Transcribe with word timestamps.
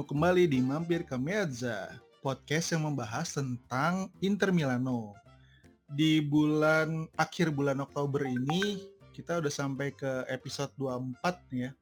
bertemu 0.00 0.16
kembali 0.16 0.44
di 0.48 0.58
Mampir 0.64 1.04
ke 1.04 1.12
Mezza, 1.20 1.92
podcast 2.24 2.72
yang 2.72 2.88
membahas 2.88 3.36
tentang 3.36 4.08
Inter 4.24 4.48
Milano. 4.48 5.12
Di 5.92 6.24
bulan 6.24 7.04
akhir 7.20 7.52
bulan 7.52 7.84
Oktober 7.84 8.24
ini 8.24 8.80
kita 9.12 9.44
udah 9.44 9.52
sampai 9.52 9.92
ke 9.92 10.24
episode 10.32 10.72
24 10.80 11.52
ya. 11.52 11.76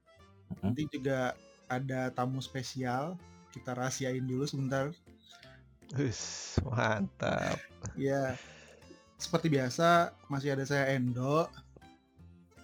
Nanti 0.67 0.90
juga 0.90 1.39
ada 1.71 2.11
tamu 2.11 2.43
spesial. 2.43 3.14
Kita 3.54 3.79
rahasiain 3.79 4.26
dulu 4.26 4.50
sebentar. 4.50 4.90
Us, 5.95 6.59
mantap. 6.67 7.54
Ya, 7.95 8.35
seperti 9.14 9.46
biasa 9.46 10.11
masih 10.26 10.59
ada 10.59 10.67
saya 10.67 10.90
Endo. 10.90 11.46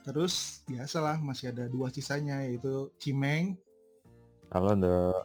Terus 0.02 0.66
biasalah 0.66 1.22
masih 1.22 1.54
ada 1.54 1.70
dua 1.70 1.94
sisanya 1.94 2.42
yaitu 2.42 2.90
Cimeng. 2.98 3.54
Halo 4.52 4.72
dok. 4.76 5.22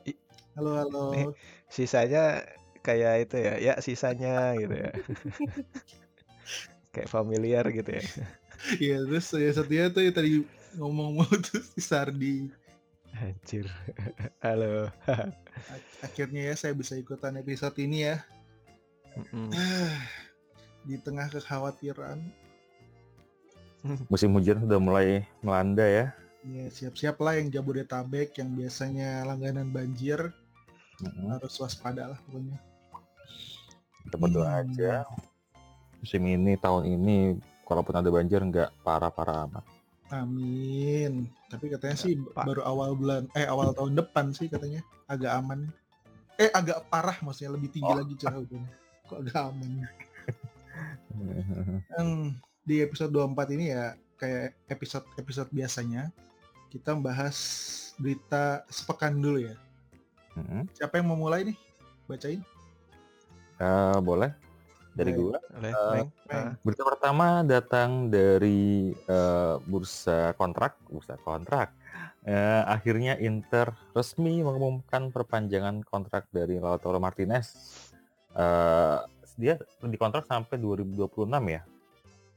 Halo 0.55 0.71
halo. 0.79 1.03
Nih. 1.11 1.25
Sisanya 1.67 2.45
kayak 2.79 3.27
itu 3.27 3.35
ya, 3.39 3.53
ya 3.59 3.73
sisanya 3.83 4.55
gitu 4.55 4.75
ya. 4.75 4.91
kayak 6.93 7.09
familiar 7.11 7.65
gitu 7.71 7.91
ya. 7.99 8.03
Iya 8.79 8.97
terus 9.07 9.25
saya 9.31 9.51
satunya 9.55 9.87
tuh 9.87 10.03
yang 10.03 10.15
tadi 10.15 10.31
ngomong 10.75 11.23
mau 11.23 11.31
tuh 11.39 11.63
si 11.63 11.81
Sardi. 11.83 12.51
Anjir. 13.15 13.65
Halo. 14.45 14.91
Akhirnya 16.03 16.51
ya 16.51 16.55
saya 16.55 16.73
bisa 16.75 16.95
ikutan 16.95 17.39
episode 17.39 17.75
ini 17.81 18.07
ya. 18.07 18.21
Mm-mm. 19.17 19.49
Di 20.87 20.95
tengah 21.01 21.27
kekhawatiran. 21.27 22.19
Musim 24.11 24.35
hujan 24.35 24.59
sudah 24.59 24.79
mulai 24.79 25.23
melanda 25.39 25.87
ya. 25.87 26.11
Ya 26.41 26.65
siap-siap 26.69 27.19
lah 27.19 27.35
yang 27.35 27.51
Jabodetabek 27.51 28.31
yang 28.39 28.55
biasanya 28.55 29.27
langganan 29.27 29.69
banjir 29.69 30.31
Mm-mm. 30.97 31.35
harus 31.35 31.55
waspada 31.59 32.15
lah 32.15 32.19
pokoknya. 32.23 32.55
Kita 34.07 34.15
berdoa 34.15 34.47
Hmm. 34.47 34.59
aja. 34.65 35.03
Musim 35.99 36.23
ini 36.25 36.55
tahun 36.55 36.87
ini 36.87 37.17
kalaupun 37.67 37.91
ada 37.93 38.07
banjir 38.07 38.39
nggak 38.39 38.71
parah-parah 38.81 39.51
amat. 39.51 39.65
Amin. 40.09 41.27
Tapi 41.51 41.69
katanya 41.69 41.93
sih 41.93 42.15
Pak. 42.17 42.41
baru 42.41 42.63
awal 42.63 42.95
bulan 42.95 43.27
eh 43.35 43.45
awal 43.45 43.75
tahun 43.75 43.93
depan 43.93 44.31
sih 44.31 44.47
katanya 44.47 44.79
agak 45.05 45.35
aman. 45.35 45.67
Eh 46.35 46.49
agak 46.49 46.87
parah 46.87 47.19
maksudnya 47.19 47.53
lebih 47.53 47.69
tinggi 47.69 47.91
Oh. 47.91 47.99
lagi 47.99 48.15
curah 48.15 48.39
hujannya. 48.39 48.71
Kok 49.05 49.19
agak 49.21 49.39
aman? 49.43 49.71
Yang 51.93 52.09
di 52.63 52.75
episode 52.79 53.11
24 53.11 53.55
ini 53.59 53.65
ya 53.69 53.85
kayak 54.15 54.55
episode-episode 54.67 55.49
biasanya 55.51 56.11
kita 56.69 56.93
membahas 56.93 57.37
berita 57.97 58.63
sepekan 58.69 59.13
dulu 59.13 59.43
ya. 59.43 59.55
Mm-mm. 60.37 60.69
Siapa 60.71 61.01
yang 61.01 61.11
mau 61.11 61.19
mulai 61.19 61.43
nih? 61.43 61.57
Bacain. 62.05 62.41
Eh, 63.59 63.97
boleh 63.99 64.31
dari 64.95 65.11
Boleh. 65.11 65.35
gua. 65.35 65.37
Oleh, 65.59 65.71
Eh, 65.71 65.91
Meng. 65.91 66.09
Meng. 66.25 66.31
Ah, 66.31 66.51
Berita 66.63 66.83
pertama 66.85 67.25
datang 67.43 68.07
dari 68.07 68.93
eh, 68.95 69.55
bursa 69.65 70.31
kontrak, 70.33 70.79
bursa 70.87 71.19
kontrak. 71.19 71.75
Eh, 72.23 72.63
akhirnya 72.67 73.17
Inter 73.17 73.73
resmi 73.91 74.39
mengumumkan 74.39 75.09
perpanjangan 75.09 75.81
kontrak 75.83 76.29
dari 76.29 76.59
Lautaro 76.59 76.99
Martinez. 76.99 77.51
Eh, 78.31 78.97
dia 79.39 79.55
dikontrak 79.81 80.27
sampai 80.27 80.59
2026 80.59 81.41
ya. 81.47 81.61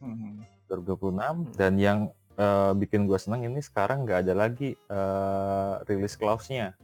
Hmm. 0.01 0.43
2026 0.67 1.53
dan 1.55 1.73
yang 1.77 1.99
eh, 2.43 2.73
bikin 2.75 3.07
gue 3.07 3.19
seneng 3.23 3.47
ini 3.47 3.63
sekarang 3.63 4.03
nggak 4.03 4.27
ada 4.27 4.35
lagi 4.35 4.75
eh, 4.75 5.75
release 5.87 6.19
clause-nya. 6.19 6.75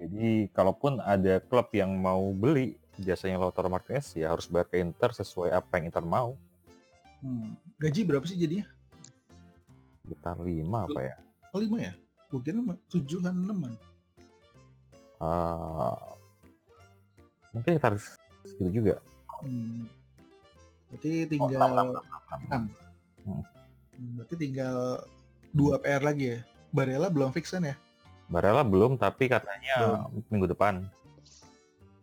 Jadi 0.00 0.48
kalaupun 0.56 0.96
ada 1.04 1.44
klub 1.44 1.68
yang 1.76 1.92
mau 1.92 2.32
beli 2.32 2.80
jasanya 2.96 3.36
Lautaro 3.36 3.68
Martinez 3.68 4.16
ya 4.16 4.32
harus 4.32 4.48
bayar 4.48 4.68
ke 4.72 4.80
Inter 4.80 5.12
sesuai 5.12 5.52
apa 5.52 5.76
yang 5.76 5.92
Inter 5.92 6.04
mau. 6.04 6.40
Hmm. 7.20 7.52
Gaji 7.76 8.00
berapa 8.08 8.24
sih 8.24 8.40
jadinya? 8.40 8.64
Sekitar 10.00 10.40
5 10.40 10.48
apa 10.88 11.00
ya? 11.04 11.14
Oh, 11.52 11.60
5 11.60 11.76
ya? 11.76 11.92
Gue 12.32 12.40
kira 12.40 12.60
7 12.88 13.20
kan 13.20 13.34
6 13.36 13.76
Eh, 15.20 15.96
mungkin 17.52 17.76
kita 17.76 17.86
harus 17.92 18.16
segitu 18.48 18.80
juga. 18.80 18.94
Hmm. 19.44 19.84
Berarti 20.88 21.10
Oh, 21.12 21.28
tinggal 21.28 21.60
enam, 21.60 21.70
enam, 21.70 21.86
enam, 21.92 22.00
enam. 22.00 22.40
enam. 22.40 22.62
Hmm. 23.20 23.42
Hmm, 23.44 23.44
Berarti 24.00 24.34
tinggal 24.40 25.04
dua 25.52 25.76
PR 25.82 26.00
lagi 26.00 26.36
ya. 26.36 26.38
Barella 26.70 27.10
belum 27.10 27.34
fix 27.34 27.52
kan 27.52 27.66
ya? 27.66 27.76
Barella 28.30 28.62
belum 28.62 28.96
tapi 28.96 29.28
katanya 29.28 30.06
minggu 30.30 30.48
depan. 30.48 30.86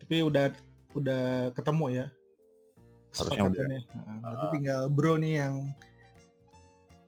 Tapi 0.03 0.21
udah 0.21 0.53
udah 0.93 1.49
ketemu 1.57 1.85
ya. 1.89 2.05
Harusnya 3.17 3.43
udah. 3.49 3.65
Sepakatannya. 3.65 3.81
Nah, 3.81 4.17
berarti 4.21 4.45
tinggal 4.53 4.81
Bro 4.91 5.13
nih 5.17 5.33
yang 5.41 5.55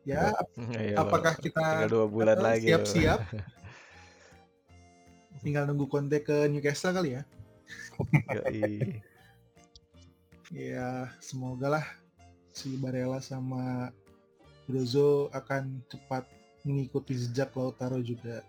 ya 0.08 0.32
ayo, 0.80 0.96
apakah 0.96 1.36
kita 1.38 1.60
tinggal 1.60 1.92
dua 1.92 2.06
bulan 2.10 2.40
lagi. 2.40 2.72
siap-siap 2.72 3.20
tinggal 5.44 5.70
nunggu 5.70 5.86
kontak 5.86 6.26
ke 6.26 6.50
Newcastle 6.50 6.96
kali 6.96 7.20
ya. 7.20 7.22
Ya 10.50 11.14
semoga 11.22 11.78
lah 11.78 11.86
si 12.50 12.74
Barella 12.82 13.22
sama 13.22 13.94
Brozo 14.70 15.34
akan 15.34 15.82
cepat 15.90 16.30
mengikuti 16.62 17.18
jejak 17.18 17.58
Lautaro 17.58 17.98
juga. 18.06 18.46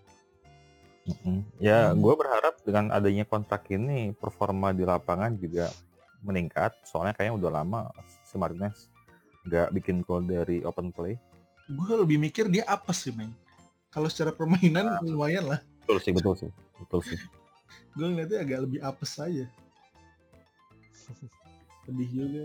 Ya, 1.56 1.91
Hmm. 1.91 1.97
gue 1.97 2.14
berharap 2.14 2.60
dengan 2.60 2.92
adanya 2.92 3.25
kontrak 3.25 3.64
ini 3.72 4.12
performa 4.12 4.76
di 4.76 4.84
lapangan 4.84 5.32
juga 5.41 5.72
meningkat. 6.20 6.76
Soalnya 6.84 7.16
kayaknya 7.16 7.41
udah 7.41 7.50
lama 7.64 7.80
si 8.04 8.36
Martinez 8.36 8.92
nggak 9.48 9.72
bikin 9.80 10.04
gol 10.04 10.20
dari 10.28 10.60
open 10.60 10.92
play. 10.92 11.16
Gue 11.72 11.92
lebih 12.04 12.20
mikir 12.20 12.53
dia 12.53 12.69
apa 12.69 12.92
sih, 12.92 13.16
Meng? 13.16 13.32
Kalau 13.88 14.12
secara 14.12 14.30
permainan 14.36 15.00
lumayan 15.00 15.56
lah. 15.56 15.60
Betul 15.82 15.98
sih, 16.04 16.12
betul 16.12 16.34
sih, 16.36 16.50
betul 16.78 17.00
sih. 17.00 17.16
Gue 17.97 18.06
ngeliatnya 18.06 18.44
agak 18.44 18.60
lebih 18.69 18.80
apes 18.84 19.16
aja. 19.19 19.48
Pedih 21.88 22.10
juga. 22.12 22.44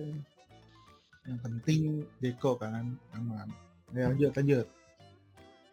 Yang 1.25 1.39
penting 1.43 1.81
Deko 2.23 2.55
kan 2.57 2.97
aman. 3.13 3.49
Ya 3.95 4.11
lanjut 4.11 4.31
lanjut. 4.35 4.67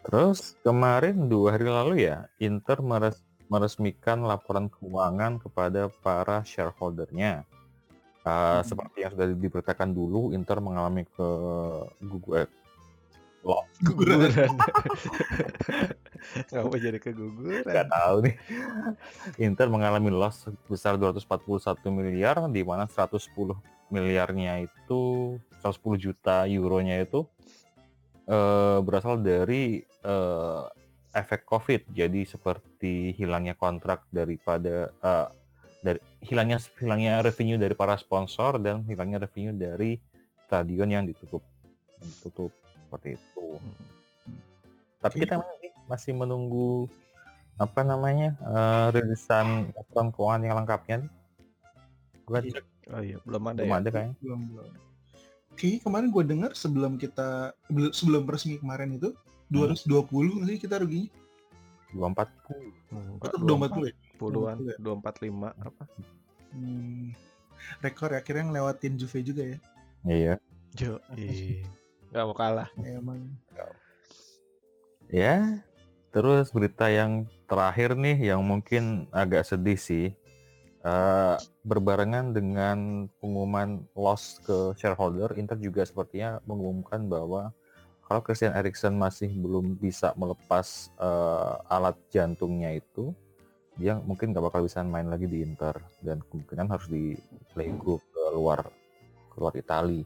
Terus 0.03 0.55
kemarin 0.62 1.27
dua 1.27 1.55
hari 1.59 1.66
lalu 1.66 1.94
ya 2.06 2.27
Inter 2.38 2.78
meres- 2.83 3.22
meresmikan 3.47 4.22
laporan 4.22 4.71
keuangan 4.71 5.43
kepada 5.43 5.91
para 6.03 6.41
shareholdernya. 6.43 7.43
Uh, 8.22 8.62
Hmm. 8.62 8.62
Seperti 8.62 9.03
yang 9.03 9.12
sudah 9.19 9.27
diberitakan 9.34 9.91
dulu, 9.91 10.31
Inter 10.31 10.62
mengalami 10.62 11.03
ke 11.03 11.28
gugur 11.99 12.47
loh 13.43 13.66
Guguran. 13.83 14.31
Ngapa 16.54 16.77
jadi 16.87 16.99
keguguran? 17.03 17.66
nggak 17.66 17.89
tahu 17.91 18.16
nih. 18.22 18.34
Inter 19.43 19.66
mengalami 19.66 20.15
loss 20.15 20.47
sebesar 20.47 20.94
241 20.94 21.83
miliar, 21.91 22.39
di 22.47 22.62
mana 22.62 22.87
110 22.87 23.34
miliarnya 23.91 24.62
itu 24.62 25.34
110 25.59 25.99
juta 25.99 26.47
euronya 26.47 27.03
itu 27.03 27.27
eh, 28.27 28.78
berasal 28.83 29.21
dari 29.22 29.81
eh, 29.83 30.62
efek 31.13 31.45
COVID. 31.45 31.92
Jadi 31.92 32.24
seperti 32.24 33.13
hilangnya 33.16 33.54
kontrak 33.57 34.09
daripada 34.09 34.91
eh, 34.91 35.28
dari 35.83 35.98
hilangnya 36.22 36.63
hilangnya 36.78 37.21
revenue 37.27 37.59
dari 37.59 37.74
para 37.74 37.98
sponsor 37.98 38.63
dan 38.63 38.86
hilangnya 38.86 39.27
revenue 39.27 39.54
dari 39.54 39.98
stadion 40.47 40.89
yang 40.91 41.04
ditutup 41.07 41.42
ditutup 41.98 42.53
seperti 42.86 43.19
itu. 43.19 43.47
Tapi 45.03 45.16
Oke. 45.18 45.22
kita 45.27 45.34
masih, 45.42 45.71
masih 45.91 46.13
menunggu 46.15 46.86
apa 47.59 47.83
namanya 47.84 48.34
eh, 48.39 48.86
rilisan 48.95 49.71
laporan 49.75 50.09
keuangan 50.15 50.42
yang 50.47 50.57
lengkapnya. 50.63 50.98
Gue 52.22 52.39
Iya. 52.42 52.53
cek 52.59 52.65
Oh 52.91 52.98
iya, 52.98 53.16
belum 53.22 53.42
ada 53.47 53.63
belum 53.63 53.71
ya. 53.71 53.78
ada 53.78 53.89
kayaknya. 53.95 54.15
belum 54.21 54.41
belum. 54.51 54.72
Kayaknya 55.57 55.81
kemarin 55.84 56.09
gue 56.10 56.25
dengar 56.25 56.51
sebelum 56.57 56.93
kita 56.97 57.53
bel- 57.69 57.95
sebelum 57.95 58.25
resmi 58.27 58.59
kemarin 58.59 58.97
itu 58.97 59.13
220 59.53 60.43
sih 60.49 60.59
kita 60.59 60.81
ruginya. 60.81 61.10
24 61.93 62.28
Enggak, 62.93 63.31
Itu 63.33 63.37
240 63.41 63.84
ya? 63.89 63.95
puluhan, 64.16 64.57
240 64.57 64.72
ya? 64.72 64.77
dua 64.81 64.95
empat 65.01 65.15
lima 65.21 65.49
apa? 65.60 65.84
Hmm, 66.53 67.13
rekor 67.81 68.13
ya 68.13 68.21
akhirnya 68.21 68.45
ngelewatin 68.49 68.93
Juve 69.01 69.19
juga 69.25 69.43
ya. 69.45 69.59
Iya. 70.04 70.34
Jo, 70.72 70.97
nggak 72.13 72.25
mau 72.28 72.37
kalah. 72.37 72.69
Ya, 72.81 72.97
emang 73.01 73.28
Ya. 75.13 75.60
Terus 76.13 76.53
berita 76.53 76.93
yang 76.93 77.25
terakhir 77.49 77.97
nih 77.97 78.33
yang 78.33 78.41
mungkin 78.45 79.09
agak 79.13 79.49
sedih 79.49 79.77
sih. 79.81 80.13
Eh, 80.82 81.36
berbarengan 81.62 82.34
dengan 82.34 83.06
pengumuman 83.22 83.86
loss 83.94 84.42
ke 84.42 84.74
shareholder, 84.74 85.30
Inter 85.38 85.54
juga 85.54 85.86
sepertinya 85.86 86.42
mengumumkan 86.42 87.06
bahwa 87.06 87.54
kalau 88.02 88.18
Christian 88.18 88.50
Eriksen 88.50 88.98
masih 88.98 89.30
belum 89.30 89.78
bisa 89.78 90.10
melepas 90.18 90.90
eh, 90.98 91.54
alat 91.70 91.94
jantungnya 92.10 92.74
itu, 92.74 93.14
dia 93.78 93.94
mungkin 94.02 94.34
nggak 94.34 94.42
bakal 94.42 94.66
bisa 94.66 94.82
main 94.82 95.06
lagi 95.06 95.30
di 95.30 95.46
Inter 95.46 95.78
dan 96.02 96.18
kemungkinan 96.26 96.66
harus 96.66 96.90
di 96.90 97.14
play 97.54 97.70
group 97.78 98.02
ke 98.10 98.22
luar 98.34 98.66
keluar 99.30 99.54
Itali. 99.54 100.02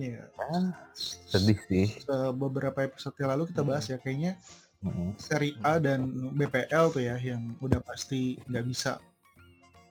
Iya. 0.00 0.24
Ah, 0.40 0.72
sedih 0.96 1.60
sih. 1.68 2.00
Beberapa 2.32 2.80
episode 2.88 3.12
yang 3.20 3.36
lalu 3.36 3.52
kita 3.52 3.60
bahas 3.60 3.84
ya 3.92 4.00
kayaknya 4.00 4.40
Mm-mm. 4.80 5.20
Seri 5.20 5.52
A 5.60 5.76
dan 5.76 6.32
BPL 6.32 6.96
tuh 6.96 7.04
ya 7.04 7.20
yang 7.20 7.60
udah 7.60 7.84
pasti 7.84 8.40
nggak 8.48 8.64
bisa 8.66 8.96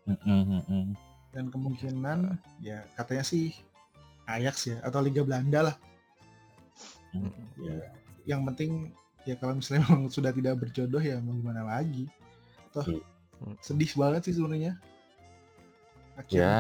Mm-mm, 0.10 0.98
dan 1.32 1.46
kemungkinan 1.54 2.36
ya 2.60 2.84
katanya 2.98 3.24
sih 3.24 3.54
Ajax 4.26 4.68
ya 4.72 4.78
atau 4.82 5.00
Liga 5.04 5.22
Belanda 5.22 5.72
lah. 5.72 5.76
Ya, 7.60 7.78
yang 8.26 8.48
penting 8.48 8.96
ya 9.28 9.36
kalau 9.38 9.60
misalnya 9.60 9.84
memang 9.92 10.10
sudah 10.10 10.32
tidak 10.34 10.58
berjodoh 10.58 11.02
ya 11.04 11.20
mau 11.22 11.36
gimana 11.36 11.64
lagi. 11.68 12.08
Toh 12.72 12.86
Iya. 12.88 13.58
sedih 13.66 13.92
banget 13.98 14.22
sih 14.30 14.38
sebenarnya. 14.38 14.78
Ya, 14.78 16.22
Akhirnya 16.22 16.56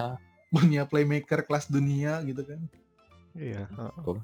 punya 0.50 0.82
playmaker 0.90 1.46
kelas 1.46 1.70
dunia 1.70 2.20
gitu 2.26 2.42
kan. 2.44 2.62
Iya. 3.38 3.70
heeh. 3.70 3.92
betul. 3.96 4.18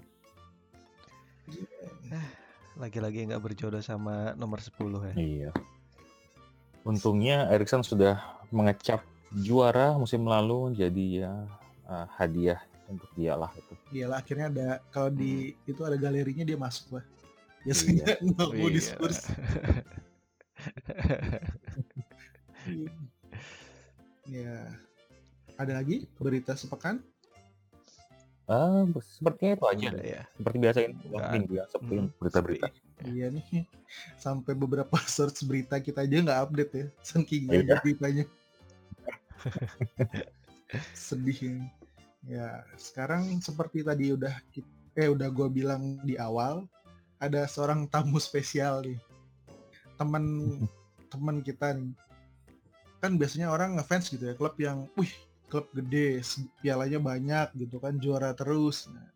Lagi-lagi 2.78 3.26
nggak 3.30 3.42
berjodoh 3.42 3.82
sama 3.82 4.34
nomor 4.38 4.62
10 4.62 4.74
ya. 5.02 5.14
Iya. 5.16 5.52
Untungnya 6.88 7.52
Erikson 7.52 7.84
sudah 7.84 8.16
mengecap 8.48 9.04
juara 9.36 10.00
musim 10.00 10.24
lalu 10.24 10.72
jadi 10.72 11.06
ya 11.28 11.34
eh, 11.86 12.08
hadiah 12.16 12.64
untuk 12.88 13.12
dia 13.14 13.36
lah 13.36 13.52
itu. 13.52 13.74
Iyalah 13.92 14.24
akhirnya 14.24 14.48
ada 14.48 14.70
kalau 14.90 15.12
di 15.12 15.52
Hmm. 15.52 15.70
itu 15.72 15.82
ada 15.84 16.00
galerinya 16.00 16.48
dia 16.48 16.56
masuk 16.56 16.96
lah. 16.96 17.06
Biasanya 17.68 18.06
nggak 18.24 18.50
mau 18.56 18.70
di 18.72 18.80
Iya. 18.80 18.88
Spurs. 18.88 19.20
ya. 24.28 24.56
Ada 25.58 25.74
lagi 25.82 26.06
berita 26.16 26.54
sepekan? 26.54 27.02
Ah, 28.48 28.88
sepertinya 29.04 29.60
itu 29.60 29.66
aja. 29.68 29.88
Udah 29.92 30.06
ya. 30.08 30.24
Seperti 30.40 30.58
biasa 30.64 30.78
ini 30.88 30.94
Nggak 31.12 31.32
minggu 31.36 31.54
ya, 31.60 31.66
seperti 31.68 31.94
Hmm, 32.00 32.08
berita-berita. 32.16 32.68
Iya 33.04 33.26
nih. 33.36 33.68
Sampai 34.16 34.54
beberapa 34.56 34.96
source 35.16 35.44
berita 35.44 35.76
kita 35.84 36.08
aja 36.08 36.16
nggak 36.24 36.42
update 36.48 36.72
ya. 36.72 36.86
Saking 37.04 37.44
banyak 37.52 37.80
beritanya. 37.84 38.24
Sedih 40.96 41.38
ini. 41.44 41.68
Ya, 42.28 42.64
sekarang 42.80 43.28
seperti 43.44 43.84
tadi 43.84 44.16
udah 44.16 44.32
eh 44.98 45.08
udah 45.12 45.28
gue 45.28 45.48
bilang 45.52 46.00
di 46.08 46.16
awal, 46.16 46.68
ada 47.20 47.44
seorang 47.52 47.84
tamu 47.92 48.16
spesial 48.16 48.80
nih. 48.80 49.00
Temen 50.00 50.24
temen 51.12 51.44
kita 51.44 51.76
nih. 51.76 51.92
Kan 53.04 53.20
biasanya 53.20 53.52
orang 53.52 53.76
ngefans 53.76 54.08
gitu 54.08 54.24
ya, 54.24 54.34
klub 54.40 54.56
yang, 54.58 54.88
wih, 54.96 55.12
klub 55.48 55.68
gede, 55.72 56.20
pialanya 56.60 57.00
banyak 57.00 57.48
gitu 57.56 57.80
kan, 57.80 57.96
juara 57.98 58.36
terus. 58.36 58.92
Nah, 58.92 59.08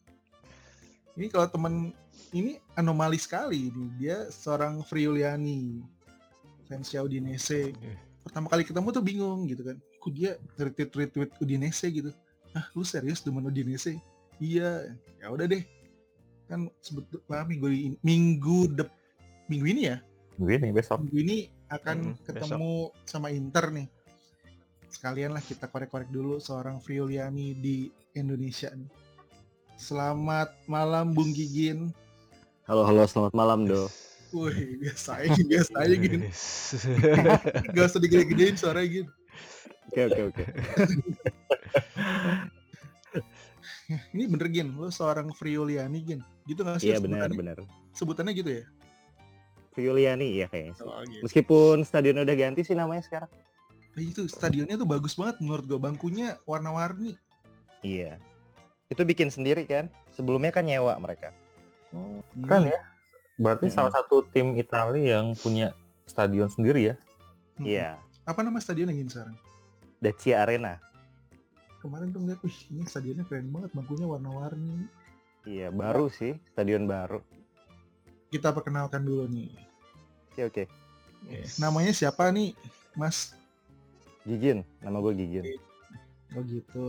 ini 1.20 1.28
kalau 1.28 1.48
temen 1.52 1.92
ini 2.32 2.56
anomali 2.80 3.20
sekali 3.20 3.68
nih. 3.72 3.90
Dia 4.00 4.18
seorang 4.32 4.80
Friuliani, 4.88 5.84
fansnya 6.72 7.04
Udinese. 7.04 7.76
Pertama 8.24 8.48
kali 8.48 8.64
ketemu 8.64 8.88
tuh 8.96 9.04
bingung 9.04 9.44
gitu 9.52 9.68
kan. 9.68 9.78
Kok 10.00 10.12
dia 10.16 10.40
retweet 10.56 10.92
retweet 10.96 11.32
Udinese 11.44 11.88
gitu. 11.92 12.12
Ah, 12.56 12.68
lu 12.76 12.84
serius 12.84 13.24
demen 13.24 13.44
Udinese? 13.44 14.00
Iya, 14.40 14.96
ya 15.20 15.28
udah 15.28 15.46
deh. 15.52 15.64
Kan 16.48 16.72
sebetulnya 16.80 17.44
minggu 17.48 17.68
ini, 17.70 17.96
minggu 18.04 18.72
dep, 18.72 18.90
minggu 19.52 19.68
ini 19.68 19.82
ya. 19.92 19.98
Minggu 20.40 20.52
ini 20.64 20.68
besok. 20.72 21.04
Minggu 21.04 21.20
ini 21.22 21.38
akan 21.72 21.98
Mm, 21.98 22.12
besok. 22.16 22.26
ketemu 22.28 22.74
sama 23.08 23.28
Inter 23.32 23.66
nih. 23.72 23.88
Sekalian 24.92 25.32
lah 25.32 25.40
kita 25.40 25.72
korek-korek 25.72 26.12
dulu 26.12 26.36
seorang 26.44 26.84
Friuliani 26.84 27.56
di 27.56 27.88
Indonesia. 28.12 28.76
Selamat 29.80 30.52
malam 30.68 31.16
Bung 31.16 31.32
Gigin. 31.32 31.96
Halo 32.68 32.84
halo 32.84 33.08
selamat 33.08 33.32
malam 33.32 33.64
do. 33.72 33.88
Wih, 34.36 34.76
biasa 34.84 35.24
aja, 35.24 35.42
biasa 35.48 35.72
aja 35.80 35.96
gini. 35.96 36.28
Gak 37.76 37.88
usah 37.88 38.00
digede-gedein 38.04 38.60
suaranya 38.60 38.88
gitu. 39.02 39.12
Oke 39.92 40.02
oke 40.12 40.22
oke. 40.36 40.44
Ini 44.16 44.24
bener 44.28 44.48
Gin, 44.52 44.72
lo 44.76 44.88
seorang 44.92 45.32
Friuliani 45.36 46.00
Gin. 46.04 46.20
Gitu 46.48 46.64
gak 46.64 46.80
sih 46.80 46.92
Iya 46.92 47.04
benar 47.04 47.32
sebutannya? 47.32 47.40
benar. 47.40 47.58
Sebutannya 47.96 48.34
gitu 48.36 48.52
ya? 48.60 48.64
Friuliani 49.72 50.28
iya 50.36 50.48
kayaknya. 50.52 50.76
Oh, 50.84 51.00
gitu. 51.08 51.24
Meskipun 51.28 51.84
stadion 51.88 52.24
udah 52.24 52.36
ganti 52.36 52.64
sih 52.64 52.76
namanya 52.76 53.04
sekarang. 53.08 53.32
Eh, 54.00 54.08
itu 54.08 54.24
stadionnya 54.28 54.80
tuh 54.80 54.88
bagus 54.88 55.14
banget 55.20 55.44
menurut 55.44 55.66
gue. 55.68 55.80
Bangkunya 55.80 56.40
warna-warni. 56.48 57.20
Iya. 57.84 58.22
Itu 58.88 59.04
bikin 59.04 59.28
sendiri 59.28 59.68
kan? 59.68 59.92
Sebelumnya 60.16 60.52
kan 60.52 60.64
nyewa 60.64 60.96
mereka. 61.00 61.36
Oh, 61.92 62.24
Keren 62.48 62.72
ya. 62.72 62.80
Berarti 63.36 63.68
Mm-mm. 63.68 63.76
salah 63.76 63.92
satu 63.92 64.24
tim 64.32 64.56
Italia 64.56 65.20
yang 65.20 65.36
punya 65.36 65.76
stadion 66.08 66.48
sendiri 66.48 66.94
ya. 66.94 66.96
Hmm. 67.60 67.66
Iya. 67.68 67.90
Apa 68.24 68.46
nama 68.46 68.62
stadionnya 68.64 68.96
Gin 68.96 69.10
sekarang? 69.12 69.36
Dacia 70.00 70.46
Arena. 70.46 70.80
Kemarin 71.82 72.14
tuh 72.14 72.22
ngeliat, 72.22 72.40
wih 72.46 72.58
ini 72.70 72.86
stadionnya 72.86 73.26
keren 73.26 73.50
banget. 73.50 73.74
Bangkunya 73.76 74.08
warna-warni. 74.08 74.88
Iya 75.42 75.74
baru 75.74 76.06
sih 76.14 76.38
stadion 76.54 76.86
baru. 76.86 77.18
Kita 78.30 78.54
perkenalkan 78.54 79.02
dulu 79.02 79.26
nih. 79.26 79.50
Oke 80.32 80.42
oke. 80.48 80.64
Namanya 81.58 81.92
siapa 81.92 82.30
nih, 82.30 82.54
Mas? 82.94 83.34
Gigin. 84.24 84.62
Nama 84.80 84.98
gue 85.00 85.14
Gigin. 85.16 85.46
Oh 86.32 86.42
gitu. 86.42 86.86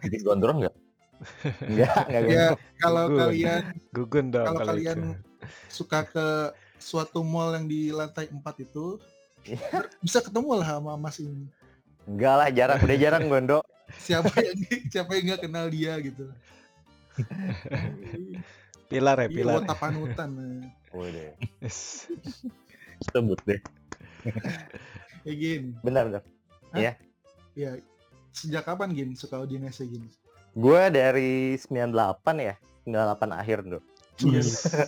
Bikin 0.00 0.20
gondrong 0.22 0.64
nggak? 0.64 0.74
Enggak 1.68 2.00
enggak 2.08 2.22
Ya, 2.26 2.46
kalau 2.80 3.04
Gugun. 3.06 3.20
kalian 3.20 3.62
Gugun 3.92 4.26
dong 4.30 4.46
kalau 4.48 4.60
kalian 4.64 4.98
itu. 4.98 5.12
suka 5.68 6.00
ke 6.02 6.26
suatu 6.80 7.20
mall 7.20 7.52
yang 7.52 7.68
di 7.68 7.92
lantai 7.92 8.26
4 8.26 8.40
itu, 8.58 8.96
Iya. 9.44 9.84
bisa 10.00 10.20
ketemu 10.20 10.56
lah 10.56 10.76
sama 10.76 10.96
Mas 10.96 11.20
ini. 11.20 11.44
Enggak 12.08 12.34
lah 12.34 12.48
jarang 12.50 12.80
udah 12.80 12.96
jarang 12.98 13.24
gondo. 13.28 13.60
siapa 14.00 14.32
yang 14.38 14.56
siapa 14.92 15.10
yang 15.12 15.24
nggak 15.28 15.42
kenal 15.44 15.66
dia 15.66 15.98
gitu 15.98 16.24
Pilar 18.88 19.16
ya, 19.18 19.26
Iya, 19.26 19.34
pilar. 19.36 19.54
wota 19.60 19.74
panutan. 19.76 20.30
Waduh. 20.90 21.30
Sebut 23.04 23.38
deh. 23.44 23.60
Ya 25.22 25.32
gin 25.32 25.62
Bentar 25.80 26.02
bentar. 26.06 26.22
ya 26.72 27.70
sejak 28.30 28.62
kapan 28.64 28.88
gin 28.90 29.10
suka 29.12 29.38
Udinese 29.38 29.84
gin 29.84 30.06
Gue 30.50 30.82
dari 30.88 31.54
98 31.54 31.94
ya. 32.36 32.54
98 32.82 33.30
akhir 33.32 33.58
do. 33.64 33.78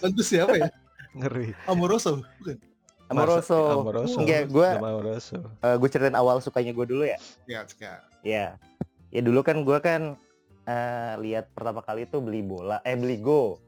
tentu 0.00 0.20
siapa 0.20 0.58
ya 0.58 0.68
Ngeri. 1.12 1.54
Amoroso 1.64 2.18
bukan 2.18 2.58
Amoroso. 3.06 3.58
Amoroso. 3.78 4.16
Enggak, 4.18 4.48
gua- 4.48 4.74
Nama 4.74 4.88
Amoroso. 4.90 5.36
gue 5.60 5.88
ceritain 5.88 6.14
awal 6.14 6.40
sukanya 6.40 6.72
gue 6.72 6.82
dulu 6.84 7.04
ya. 7.04 7.18
ya 7.44 7.62
sekarang 7.62 8.08
Ya, 8.22 8.56
ya 9.08 9.20
dulu 9.20 9.40
kan 9.40 9.60
gue 9.60 9.78
kan 9.78 10.16
eh, 10.62 11.12
lihat 11.20 11.50
pertama 11.52 11.78
kali 11.80 12.06
itu 12.06 12.18
beli 12.18 12.40
bola, 12.40 12.78
eh 12.80 12.94
beli 12.94 13.18
Go, 13.18 13.58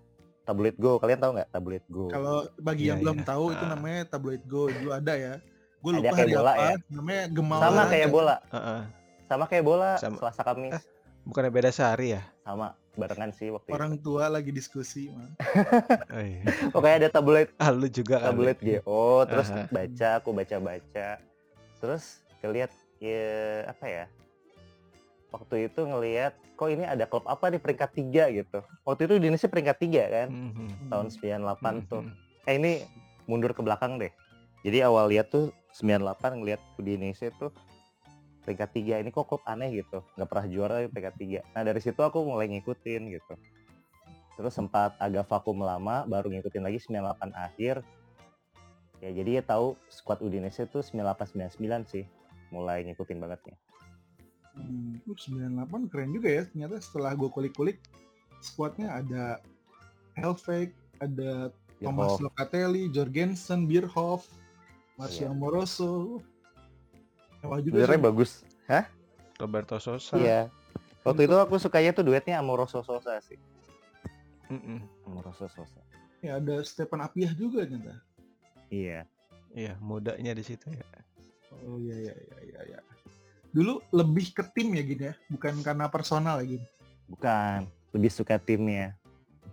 tabloid 0.42 0.75
Go. 0.76 0.97
Kalian 0.97 1.18
tahu 1.18 1.30
nggak 1.35 1.50
tabloid 1.50 1.85
Go? 1.87 2.06
kalau 2.09 2.47
bagi 2.56 2.87
yang 2.87 2.99
Iya, 2.99 3.04
belum 3.04 3.18
iya. 3.18 3.26
tahu 3.26 3.44
itu 3.50 3.64
Ah. 3.64 3.71
namanya 3.71 4.00
tabloid 4.09 4.42
go 4.44 4.62
dulu 4.66 4.90
ada 4.90 5.14
ya 5.14 5.35
gue 5.85 5.91
Ada 5.91 5.99
lupa 6.00 6.09
kayak 6.11 6.25
hari 6.25 6.33
bola 6.33 6.49
apa 6.50 6.64
ya? 6.64 6.76
namanya 6.88 7.23
Gemal 7.29 7.61
Sama 7.61 7.83
kayak 7.85 8.09
bola, 8.09 8.37
Heeh. 8.49 8.81
sama 9.25 9.45
kayak 9.45 9.64
bola, 9.64 9.91
Sama. 9.95 10.17
Selasa 10.17 10.43
Kamis, 10.43 10.81
Bukannya 11.23 11.50
beda 11.50 11.71
sehari 11.71 12.09
ya? 12.11 12.23
sama 12.41 12.67
barengan 12.95 13.33
sih 13.33 13.50
waktu 13.50 13.67
itu. 13.67 13.75
orang 13.75 13.93
tua 13.99 14.25
lagi 14.29 14.49
diskusi 14.49 15.11
mah. 15.11 15.29
Oh, 16.14 16.23
iya. 16.23 16.47
Pokoknya 16.71 16.97
ada 16.97 17.09
tabloid 17.11 17.49
Ah, 17.57 17.69
lu 17.69 17.85
juga 17.87 18.17
kali. 18.19 18.29
tabloid 18.31 18.59
GO, 18.62 19.05
terus 19.26 19.49
Aha. 19.50 19.67
baca, 19.69 20.09
aku 20.14 20.31
baca-baca, 20.31 21.09
terus 21.76 22.05
ngeliat 22.41 22.71
ya 22.97 23.25
apa 23.67 23.85
ya? 23.85 24.05
Waktu 25.29 25.67
itu 25.67 25.81
ngelihat 25.83 26.33
kok 26.55 26.71
ini 26.71 26.85
ada 26.87 27.05
klub 27.05 27.26
apa 27.26 27.50
di 27.50 27.59
peringkat 27.59 27.91
tiga 27.93 28.31
gitu. 28.31 28.62
Waktu 28.85 29.00
itu 29.03 29.12
di 29.12 29.26
Indonesia 29.26 29.50
peringkat 29.50 29.76
tiga 29.76 30.03
kan, 30.07 30.29
Mhm. 30.31 30.69
tahun 30.88 31.07
98 31.11 31.75
tuh. 31.85 32.03
Mhm. 32.05 32.14
eh 32.45 32.55
ini 32.55 32.73
mundur 33.25 33.50
ke 33.50 33.61
belakang 33.61 33.99
deh. 33.99 34.12
Jadi 34.64 34.80
awal 34.80 35.12
lihat 35.12 35.28
tuh 35.28 35.52
98 35.76 36.40
ngelihat 36.40 36.61
di 36.80 36.97
Indonesia 36.97 37.28
tuh 37.37 37.52
peringkat 38.49 38.71
tiga 38.73 38.94
ini 39.00 39.12
kok 39.12 39.28
klub 39.28 39.44
aneh 39.44 39.85
gitu, 39.85 40.00
nggak 40.16 40.28
pernah 40.28 40.47
juara 40.49 40.76
di 40.85 40.88
peringkat 40.88 41.14
tiga. 41.21 41.40
Nah 41.52 41.62
dari 41.68 41.80
situ 41.85 42.00
aku 42.00 42.25
mulai 42.25 42.49
ngikutin 42.49 43.02
gitu. 43.12 43.35
Terus 44.35 44.52
sempat 44.56 44.97
agak 44.97 45.28
vakum 45.28 45.61
lama, 45.61 46.09
baru 46.09 46.33
ngikutin 46.33 46.64
lagi 46.64 46.80
98 46.80 47.33
akhir. 47.37 47.85
Ya 49.04 49.11
jadi 49.12 49.40
ya 49.40 49.42
tahu 49.44 49.76
skuad 49.92 50.25
Udinese 50.25 50.64
tuh 50.64 50.80
98-99 50.80 51.85
sih, 51.85 52.04
mulai 52.49 52.88
ngikutin 52.88 53.21
banget 53.21 53.40
nih. 53.44 53.56
Hmm, 54.54 54.97
uh, 55.04 55.16
98 55.68 55.92
keren 55.92 56.11
juga 56.14 56.28
ya 56.30 56.42
ternyata 56.47 56.78
setelah 56.78 57.11
gue 57.18 57.26
kulik-kulik 57.26 57.83
squadnya 58.38 59.02
ada 59.02 59.42
Helveg 60.14 60.71
ada 61.02 61.50
Thomas. 61.83 62.16
Locatelli, 62.23 62.87
Jorgensen, 62.88 63.66
Bierhoff, 63.66 64.30
Marcio 64.95 65.27
Iya. 65.27 65.35
Amoroso. 65.35 66.23
Mewah 67.43 67.61
juga 67.61 67.75
Sebenarnya 67.77 68.03
bagus. 68.03 68.31
Roberto 69.37 69.77
Sosa. 69.83 70.15
Iya. 70.17 70.41
Waktu 71.05 71.29
itu 71.29 71.37
aku 71.37 71.61
sukanya 71.61 71.93
tuh 71.93 72.07
duetnya 72.07 72.41
Amoroso 72.41 72.81
Sosa 72.81 73.21
sih. 73.21 73.37
Mm-mm. 74.49 74.81
Amoroso 75.05 75.51
Sosa. 75.51 75.81
Ya 76.25 76.41
ada 76.41 76.65
Stepan 76.65 77.05
Apiah 77.05 77.35
juga 77.37 77.69
ternyata. 77.69 78.01
Iya. 78.73 79.05
Iya, 79.55 79.79
mudanya 79.79 80.35
di 80.35 80.43
situ 80.43 80.67
ya. 80.73 80.83
Oh 81.63 81.79
iya 81.79 82.11
iya 82.11 82.15
iya 82.15 82.39
iya. 82.43 82.61
iya. 82.75 82.79
Dulu 83.55 83.79
lebih 83.95 84.35
ke 84.35 84.43
tim 84.51 84.75
ya 84.75 84.83
gini 84.83 85.05
ya, 85.11 85.15
bukan 85.31 85.63
karena 85.63 85.87
personal 85.87 86.43
ya. 86.43 86.59
Bukan. 87.07 87.71
Lebih 87.95 88.11
suka 88.11 88.35
timnya. 88.43 88.99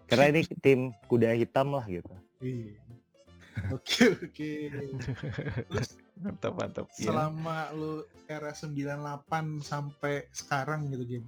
Karena 0.10 0.34
ini 0.34 0.42
tim 0.64 0.90
kuda 1.06 1.38
hitam 1.38 1.70
lah 1.76 1.86
gitu. 1.86 2.10
Iya. 2.42 2.82
Oke 3.76 4.16
oke. 4.16 4.52
Terus 5.68 5.90
Mantap, 6.22 6.54
mantap. 6.54 6.86
Iya. 7.02 7.10
selama 7.10 7.74
lu 7.74 8.06
era 8.30 8.54
98 8.54 9.66
sampai 9.66 10.30
sekarang 10.30 10.86
gitu 10.94 11.04
game. 11.18 11.28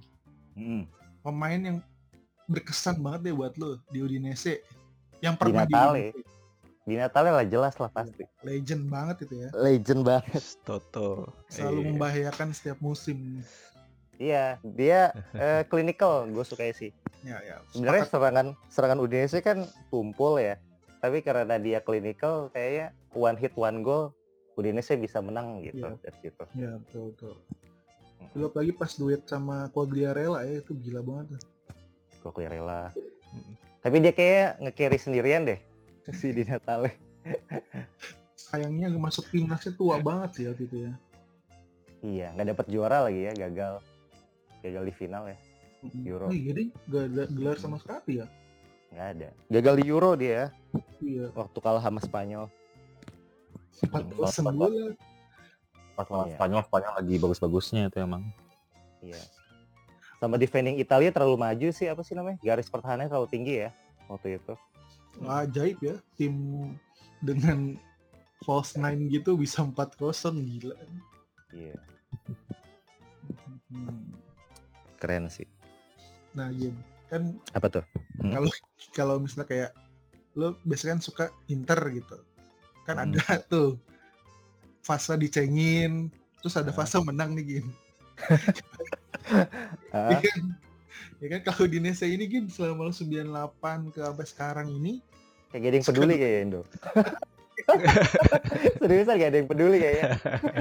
Mm. 0.54 0.86
Pemain 1.18 1.60
yang 1.60 1.78
berkesan 2.46 3.02
banget 3.02 3.30
deh 3.30 3.34
buat 3.34 3.58
lu 3.58 3.74
di 3.90 3.98
Udinese. 4.06 4.62
Yang 5.18 5.34
pernah 5.42 5.66
di, 5.66 5.74
Natale. 5.74 6.06
Di 6.86 6.94
Natalnya 6.94 7.32
lah 7.42 7.46
jelas 7.48 7.74
lah 7.74 7.90
pasti. 7.90 8.22
Legend 8.46 8.86
banget 8.86 9.16
itu 9.26 9.34
ya. 9.42 9.48
Legend 9.50 10.00
banget. 10.06 10.42
Toto. 10.62 11.34
Selalu 11.50 11.80
Iya. 11.80 11.88
membahayakan 11.90 12.48
setiap 12.54 12.78
musim. 12.78 13.42
Iya, 14.14 14.62
dia 14.62 15.10
eh, 15.34 15.66
clinical 15.74 16.30
gue 16.30 16.44
suka 16.46 16.70
sih. 16.70 16.94
Ya 17.26 17.42
ya. 17.42 17.58
Sebenarnya 17.74 18.06
serangan 18.06 18.46
serangan 18.70 18.98
Udinese 19.02 19.42
kan 19.42 19.66
tumpul 19.90 20.38
ya. 20.38 20.54
Tapi 21.04 21.20
karena 21.20 21.60
dia 21.60 21.84
clinical 21.84 22.48
kayaknya 22.48 22.96
one 23.12 23.36
hit 23.36 23.52
one 23.60 23.84
goal 23.84 24.16
Udinese 24.56 24.96
bisa 24.96 25.20
menang 25.20 25.60
gitu 25.60 25.84
Iya. 25.84 26.00
dari 26.00 26.18
situ. 26.24 26.44
Ya 26.56 26.72
betul 26.80 27.12
betul. 27.12 27.34
Dulu 28.32 28.44
apalagi 28.48 28.72
pas 28.72 28.92
duet 28.96 29.20
sama 29.28 29.68
Quagliarella 29.68 30.48
ya 30.48 30.64
itu 30.64 30.72
gila 30.80 31.04
banget. 31.04 31.36
tuh. 32.24 32.32
Gue 32.32 32.48
rela. 32.48 32.88
Mm. 33.36 33.52
Tapi 33.84 33.96
dia 34.00 34.12
kayak 34.16 34.64
nge-carry 34.64 34.96
sendirian 34.96 35.44
deh 35.44 35.60
si 36.18 36.32
Di 36.32 36.48
Natale. 36.48 36.96
Sayangnya 38.32 38.88
masuk 38.96 39.28
timnasnya 39.28 39.76
tua 39.76 40.00
banget 40.00 40.30
sih 40.40 40.44
waktu 40.48 40.64
itu 40.64 40.76
ya. 40.88 40.92
Iya, 42.00 42.26
nggak 42.32 42.48
dapat 42.56 42.66
juara 42.72 43.04
lagi 43.04 43.28
ya, 43.28 43.32
gagal. 43.36 43.84
Gagal 44.64 44.82
di 44.88 44.94
final 44.96 45.28
ya, 45.28 45.36
Euro. 46.08 46.28
Oh 46.28 46.32
iya 46.32 46.52
deh, 46.56 46.68
gak 46.88 47.04
ada 47.12 47.24
gelar 47.28 47.56
sama 47.60 47.76
sekali 47.76 48.24
ya. 48.24 48.26
Nggak 48.94 49.08
ada. 49.18 49.28
Gagal 49.50 49.74
di 49.76 49.84
Euro 49.90 50.14
dia 50.14 50.54
Iya, 50.98 51.28
waktu 51.34 51.58
kalah 51.58 51.82
sama 51.82 52.00
Spanyol. 52.00 52.46
sempat 53.74 54.06
bosen 54.08 54.46
gue. 54.48 54.94
Pas 55.94 56.06
lawan 56.06 56.30
Iya. 56.30 56.36
Spanyol, 56.38 56.62
Spanyol 56.64 56.92
lagi 56.94 57.14
bagus-bagusnya 57.18 57.82
itu 57.90 57.98
emang. 57.98 58.22
Iya. 59.02 59.18
Sama 60.16 60.38
defending 60.38 60.78
Italia 60.78 61.10
terlalu 61.10 61.36
maju 61.36 61.68
sih 61.68 61.90
apa 61.90 62.00
sih 62.00 62.14
namanya? 62.14 62.38
Garis 62.40 62.70
pertahanannya 62.70 63.10
terlalu 63.10 63.28
tinggi 63.28 63.54
ya 63.66 63.70
waktu 64.06 64.38
itu. 64.38 64.54
Wah, 65.20 65.42
ajaib 65.42 65.78
ya, 65.78 65.94
tim 66.14 66.34
dengan 67.18 67.76
false 68.42 68.74
nine 68.74 69.10
gitu 69.10 69.34
bisa 69.34 69.62
4-0 69.62 70.38
gila. 70.38 70.78
Iya, 71.50 71.78
Hmm. 73.70 74.14
keren 74.96 75.26
sih. 75.26 75.46
Nah, 76.30 76.50
Jim, 76.50 76.74
kan 77.06 77.22
Apa 77.52 77.66
tuh? 77.70 77.84
Hmm. 78.18 78.32
kalau 78.32 78.50
kalau 78.92 79.14
misalnya 79.18 79.46
kayak 79.46 79.70
lo 80.34 80.58
biasanya 80.62 80.98
kan 80.98 81.00
suka 81.00 81.24
Inter 81.46 81.78
gitu. 81.90 82.16
Kan 82.82 82.96
Hmm. 82.98 83.14
ada 83.14 83.22
tuh 83.52 83.78
fase 84.80 85.14
dicengin, 85.14 86.12
terus 86.38 86.54
ada 86.54 86.68
Ah. 86.68 86.76
fase 86.76 86.98
menang 87.00 87.32
nih, 87.32 87.44
Gin. 87.46 87.66
Ah, 89.90 90.10
Iya 90.12 90.18
kan? 90.20 90.40
Ya 91.16 91.26
kan 91.32 91.40
kalau 91.42 91.64
di 91.64 91.78
Indonesia 91.78 92.04
ini 92.04 92.24
Gin 92.26 92.46
selama 92.46 92.84
lo 92.84 92.92
98 92.92 93.88
ke 93.88 93.98
sampai 93.98 94.26
sekarang 94.26 94.68
ini 94.68 95.00
kayak 95.48 95.60
gak 95.60 95.70
ada 95.70 95.76
yang 95.76 95.86
peduli 95.86 96.14
kayaknya 96.14 96.40
Indo. 96.42 96.60
Seriusan 98.78 99.14
gak 99.16 99.30
ada 99.30 99.38
yang 99.38 99.48
peduli 99.48 99.76
kayaknya. 99.78 100.10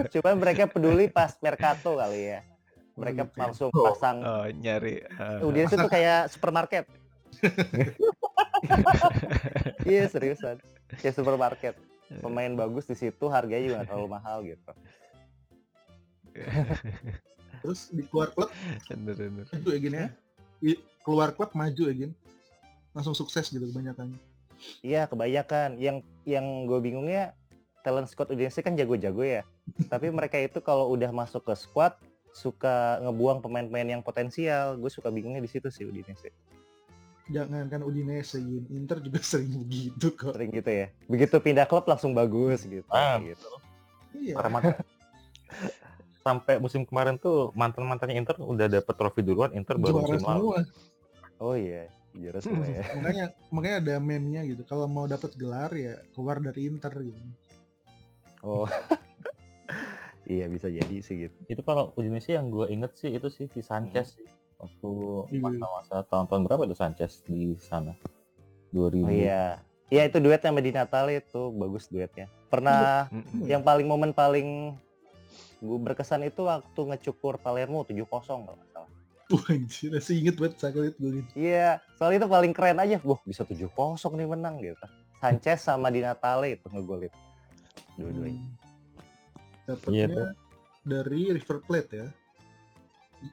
Cuman 0.10 0.34
mereka 0.38 0.64
peduli 0.66 1.06
pas 1.08 1.34
Mercato 1.40 1.98
kali 1.98 2.22
ya. 2.30 2.40
Mereka 2.94 3.26
ya. 3.26 3.34
langsung 3.40 3.70
Oh. 3.70 3.90
pasang 3.90 4.22
Oh, 4.22 4.46
nyari. 4.54 5.02
eh, 5.02 5.42
Udinese 5.42 5.76
tuh 5.76 5.88
kayak 5.88 6.30
supermarket. 6.30 6.86
Iya 9.84 10.08
seriusan. 10.08 10.60
Kayak 10.96 11.16
supermarket. 11.16 11.74
Pemain 12.14 12.52
bagus 12.54 12.86
di 12.86 12.94
situ 12.94 13.26
harganya 13.28 13.64
juga 13.66 13.78
terlalu 13.84 14.08
mahal 14.10 14.38
gitu. 14.46 14.72
terus 17.60 17.88
di 17.90 18.04
keluar 18.04 18.30
klub 18.30 18.50
bener, 18.90 19.16
bener. 19.16 19.46
maju 19.48 19.68
ya 19.70 19.78
Gin 19.80 19.94
ya. 19.94 20.08
Keluar 21.04 21.30
klub 21.32 21.50
maju 21.54 21.82
ya 21.84 21.94
Gin. 21.96 22.12
Langsung 22.94 23.14
sukses 23.14 23.48
gitu 23.48 23.64
kebanyakan. 23.66 24.14
Iya 24.80 25.06
kebanyakan. 25.06 25.76
Yang 25.76 25.96
yang 26.24 26.64
gue 26.64 26.80
bingungnya 26.80 27.34
talent 27.82 28.08
squad 28.08 28.30
Udinese 28.30 28.62
kan 28.62 28.74
jago-jago 28.74 29.22
ya. 29.22 29.42
Tapi 29.90 30.08
mereka 30.08 30.38
itu 30.38 30.60
kalau 30.60 30.88
udah 30.88 31.10
masuk 31.10 31.44
ke 31.44 31.54
squad 31.54 31.92
suka 32.34 32.98
ngebuang 33.06 33.40
pemain-pemain 33.46 33.88
yang 33.88 34.04
potensial. 34.04 34.76
Gue 34.76 34.90
suka 34.90 35.14
bingungnya 35.14 35.40
di 35.40 35.48
situ 35.48 35.70
sih 35.70 35.86
Udinese. 35.86 36.34
Jangan 37.30 37.70
kan 37.70 37.86
Udinese. 37.86 38.42
Inter 38.74 39.00
juga 39.00 39.22
sering 39.32 39.54
begitu 39.64 40.12
kok. 40.18 40.34
Sering 40.36 40.52
gitu 40.52 40.72
ya. 40.74 40.88
Begitu 41.08 41.36
pindah 41.40 41.70
klub 41.70 41.86
langsung 41.86 42.12
bagus 42.12 42.66
gitu. 42.66 42.90
Ah. 42.90 43.22
gitu. 43.22 43.48
Iya. 44.18 44.36
Para 44.36 44.50
mantan. 44.50 44.76
Sampai 46.26 46.56
musim 46.56 46.88
kemarin 46.88 47.20
tuh 47.20 47.52
mantan-mantannya 47.52 48.16
Inter 48.16 48.40
udah 48.40 48.72
dapet 48.72 48.96
trofi 48.96 49.20
duluan, 49.20 49.52
Inter 49.52 49.76
baru 49.76 50.00
Juara 50.00 50.04
musim 50.08 50.22
lalu. 50.24 50.40
semua. 50.40 50.60
Oh 51.44 51.56
iya, 51.60 51.92
juara 52.16 52.40
semua 52.40 52.64
ya. 52.64 52.88
makanya 52.96 53.26
makanya 53.52 53.78
ada 53.84 53.94
meme-nya 54.00 54.42
gitu. 54.48 54.64
Kalau 54.64 54.88
mau 54.88 55.04
dapat 55.04 55.36
gelar 55.36 55.76
ya 55.76 56.00
keluar 56.16 56.40
dari 56.40 56.72
Inter 56.72 56.96
gitu. 56.96 57.20
Oh. 58.40 58.64
Iya 60.26 60.46
bisa 60.48 60.68
jadi 60.72 60.96
sih 61.04 61.28
gitu. 61.28 61.36
Itu 61.48 61.62
kalau 61.62 61.92
Udinese 61.96 62.34
yang 62.36 62.48
gue 62.48 62.70
inget 62.72 62.96
sih 62.96 63.12
itu 63.12 63.28
sih 63.28 63.48
si 63.52 63.60
Sanchez 63.60 64.16
sih. 64.16 64.28
Waktu 64.60 64.90
Iya. 65.36 65.42
masa-masa 65.44 65.96
tahun-tahun 66.08 66.42
berapa 66.48 66.64
itu 66.64 66.76
Sanchez 66.78 67.12
di 67.28 67.56
sana? 67.60 67.92
2000. 68.72 69.04
Oh 69.04 69.12
iya. 69.12 69.60
Iya 69.92 70.10
itu 70.10 70.18
duetnya 70.18 70.50
sama 70.50 70.64
Di 70.64 70.72
Natale 70.74 71.22
itu 71.22 71.52
bagus 71.54 71.86
duetnya. 71.92 72.26
Pernah 72.50 73.12
Mm-mm. 73.12 73.46
yang 73.46 73.62
paling 73.62 73.86
momen 73.86 74.16
paling 74.16 74.74
gue 75.64 75.78
berkesan 75.80 76.26
itu 76.26 76.44
waktu 76.48 76.82
ngecukur 76.92 77.40
Palermo 77.40 77.84
7-0 77.84 78.04
kalau 78.08 78.40
nggak 78.44 78.70
salah. 78.74 78.92
Wah 79.32 79.46
anjir, 79.54 79.90
masih 79.96 80.16
inget 80.20 80.36
banget 80.36 80.60
sakit 80.60 80.82
itu 80.94 80.98
gue. 81.00 81.24
Iya, 81.36 81.80
soalnya 81.96 82.26
itu 82.26 82.30
paling 82.32 82.52
keren 82.52 82.80
aja. 82.80 82.98
Wah, 83.04 83.20
bisa 83.24 83.48
7-0 83.48 83.72
nih 84.16 84.28
menang 84.28 84.60
gitu. 84.60 84.86
Sanchez 85.20 85.64
sama 85.64 85.88
Di 85.88 86.04
Natale 86.04 86.60
itu 86.60 86.68
ngegolin. 86.68 87.12
Dua-duanya. 87.96 88.44
Dapatnya 89.64 89.96
Iya 89.96 90.08
tuh. 90.10 90.28
dari 90.84 91.22
River 91.32 91.58
Plate 91.64 91.92
ya. 91.94 92.08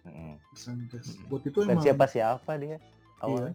Mm. 0.06 0.38
Sanchez. 0.54 1.18
Buat 1.26 1.42
itu 1.44 1.58
Dan 1.66 1.74
emang 1.74 1.82
siapa 1.82 2.06
siapa 2.06 2.52
dia 2.54 2.78
awalnya? 3.18 3.54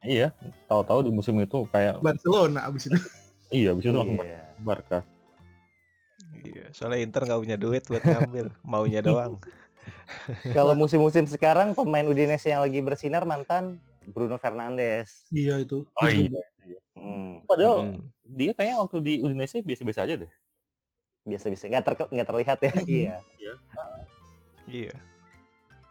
Iya, 0.00 0.28
tahu-tahu 0.68 1.08
di 1.08 1.10
musim 1.10 1.34
itu 1.40 1.64
kayak 1.68 1.98
Barcelona 1.98 2.68
abis 2.68 2.86
itu. 2.86 2.94
iya 3.50 3.74
bisa 3.74 3.90
langsung 3.90 4.20
Iya. 4.20 4.42
Barca. 4.60 5.00
Iya, 6.44 6.68
soalnya 6.70 7.00
Inter 7.00 7.24
nggak 7.24 7.40
punya 7.40 7.56
duit 7.56 7.82
buat 7.84 8.04
ngambil, 8.04 8.46
maunya 8.70 9.00
doang. 9.00 9.40
Kalau 10.56 10.76
musim-musim 10.76 11.24
sekarang 11.26 11.72
pemain 11.72 12.04
Udinese 12.04 12.48
yang 12.48 12.62
lagi 12.62 12.78
bersinar 12.78 13.24
mantan 13.24 13.80
Bruno 14.06 14.36
Fernandes. 14.36 15.26
iya 15.32 15.58
itu. 15.58 15.82
Oh 15.96 16.06
iya. 16.06 16.38
Hmm, 16.94 17.42
Padahal 17.44 17.76
Mm. 17.90 18.00
dia 18.24 18.52
kayaknya 18.52 18.76
waktu 18.78 18.96
di 19.02 19.14
Udinese 19.18 19.58
biasa-biasa 19.58 20.06
aja 20.06 20.14
deh. 20.22 20.30
Biasa-biasa 21.24 21.64
nggak 21.66 21.84
ter 21.84 21.94
nggak 22.06 22.28
terlihat 22.28 22.58
ya. 22.60 22.72
Mhm. 22.72 22.86
Iya. 22.94 23.16
Iya, 24.64 24.94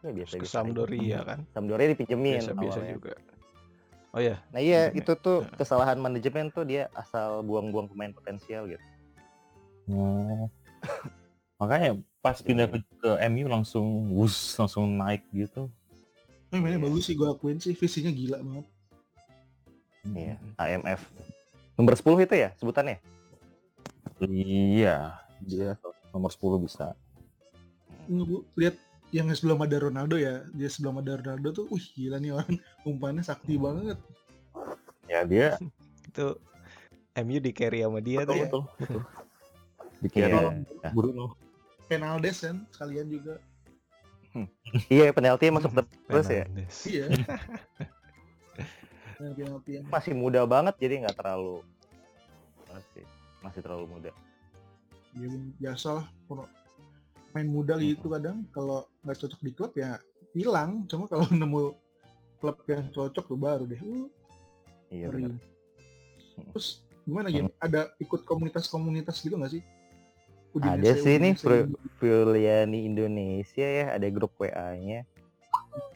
Ya 0.02 0.10
ke 0.10 0.16
biasa-biasa. 0.16 0.44
aja. 0.44 0.56
Sampdoria 0.56 1.20
kan, 1.24 1.40
Sampdoria 1.50 1.88
dipinjemin 1.90 2.42
biasa-biasa 2.42 2.80
awalnya. 2.80 2.94
juga. 2.94 3.14
Oh 4.10 4.20
ya, 4.20 4.36
Nah 4.50 4.60
iya 4.60 4.82
Pinjemin. 4.88 5.02
itu 5.04 5.14
tuh 5.16 5.38
kesalahan 5.56 5.98
manajemen 5.98 6.50
tuh 6.50 6.64
dia 6.64 6.86
asal 6.94 7.42
buang-buang 7.42 7.86
pemain 7.88 8.10
potensial 8.10 8.66
gitu. 8.66 8.82
Oh. 9.88 10.46
Makanya 11.60 11.96
pas 12.20 12.38
pindah 12.38 12.66
ke, 12.66 12.82
ke 12.98 13.10
MU 13.28 13.46
langsung 13.48 13.86
wus 14.12 14.54
langsung 14.56 14.90
naik 14.92 15.22
gitu. 15.30 15.70
Eh, 16.50 16.58
mainnya 16.58 16.78
Iya. 16.78 16.86
bagus 16.86 17.04
sih 17.04 17.16
gue 17.16 17.26
akuin 17.26 17.58
sih 17.58 17.74
visinya 17.74 18.10
gila 18.10 18.38
banget. 18.40 18.66
Iya. 20.06 20.36
AMF. 20.56 21.02
Nomor 21.74 21.94
10 21.96 22.22
itu 22.22 22.36
ya 22.36 22.50
sebutannya? 22.56 22.98
Iya, 24.24 25.20
dia 25.44 25.78
nomor 26.16 26.32
10 26.32 26.64
bisa. 26.64 26.96
Nggak, 28.08 28.26
Bu, 28.28 28.38
lihat 28.60 28.76
yang 29.14 29.30
sebelum 29.30 29.62
ada 29.62 29.78
Ronaldo 29.78 30.18
ya, 30.18 30.42
dia 30.58 30.70
sebelum 30.72 31.00
ada 31.00 31.22
Ronaldo 31.22 31.54
tuh, 31.54 31.66
wih 31.70 31.86
gila 31.94 32.18
nih 32.18 32.34
orang 32.34 32.58
umpannya 32.82 33.22
sakti 33.22 33.56
banget. 33.62 34.02
Ya 35.06 35.22
dia 35.28 35.60
itu 36.10 36.28
MU 37.22 37.38
di 37.38 37.52
carry 37.54 37.86
sama 37.86 38.02
dia 38.02 38.26
tuh 38.26 38.34
betul 38.34 38.38
ya. 38.38 38.46
betul 38.48 38.64
betul. 38.80 39.04
Iya. 40.04 40.28
Dikira 40.28 40.92
Bruno. 40.92 41.40
Penaldes 41.88 42.44
kan 42.44 42.68
sekalian 42.76 43.08
juga. 43.08 43.40
Iya 44.92 45.16
penalti 45.16 45.48
masuk 45.48 45.72
terus 46.12 46.28
ya. 46.28 46.44
Iya. 46.84 47.06
penalti 49.16 49.72
Masih 49.88 50.12
muda 50.12 50.44
banget 50.44 50.76
jadi 50.76 51.08
nggak 51.08 51.16
terlalu 51.16 51.64
masih 52.68 53.06
masih 53.40 53.62
terlalu 53.64 53.86
muda. 53.88 54.12
Ya, 55.18 55.30
biasa 55.62 55.88
lah 56.02 56.06
kalau 56.30 56.46
main 57.34 57.50
muda 57.50 57.76
gitu 57.82 58.14
kadang 58.14 58.46
kalau 58.54 58.86
nggak 59.02 59.18
cocok 59.18 59.42
di 59.42 59.52
klub 59.54 59.74
ya 59.74 59.98
hilang 60.34 60.86
cuma 60.90 61.10
kalau 61.10 61.26
nemu 61.42 61.74
klub 62.38 62.58
yang 62.70 62.86
cocok 62.94 63.26
tuh 63.26 63.40
baru 63.40 63.64
deh 63.66 63.82
uh, 63.82 64.08
Iya 64.94 65.10
benar. 65.10 65.34
terus 66.54 66.86
gimana 67.04 67.34
gini 67.34 67.50
ada 67.58 67.90
ikut 67.98 68.22
komunitas-komunitas 68.30 69.22
gitu 69.22 69.38
nggak 69.38 69.58
sih 69.60 69.64
Ada 70.54 71.02
sih 71.02 71.18
nih, 71.18 71.34
Udinese, 71.34 71.42
Bro. 71.42 71.58
Fuliani 71.98 72.86
Indonesia 72.86 73.66
ya 73.66 73.98
ada 73.98 74.06
grup 74.14 74.38
WA-nya. 74.38 75.02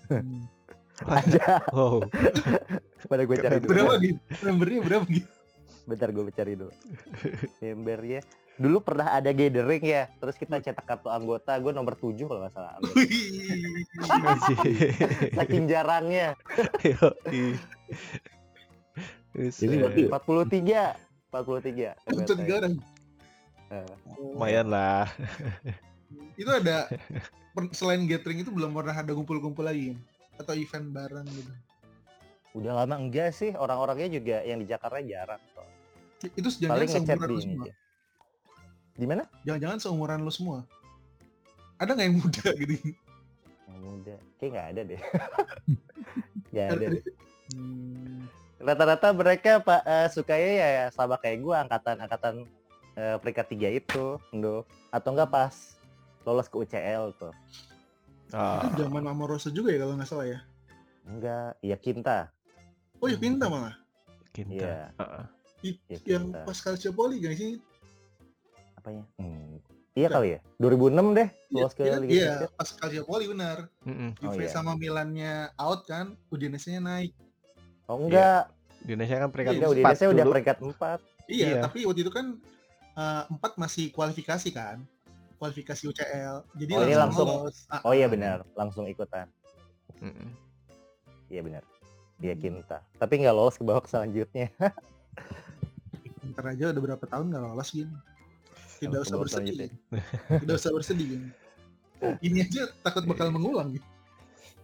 Hmm. 0.10 0.50
Ada. 1.06 1.62
Wow. 1.70 2.02
Pada 3.06 3.22
gue 3.30 3.38
cari 3.38 3.62
dulu. 3.62 3.70
berapa 3.70 3.94
gitu 4.02 4.18
membernya 4.42 4.80
berapa 4.82 5.06
gitu 5.06 5.30
Bentar 5.86 6.10
gue 6.10 6.34
cari 6.34 6.58
dulu. 6.58 6.74
Membernya. 7.62 8.26
Dulu 8.58 8.82
pernah 8.82 9.14
ada 9.14 9.30
gathering 9.30 9.86
ya, 9.86 10.10
terus 10.18 10.34
kita 10.34 10.58
cetak 10.58 10.82
kartu 10.82 11.14
anggota, 11.14 11.54
gue 11.62 11.70
nomor 11.70 11.94
7 11.94 12.18
kalau 12.26 12.42
nggak 12.42 12.54
salah. 12.58 12.74
Saking 15.38 15.70
jarangnya. 15.70 16.34
Buset. 19.30 19.70
berarti 19.70 20.02
43. 20.10 21.30
43. 21.30 21.94
Untuk 22.10 22.34
anggotanya. 22.34 22.38
tiga 22.42 22.54
orang 22.58 22.74
Eh, 23.68 23.84
Lumayan 24.18 24.68
lah. 24.72 25.06
itu 26.40 26.48
ada 26.48 26.88
selain 27.76 28.08
gathering 28.08 28.40
itu 28.40 28.50
belum 28.50 28.72
pernah 28.72 28.96
ada 28.96 29.12
kumpul-kumpul 29.12 29.66
lagi 29.66 29.92
kan? 29.92 30.00
atau 30.40 30.54
event 30.56 30.88
bareng 30.88 31.28
gitu 31.28 31.52
Udah 32.56 32.74
lama 32.80 32.96
enggak 32.96 33.36
sih, 33.36 33.52
orang-orangnya 33.54 34.08
juga 34.08 34.40
yang 34.42 34.58
di 34.58 34.66
Jakarta 34.66 35.04
jarang. 35.04 35.42
kok. 35.54 35.68
itu 36.34 36.48
Paling 36.64 36.90
jangan-jangan 36.90 37.28
ngechat 37.28 37.44
seumuran 37.44 37.87
di. 38.98 39.00
Gimana? 39.00 39.24
jangan-jangan 39.46 39.78
seumuran 39.80 40.20
lu 40.22 40.34
semua 40.34 40.66
ada 41.78 41.94
nggak 41.94 42.08
yang 42.10 42.18
muda 42.18 42.48
gitu 42.62 42.74
Yang 43.68 43.80
muda. 43.80 44.16
Kayak 44.36 44.50
nggak 44.50 44.68
ada 44.68 44.82
deh. 44.84 45.02
Nggak 46.52 46.68
ada 46.72 46.86
deh. 46.90 47.04
Hmm, 47.54 48.18
Rata-rata 48.58 49.08
mereka 49.14 49.52
pak 49.60 49.82
eh, 49.86 50.08
sukanya 50.10 50.50
ya 50.58 50.84
sama 50.90 51.22
kayak 51.22 51.38
gua 51.40 51.62
angkatan-angkatan 51.62 52.48
eh, 52.96 53.16
peringkat 53.22 53.46
tiga 53.48 53.70
itu, 53.70 54.18
Ndo. 54.32 54.66
Atau 54.90 55.14
enggak 55.14 55.30
pas 55.30 55.54
lolos 56.26 56.50
ke 56.50 56.58
UCL 56.58 57.14
tuh. 57.16 57.30
Ah, 58.34 58.66
itu 58.66 58.84
zaman 58.84 59.06
Amoroso 59.06 59.48
juga 59.48 59.72
ya 59.72 59.86
kalau 59.86 59.96
nggak 59.96 60.10
salah 60.10 60.28
ya 60.28 60.40
Enggak, 61.08 61.56
iya 61.62 61.78
Kinta. 61.80 62.28
oh 62.98 63.08
ya 63.08 63.16
pinta 63.16 63.48
malah 63.48 63.78
Kinta. 64.34 64.52
Iya, 64.52 64.76
Heeh. 64.98 65.24
I- 65.64 65.80
iya 65.88 65.98
yang 66.18 66.34
Kinta. 66.34 66.44
pas 66.44 66.58
Calciopoli 66.58 67.22
gak 67.22 67.38
sih 67.38 67.56
Apanya? 68.88 69.04
Hmm. 69.20 69.60
Iya 69.92 70.08
kali 70.08 70.30
ya. 70.32 70.40
2006 70.64 71.12
deh 71.12 71.28
lolos 71.52 71.74
ke 71.76 71.84
Iya, 71.84 71.96
Liga 72.00 72.08
iya 72.08 72.24
Champions. 72.40 72.54
pas 72.56 72.70
Calciopoli 72.72 73.26
benar 73.28 73.58
Mm-mm. 73.84 74.10
Oh, 74.16 74.20
Juve 74.24 74.40
iya. 74.40 74.48
sama 74.48 74.72
Milannya 74.74 75.34
out 75.58 75.84
kan 75.84 76.16
Udinese-nya 76.30 76.80
naik 76.80 77.12
Oh 77.84 78.00
enggak, 78.00 78.48
Di 78.80 78.96
Indonesia 78.96 79.18
kan 79.18 79.28
peringkat 79.28 79.52
Iya, 79.52 79.60
enggak 79.60 79.72
empat 79.76 79.92
Udinese 79.92 80.06
udah 80.08 80.26
peringkat 80.26 80.58
4. 80.62 80.72
iya, 81.28 81.46
Iya. 81.50 81.60
tapi 81.60 81.80
waktu 81.84 82.00
itu 82.00 82.12
kan 82.14 82.26
eh, 82.96 83.24
empat 83.28 83.52
masih 83.58 83.92
kualifikasi 83.92 84.50
kan 84.50 84.78
kualifikasi 85.36 85.84
UCL 85.84 86.36
jadi 86.56 86.72
Oh, 86.74 86.88
langsung- 86.88 87.28
lolos. 87.28 87.68
Ah, 87.68 87.84
Oh 87.84 87.92
iya 87.92 88.08
ah. 88.08 88.10
benar, 88.10 88.38
langsung 88.54 88.88
ikutan. 88.88 89.28
Iya 91.28 91.42
benar. 91.44 91.64
Iya 92.18 92.34
Kinta. 92.34 92.80
Tapi 92.96 93.14
nggak 93.20 93.36
lolos 93.36 93.54
ke 93.54 93.62
babak 93.62 93.90
selanjutnya. 93.92 94.48
ntar 96.28 96.46
aja 96.48 96.70
udah 96.70 96.82
berapa 96.86 97.04
tahun 97.04 97.30
nggak 97.30 97.44
lolos 97.44 97.70
gini 97.72 97.90
tidak 98.78 99.00
usah 99.02 99.18
bersedih 99.18 99.70
tidak 100.30 100.56
usah 100.56 100.72
bersedih 100.72 101.08
ini 102.26 102.42
aja 102.42 102.70
takut 102.82 103.04
bakal 103.04 103.28
mengulang 103.28 103.74
gitu 103.74 103.88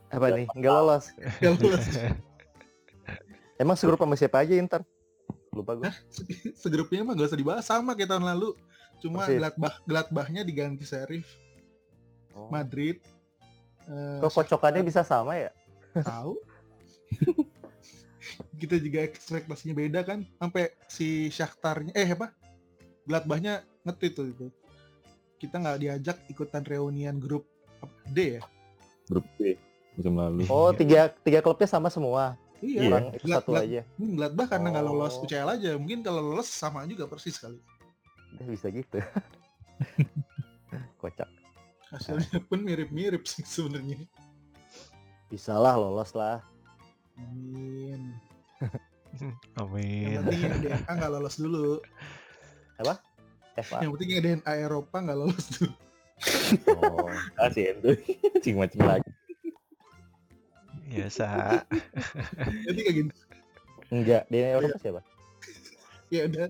Apa 0.07 0.29
nih? 0.29 0.45
Nggak 0.53 0.71
lolos. 0.71 1.05
Nggak 1.41 1.53
lolos 1.59 1.85
Emang 3.61 3.73
segrup 3.73 3.97
sama 3.97 4.13
siapa 4.13 4.37
aja 4.39 4.53
Inter? 4.53 4.81
Lupa 5.49 5.73
gue. 5.73 5.89
Se- 6.09 6.25
segrupnya 6.55 7.01
mah 7.01 7.13
gak 7.13 7.29
usah 7.29 7.37
dibahas 7.37 7.65
sama 7.65 7.93
kayak 7.93 8.09
tahun 8.09 8.25
lalu 8.27 8.53
cuma 8.97 9.25
Persis. 9.25 9.37
Gladbach 9.37 9.75
Gladbachnya 9.83 10.41
diganti 10.41 10.83
Serif 10.83 11.25
Oh. 12.33 12.49
Madrid 12.49 12.97
eh, 13.85 14.17
Kok 14.17 14.29
kocokannya 14.31 14.81
bisa 14.81 15.01
sama 15.01 15.37
ya? 15.37 15.53
tahu 15.95 16.41
kita 18.55 18.77
juga 18.77 19.03
ekspektasinya 19.03 19.73
beda 19.75 20.01
kan 20.01 20.25
sampai 20.33 20.73
si 20.87 21.29
Shakhtarnya 21.29 21.93
eh 21.93 22.07
apa 22.07 22.33
Gladbachnya 23.03 23.61
ngetit 23.83 24.11
tuh 24.13 24.25
itu 24.25 24.45
kita 25.37 25.57
nggak 25.57 25.77
diajak 25.77 26.17
ikutan 26.27 26.61
reunian 26.63 27.17
grup 27.17 27.45
apa, 27.77 27.93
D 28.07 28.37
ya 28.37 28.41
grup 29.05 29.23
B 29.35 29.53
musim 29.93 30.13
lalu. 30.15 30.41
Oh 30.47 30.71
tiga 30.71 31.11
tiga 31.19 31.39
klubnya 31.39 31.65
sama 31.65 31.87
semua. 31.87 32.35
iya 32.59 32.87
Orang 32.87 33.11
itu 33.11 33.23
Glad- 33.23 33.39
satu 33.39 33.49
Glad- 33.51 33.63
aja. 33.67 33.81
hmm, 33.93 34.11
Gladbach 34.15 34.47
karena 34.49 34.67
nggak 34.71 34.85
lolos 34.85 35.13
Oh. 35.13 35.21
UCL 35.21 35.47
aja 35.51 35.69
mungkin 35.75 35.99
kalau 35.99 36.19
lolos 36.23 36.47
sama 36.47 36.83
juga 36.85 37.05
persis 37.05 37.35
kali 37.35 37.59
Udah 38.33 38.45
bisa 38.47 38.65
gitu. 38.69 38.97
Kocak. 40.97 41.27
hasilnya 41.91 42.39
pun 42.41 42.59
mirip-mirip 42.59 43.23
sih 43.23 43.43
sebenarnya 43.43 44.07
Bisa 45.27 45.53
lah 45.53 45.75
lolos 45.75 46.13
lah. 46.13 46.39
amin 47.13 48.09
yang 49.13 49.37
Amin. 49.61 50.17
penting 50.25 50.65
yang 50.65 50.81
nggak 50.89 51.11
lolos 51.11 51.35
dulu 51.37 51.77
FA. 52.79 52.97
Yang 53.55 53.91
penting 53.93 54.09
yang 54.09 54.21
DNA 54.23 54.53
Eropa 54.65 54.97
nggak 54.97 55.17
lolos 55.17 55.47
dulu 55.53 55.73
Oh. 56.69 57.09
Kasih 57.41 57.75
itu. 57.75 57.89
Cing-macing 58.39 58.79
lagi. 58.79 59.11
Biasa. 60.87 61.27
jadi 62.63 62.79
kayak 62.79 62.95
gini 62.95 63.11
Enggak, 63.91 64.23
di 64.29 64.37
Eropa 64.39 64.77
siapa? 64.79 65.01
ya 66.07 66.29
udah 66.29 66.47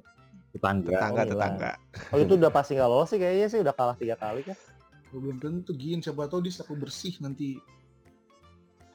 Tetangga. 0.54 0.92
Tetangga, 0.94 1.22
Milan. 1.24 1.32
tetangga. 1.34 1.72
Oh 2.13 2.20
itu 2.22 2.34
udah 2.38 2.52
pasti 2.54 2.78
nggak 2.78 2.86
lolos 2.86 3.10
sih 3.10 3.18
kayaknya 3.18 3.48
sih 3.50 3.60
udah 3.66 3.74
kalah 3.74 3.96
tiga 3.98 4.13
kali 4.13 4.46
kan? 4.46 4.58
belum 5.10 5.38
tentu 5.38 5.74
gin 5.74 6.02
siapa 6.02 6.26
tahu 6.26 6.42
dia 6.42 6.54
sapu 6.54 6.74
bersih 6.74 7.13
nanti 7.22 7.58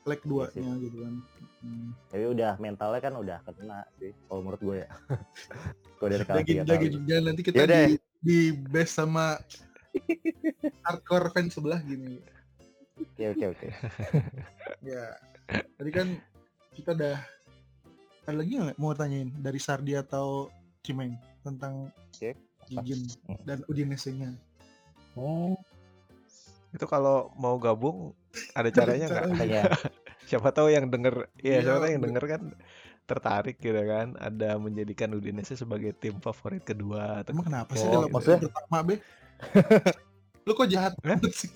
leg 0.09 0.21
duanya 0.25 0.73
gitu 0.81 0.97
kan 1.05 1.15
hmm. 1.61 1.89
Tapi 2.09 2.25
udah 2.27 2.51
mentalnya 2.57 3.01
kan 3.01 3.15
udah 3.15 3.39
kena 3.45 3.85
sih 3.97 4.13
kalau 4.25 4.41
menurut 4.41 4.61
gue 4.61 4.77
ya. 4.81 4.89
Kalau 5.99 6.09
dari 6.09 6.25
kalah 6.25 6.39
daging 6.41 6.49
tiga 6.49 6.63
kali. 6.65 6.73
daging 6.79 7.05
jangan 7.05 7.25
nanti 7.27 7.43
kita 7.43 7.57
Yaudah. 7.59 7.83
di 7.85 7.95
di 8.19 8.39
best 8.55 8.95
sama 8.95 9.27
hardcore 10.87 11.29
fans 11.31 11.53
sebelah 11.53 11.81
gini 11.81 12.23
Oke 12.99 13.25
oke 13.29 13.45
oke. 13.49 13.69
ya 14.91 15.15
tadi 15.75 15.91
kan 15.91 16.09
kita 16.73 16.95
udah 16.95 17.17
ada 18.25 18.37
lagi 18.37 18.53
nggak 18.55 18.75
mau 18.77 18.91
tanyain 18.93 19.31
dari 19.35 19.59
Sardi 19.59 19.95
atau 19.95 20.51
Cimeng 20.81 21.15
tentang. 21.41 21.91
Gigin 22.69 23.01
Hmm. 23.25 23.41
dan 23.43 23.59
Udinese-nya 23.65 24.29
Oh, 25.17 25.57
Itu 26.69 26.85
kalau 26.85 27.33
mau 27.35 27.57
gabung 27.57 28.13
ada 28.53 28.69
caranya 28.69 29.09
nggak? 29.09 29.25
Makanya 29.27 29.63
Siapa 30.29 30.53
tahu 30.53 30.69
yang 30.69 30.93
denger, 30.93 31.33
Iya, 31.41 31.55
ya 31.57 31.61
siapa 31.65 31.79
tahu 31.89 31.91
yang 31.97 32.05
denger 32.05 32.25
kan 32.29 32.43
tertarik 33.09 33.57
gitu 33.57 33.81
kan, 33.89 34.13
ada 34.21 34.61
menjadikan 34.61 35.09
Udinese 35.17 35.57
sebagai 35.57 35.97
tim 35.97 36.21
favorit 36.21 36.61
kedua. 36.61 37.25
Atau, 37.25 37.33
emang 37.33 37.49
kenapa 37.49 37.73
sih 37.73 37.89
Oh, 37.89 38.05
dalam 38.05 38.13
maksudnya? 38.13 38.45
pertama 38.45 38.79
be 38.85 38.95
lu 40.47 40.53
kok 40.53 40.69
jahat 40.69 40.93
Hah? 41.01 41.17
banget 41.17 41.33
sih 41.33 41.51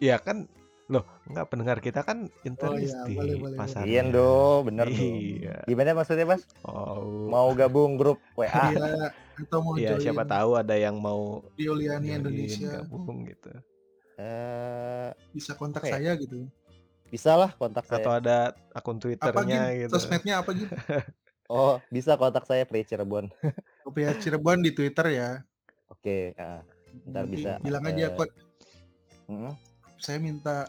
ya 0.00 0.16
kan, 0.20 0.48
loh 0.88 1.04
nggak 1.28 1.46
pendengar 1.48 1.78
kita 1.84 2.04
kan 2.04 2.28
Oh, 2.28 2.48
interis 2.48 2.92
iya, 2.92 3.04
di 3.08 3.14
boleh. 3.16 3.56
Iya 3.84 4.02
do, 4.08 4.64
bener 4.64 4.86
do. 4.88 5.00
Iya. 5.00 5.56
Gimana 5.68 5.92
maksudnya 5.96 6.24
mas? 6.28 6.42
Oh, 6.64 7.28
Mau 7.28 7.52
gabung 7.52 7.96
grup 8.00 8.20
WA? 8.36 8.48
Iya, 8.72 9.12
atau 9.44 9.58
mau 9.64 9.74
ya 9.76 9.96
join 9.96 10.04
siapa 10.08 10.24
tahu 10.24 10.56
ada 10.56 10.76
yang 10.76 10.96
mau 11.00 11.40
Violiani 11.56 12.16
Indonesia 12.16 12.80
gabung 12.80 13.28
gitu. 13.28 13.52
Eh, 14.14 15.10
bisa 15.34 15.58
kontak 15.58 15.82
Oke. 15.82 15.90
saya 15.90 16.14
gitu 16.20 16.46
bisa 17.14 17.38
lah 17.38 17.54
kontak 17.54 17.86
Atau 17.86 18.10
saya. 18.10 18.18
ada 18.18 18.36
akun 18.74 18.98
apa 18.98 19.02
Twitternya 19.06 19.62
gitu 19.70 19.78
gitu. 19.86 19.92
sosmednya 19.94 20.34
apa 20.42 20.50
gitu 20.50 20.74
Oh 21.46 21.78
bisa 21.92 22.16
kontak 22.16 22.48
saya 22.48 22.64
Pri 22.64 22.82
Cirebon. 22.82 23.30
Kopia 23.86 24.16
Cirebon 24.18 24.58
di 24.58 24.74
Twitter 24.74 25.06
ya 25.14 25.30
Oke. 25.86 26.34
ah. 26.34 26.58
Ntar 27.06 27.22
Nanti 27.26 27.34
bisa, 27.38 27.50
bilang 27.62 27.84
aja 27.86 28.06
kok 28.10 28.30
Mm-mm. 29.30 29.54
saya 29.96 30.18
minta 30.18 30.66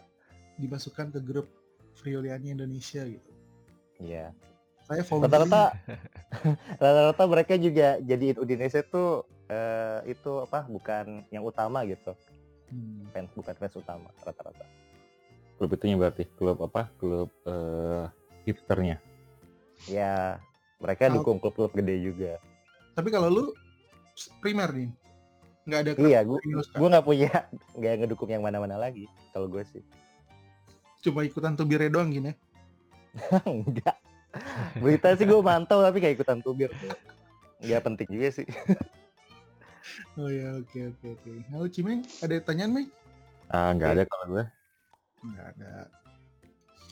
dimasukkan 0.58 1.18
ke 1.18 1.20
grup 1.20 1.50
Frioliani 1.98 2.54
Indonesia 2.54 3.02
gitu 3.04 3.30
Iya. 3.98 4.30
saya 4.86 5.02
volunteer 5.02 5.42
Rata-rata 5.42 5.64
rata-rata 6.84 7.24
mereka 7.26 7.54
juga 7.58 7.98
jadiin 8.00 8.38
Udinese 8.38 8.86
tuh 8.86 9.26
eh, 9.48 10.00
itu 10.06 10.32
apa 10.42 10.66
bukan 10.66 11.26
yang 11.30 11.42
utama 11.42 11.82
gitu. 11.86 12.14
Hmm. 12.66 13.06
fans 13.14 13.30
bukan 13.34 13.54
fans 13.56 13.76
utama 13.78 14.10
rata-rata. 14.22 14.66
Klub 15.56 15.72
itunya 15.72 15.96
berarti 15.96 16.28
klub 16.36 16.60
apa? 16.60 16.92
Klub 16.96 17.32
eh, 17.44 18.06
hipsternya. 18.44 19.00
Ya 19.88 20.40
mereka 20.78 21.08
Kalau- 21.08 21.24
dukung 21.24 21.38
klub-klub 21.40 21.72
gede 21.72 21.96
juga. 22.02 22.32
Tapi 22.94 23.10
kalau 23.10 23.28
lu 23.28 23.46
primer 24.40 24.72
nih, 24.72 24.90
nggak 25.66 25.80
ada 25.82 25.92
klub 25.94 26.08
Iya, 26.08 26.20
suka. 26.24 26.76
gue 26.76 26.88
nggak 26.92 27.06
punya 27.06 27.32
nggak 27.78 27.94
ngedukung 28.00 28.30
yang 28.30 28.44
mana-mana 28.44 28.76
lagi 28.76 29.08
kalau 29.32 29.48
gue 29.48 29.64
sih. 29.68 29.84
cuma 31.00 31.22
ikutan 31.22 31.54
tubire 31.54 31.86
doang 31.86 32.10
gini 32.10 32.34
ya. 32.34 32.36
Enggak. 33.46 33.94
Berita 34.82 35.14
sih 35.14 35.24
gue 35.24 35.38
mantau 35.38 35.80
tapi 35.80 36.02
kayak 36.02 36.18
ikutan 36.18 36.42
tubir. 36.42 36.74
Nggak 37.62 37.82
penting 37.84 38.08
juga 38.12 38.30
sih. 38.34 38.48
Oh 40.18 40.26
ya, 40.26 40.58
oke 40.58 40.80
oke 40.92 41.06
oke. 41.14 41.30
Halo 41.54 41.70
Cimeng, 41.70 42.02
ada 42.18 42.42
pertanyaan 42.42 42.72
Meng? 42.74 42.88
Ah 43.48 43.70
nggak 43.70 43.92
ada 43.94 44.04
kalau 44.10 44.26
gue. 44.34 44.44
Nggak 45.34 45.48
ada. 45.58 45.74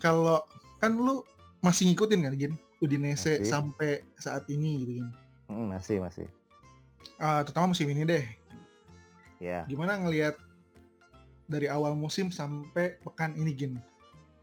Kalau 0.02 0.40
kan 0.82 0.98
lu 0.98 1.24
masih 1.64 1.92
ngikutin 1.92 2.26
kan 2.26 2.34
Gin? 2.36 2.54
Udinese 2.84 3.40
Masih. 3.40 3.48
sampai 3.48 3.92
saat 4.20 4.44
ini 4.52 4.84
gitu 4.84 4.92
kan. 5.00 5.10
Mm, 5.48 5.68
masih 5.72 5.98
masih. 6.04 6.28
Ah, 7.16 7.40
terutama 7.48 7.72
musim 7.72 7.88
ini 7.88 8.04
deh. 8.04 8.26
Ya. 9.40 9.64
Gimana 9.72 9.96
ngelihat 10.00 10.36
dari 11.48 11.72
awal 11.72 11.96
musim 11.96 12.28
sampai 12.28 13.00
pekan 13.00 13.38
ini 13.40 13.56
Gin? 13.56 13.74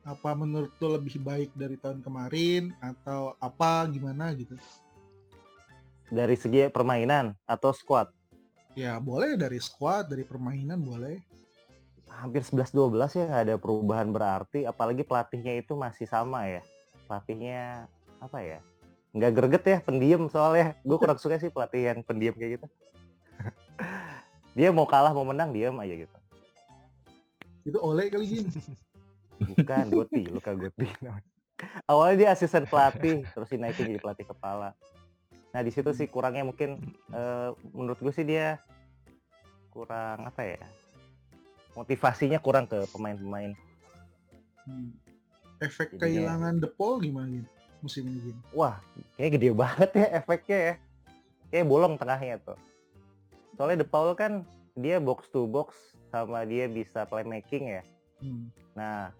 Apa 0.09 0.33
menurut 0.33 0.73
lu 0.81 0.97
lebih 0.97 1.21
baik 1.21 1.53
dari 1.53 1.77
tahun 1.77 2.01
kemarin 2.01 2.73
atau 2.81 3.37
apa 3.37 3.85
gimana 3.93 4.33
gitu? 4.33 4.57
Dari 6.09 6.35
segi 6.35 6.73
permainan 6.73 7.37
atau 7.45 7.71
squad 7.71 8.09
Ya 8.79 9.03
boleh 9.03 9.35
dari 9.35 9.59
squad, 9.59 10.15
dari 10.15 10.23
permainan 10.23 10.79
boleh. 10.79 11.19
Hampir 12.19 12.43
11-12 12.43 13.19
ya 13.19 13.25
nggak 13.31 13.43
ada 13.47 13.57
perubahan 13.57 14.11
berarti 14.11 14.67
apalagi 14.67 15.07
pelatihnya 15.07 15.63
itu 15.63 15.79
masih 15.79 16.11
sama 16.11 16.47
ya. 16.47 16.63
Pelatihnya 17.07 17.87
apa 18.21 18.39
ya 18.43 18.59
nggak 19.11 19.33
greget 19.35 19.65
ya 19.67 19.79
pendiam 19.83 20.27
soalnya. 20.27 20.75
Gue 20.83 20.99
kurang 20.99 21.19
suka 21.19 21.39
sih 21.39 21.51
pelatih 21.51 21.95
yang 21.95 21.99
pendiam 22.03 22.35
kayak 22.35 22.61
gitu. 22.61 22.67
Dia 24.59 24.75
mau 24.75 24.87
kalah 24.87 25.15
mau 25.15 25.27
menang 25.27 25.55
diam 25.55 25.79
aja 25.79 25.95
gitu. 25.95 26.17
Itu 27.67 27.79
oleh 27.79 28.11
kali 28.11 28.27
Gin. 28.27 28.47
bukan 29.41 29.89
Goti 29.89 30.29
Luka 30.29 30.53
Goti 30.53 30.85
awalnya 31.89 32.17
dia 32.27 32.29
asisten 32.33 32.65
pelatih 32.69 33.25
terus 33.33 33.49
dinaikin 33.51 33.93
jadi 33.93 34.01
pelatih 34.01 34.27
kepala. 34.29 34.73
Nah 35.51 35.61
di 35.67 35.71
situ 35.75 35.91
sih 35.93 36.07
kurangnya 36.07 36.47
mungkin 36.47 36.79
eh, 37.13 37.51
menurut 37.75 37.99
gue 37.99 38.13
sih 38.15 38.25
dia 38.25 38.61
kurang 39.71 40.27
apa 40.27 40.43
ya 40.43 40.63
motivasinya 41.73 42.39
kurang 42.39 42.67
ke 42.67 42.85
pemain-pemain 42.91 43.55
Hmm. 44.61 44.93
Efek 45.59 45.97
Jadinya- 45.97 46.01
kehilangan 46.31 46.55
The 46.61 46.71
Paul 46.71 47.01
gimana 47.01 47.27
Gin? 47.33 47.47
Musim 47.81 48.05
ini? 48.07 48.33
Wah, 48.53 48.77
kayak 49.17 49.41
gede 49.41 49.51
banget 49.51 49.91
ya 49.97 50.07
efeknya 50.21 50.59
ya. 50.61 50.75
Kayak 51.49 51.67
bolong 51.67 51.97
tengahnya 51.97 52.37
tuh. 52.39 52.61
Soalnya 53.57 53.83
De 53.83 53.89
Paul 53.89 54.13
kan 54.15 54.45
dia 54.73 55.01
box 55.01 55.29
to 55.29 55.49
box 55.49 55.75
sama 56.09 56.45
dia 56.45 56.69
bisa 56.69 57.05
playmaking 57.05 57.81
ya. 57.81 57.83
Hmm. 58.21 58.53
Nah, 58.77 59.17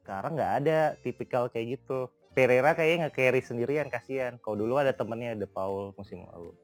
sekarang 0.00 0.38
nggak 0.38 0.52
ada 0.64 0.78
tipikal 1.02 1.50
kayak 1.50 1.78
gitu. 1.78 2.06
Pereira 2.32 2.72
kayaknya 2.72 3.10
nge-carry 3.10 3.42
sendirian 3.42 3.90
kasihan. 3.90 4.38
Kalau 4.38 4.56
dulu 4.56 4.78
ada 4.78 4.94
temennya 4.94 5.34
De 5.34 5.44
Paul 5.44 5.92
musim 5.92 6.24
lalu. 6.24 6.54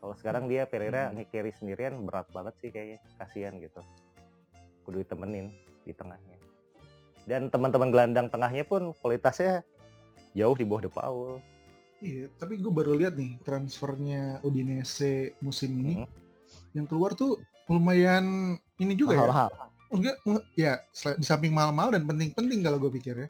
Kalau 0.00 0.14
sekarang 0.16 0.48
dia 0.48 0.64
Pereira 0.64 1.08
Hmm. 1.08 1.20
nge-carry 1.20 1.52
sendirian 1.52 1.94
berat 2.02 2.24
banget 2.32 2.54
sih 2.58 2.72
kayaknya. 2.72 2.98
Kasihan 3.20 3.54
gitu. 3.60 3.80
Kudu 4.82 5.04
ditemenin 5.04 5.52
di 5.84 5.92
tengahnya. 5.92 6.40
Dan 7.28 7.52
teman-teman 7.52 7.92
gelandang 7.92 8.32
tengahnya 8.32 8.64
pun 8.64 8.96
kualitasnya 8.96 9.60
jauh 10.32 10.56
di 10.56 10.64
bawah 10.64 10.82
De 10.82 10.90
Paul. 10.90 11.38
Iya, 12.00 12.32
tapi 12.40 12.56
gue 12.56 12.72
baru 12.72 12.96
lihat 12.96 13.12
nih 13.12 13.36
transfernya 13.44 14.40
Udinese 14.40 15.36
musim 15.44 15.76
ini 15.76 16.00
Hmm. 16.00 16.08
yang 16.72 16.86
keluar 16.88 17.12
tuh 17.12 17.36
lumayan 17.68 18.56
ini 18.80 18.96
juga 18.96 19.20
ya. 19.20 19.28
Mahal-mahal. 19.28 19.50
Enggak, 19.90 20.16
enggak, 20.24 20.44
ya 20.54 20.72
di 21.18 21.26
samping 21.26 21.52
mahal-mahal 21.52 21.92
dan 21.92 22.08
penting-penting 22.08 22.64
kalau 22.64 22.80
gue 22.80 22.90
pikir 22.96 23.14
ya. 23.20 23.28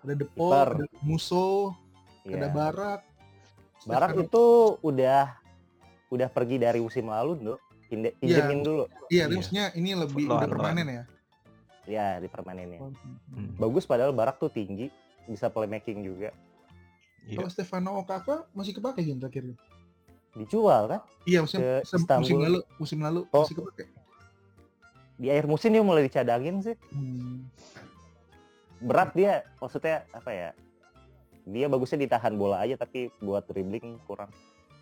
Ada 0.00 0.14
Depol, 0.16 0.54
ada 0.80 0.86
Muso, 1.04 1.76
ada 2.24 2.46
Iya. 2.46 2.48
Barak. 2.48 3.00
Barak 3.84 4.10
itu 4.16 4.46
udah 4.80 5.34
udah 6.08 6.28
pergi 6.28 6.56
dari 6.56 6.78
musim 6.78 7.06
lalu, 7.06 7.34
Dok. 7.36 7.60
Pinde- 7.86 8.14
Pinjemin 8.18 8.60
dulu. 8.60 8.84
Iya, 9.06 9.24
Iya. 9.24 9.24
maksudnya 9.30 9.64
ini 9.72 9.94
lebih 9.94 10.26
Loan, 10.26 10.38
udah 10.38 10.48
permanen 10.48 10.86
ya. 10.88 11.04
Ya, 11.86 12.06
di 12.18 12.26
permanennya. 12.26 12.82
Hmm. 12.82 13.54
Bagus 13.56 13.86
padahal 13.86 14.10
Barak 14.10 14.36
tuh 14.36 14.50
tinggi, 14.50 14.90
bisa 15.24 15.46
playmaking 15.46 16.02
juga. 16.02 16.34
Iya. 17.22 17.38
Kalau 17.38 17.46
Stefano 17.48 18.02
Okaka 18.02 18.50
masih 18.52 18.74
kepake 18.74 19.02
gitu 19.02 19.18
terakhir. 19.20 19.54
Dijual 20.34 20.82
kan? 20.88 21.00
Iya, 21.22 21.40
maksudnya 21.40 21.80
se- 21.80 22.02
musim 22.18 22.36
lalu, 22.36 22.58
musim 22.76 22.98
lalu 22.98 23.20
Oh. 23.30 23.46
masih 23.46 23.54
kepake. 23.56 23.84
Di 25.16 25.30
akhir 25.30 25.46
musim 25.46 25.70
dia 25.70 25.80
mulai 25.80 26.02
dicadangin 26.02 26.58
sih. 26.60 26.74
Hmm. 26.90 27.46
Berat 28.76 29.14
dia, 29.14 29.46
maksudnya 29.56 30.04
apa 30.10 30.28
ya? 30.28 30.50
Dia 31.46 31.66
bagusnya 31.66 32.02
ditahan 32.02 32.34
bola 32.34 32.60
aja 32.60 32.74
tapi 32.74 33.14
buat 33.16 33.46
dribbling 33.46 33.96
kurang. 34.04 34.28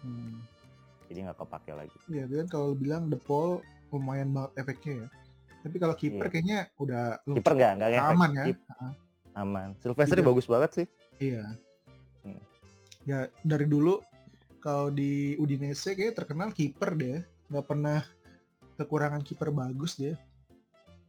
Hmm. 0.01 0.41
Jadi 1.07 1.19
nggak 1.23 1.39
kepake 1.39 1.73
lagi. 1.73 1.97
Iya, 2.09 2.25
kan 2.27 2.47
kalau 2.49 2.73
bilang 2.73 3.09
Depol 3.09 3.61
lumayan 3.91 4.33
banget 4.33 4.53
efeknya 4.59 4.95
ya. 5.05 5.09
Tapi 5.65 5.77
kalau 5.79 5.95
kiper 5.95 6.27
Iya. 6.27 6.33
kayaknya 6.33 6.59
udah 6.77 7.05
Kiper 7.25 7.53
nggak 7.55 7.73
nggak 7.79 8.05
aman 8.07 8.31
ya. 8.33 8.45
Kip- 8.49 8.65
Aman. 9.35 9.69
Silvestri 9.81 10.21
Iya. 10.23 10.29
bagus 10.29 10.47
banget 10.47 10.71
sih. 10.73 10.87
Iya. 11.19 11.45
Hmm. 12.23 12.41
Ya 13.05 13.19
dari 13.43 13.65
dulu 13.65 13.99
kalau 14.59 14.89
di 14.89 15.37
Udinese 15.37 15.93
kayak 15.93 16.15
terkenal 16.15 16.49
kiper 16.51 16.95
deh, 16.95 17.21
nggak 17.49 17.67
pernah 17.67 18.01
kekurangan 18.77 19.21
kiper 19.21 19.51
bagus 19.51 19.97
dia. 19.97 20.17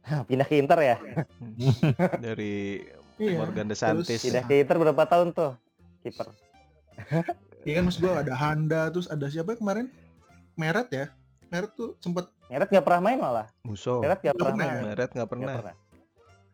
Pindah 0.06 0.46
ke 0.46 0.54
Inter 0.56 0.78
ya? 0.78 0.96
Dari 2.22 2.78
Iya. 3.18 3.42
Morgan 3.42 3.66
De 3.66 3.74
Santis. 3.74 4.22
Pindah 4.22 4.44
ke 4.44 4.54
Inter 4.56 4.76
berapa 4.78 5.02
tahun 5.02 5.34
tuh? 5.34 5.58
Kiper. 6.00 6.30
Iya 7.66 7.72
kan 7.76 7.90
maksud 7.90 8.00
gua 8.00 8.22
ada 8.22 8.34
Handa 8.38 8.80
terus 8.94 9.10
ada 9.10 9.26
siapa 9.26 9.58
kemarin? 9.58 9.90
Meret 10.54 10.86
ya. 10.88 11.06
Meret 11.50 11.74
tuh 11.74 11.98
sempet 11.98 12.30
Meret 12.46 12.70
nggak 12.70 12.86
pernah 12.86 13.00
main 13.02 13.18
malah. 13.18 13.46
Muso. 13.66 13.98
Meret 13.98 14.22
nggak 14.22 14.32
Nggak 14.32 14.38
pernah 14.38 14.54
pernah 14.54 14.66
ya? 14.66 14.70
main. 14.72 14.84
Meret 14.86 15.10
nggak 15.10 15.12
Nggak 15.12 15.28
pernah. 15.28 15.54
pernah. 15.58 15.74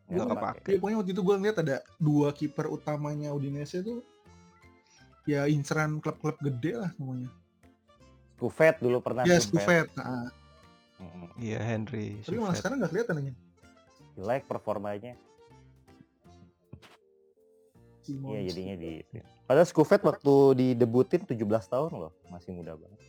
Nggak 0.03 0.25
Nggak 0.25 0.37
kepake. 0.40 0.68
ya 0.72 0.77
pokoknya 0.81 0.96
waktu 0.98 1.12
itu 1.12 1.22
gua 1.22 1.37
ngeliat 1.37 1.59
ada 1.61 1.77
dua 2.01 2.29
kiper 2.33 2.66
utamanya 2.66 3.29
Udinese 3.31 3.79
tuh 3.81 4.01
ya 5.22 5.46
inceran 5.46 6.01
klub-klub 6.01 6.35
gede 6.40 6.81
lah 6.81 6.90
semuanya. 6.96 7.29
Kufet 8.40 8.81
dulu 8.81 8.98
pernah. 8.98 9.22
ya 9.22 9.37
Kufet. 9.38 9.92
Nah. 9.94 10.33
Iya 11.37 11.59
Henry. 11.61 12.18
tapi 12.22 12.38
malah 12.38 12.57
sekarang 12.57 12.81
nggak 12.81 12.90
kelihatan 12.90 13.14
aja. 13.20 13.33
Jelek 14.16 14.42
performanya. 14.46 15.12
Iya 18.03 18.40
jadinya 18.51 18.75
di. 18.77 18.90
Padahal 19.46 19.66
Skufet 19.68 20.00
waktu 20.07 20.35
didebutin 20.57 21.26
17 21.26 21.38
tahun 21.68 21.92
loh, 21.92 22.12
masih 22.31 22.55
muda 22.57 22.78
banget. 22.78 23.00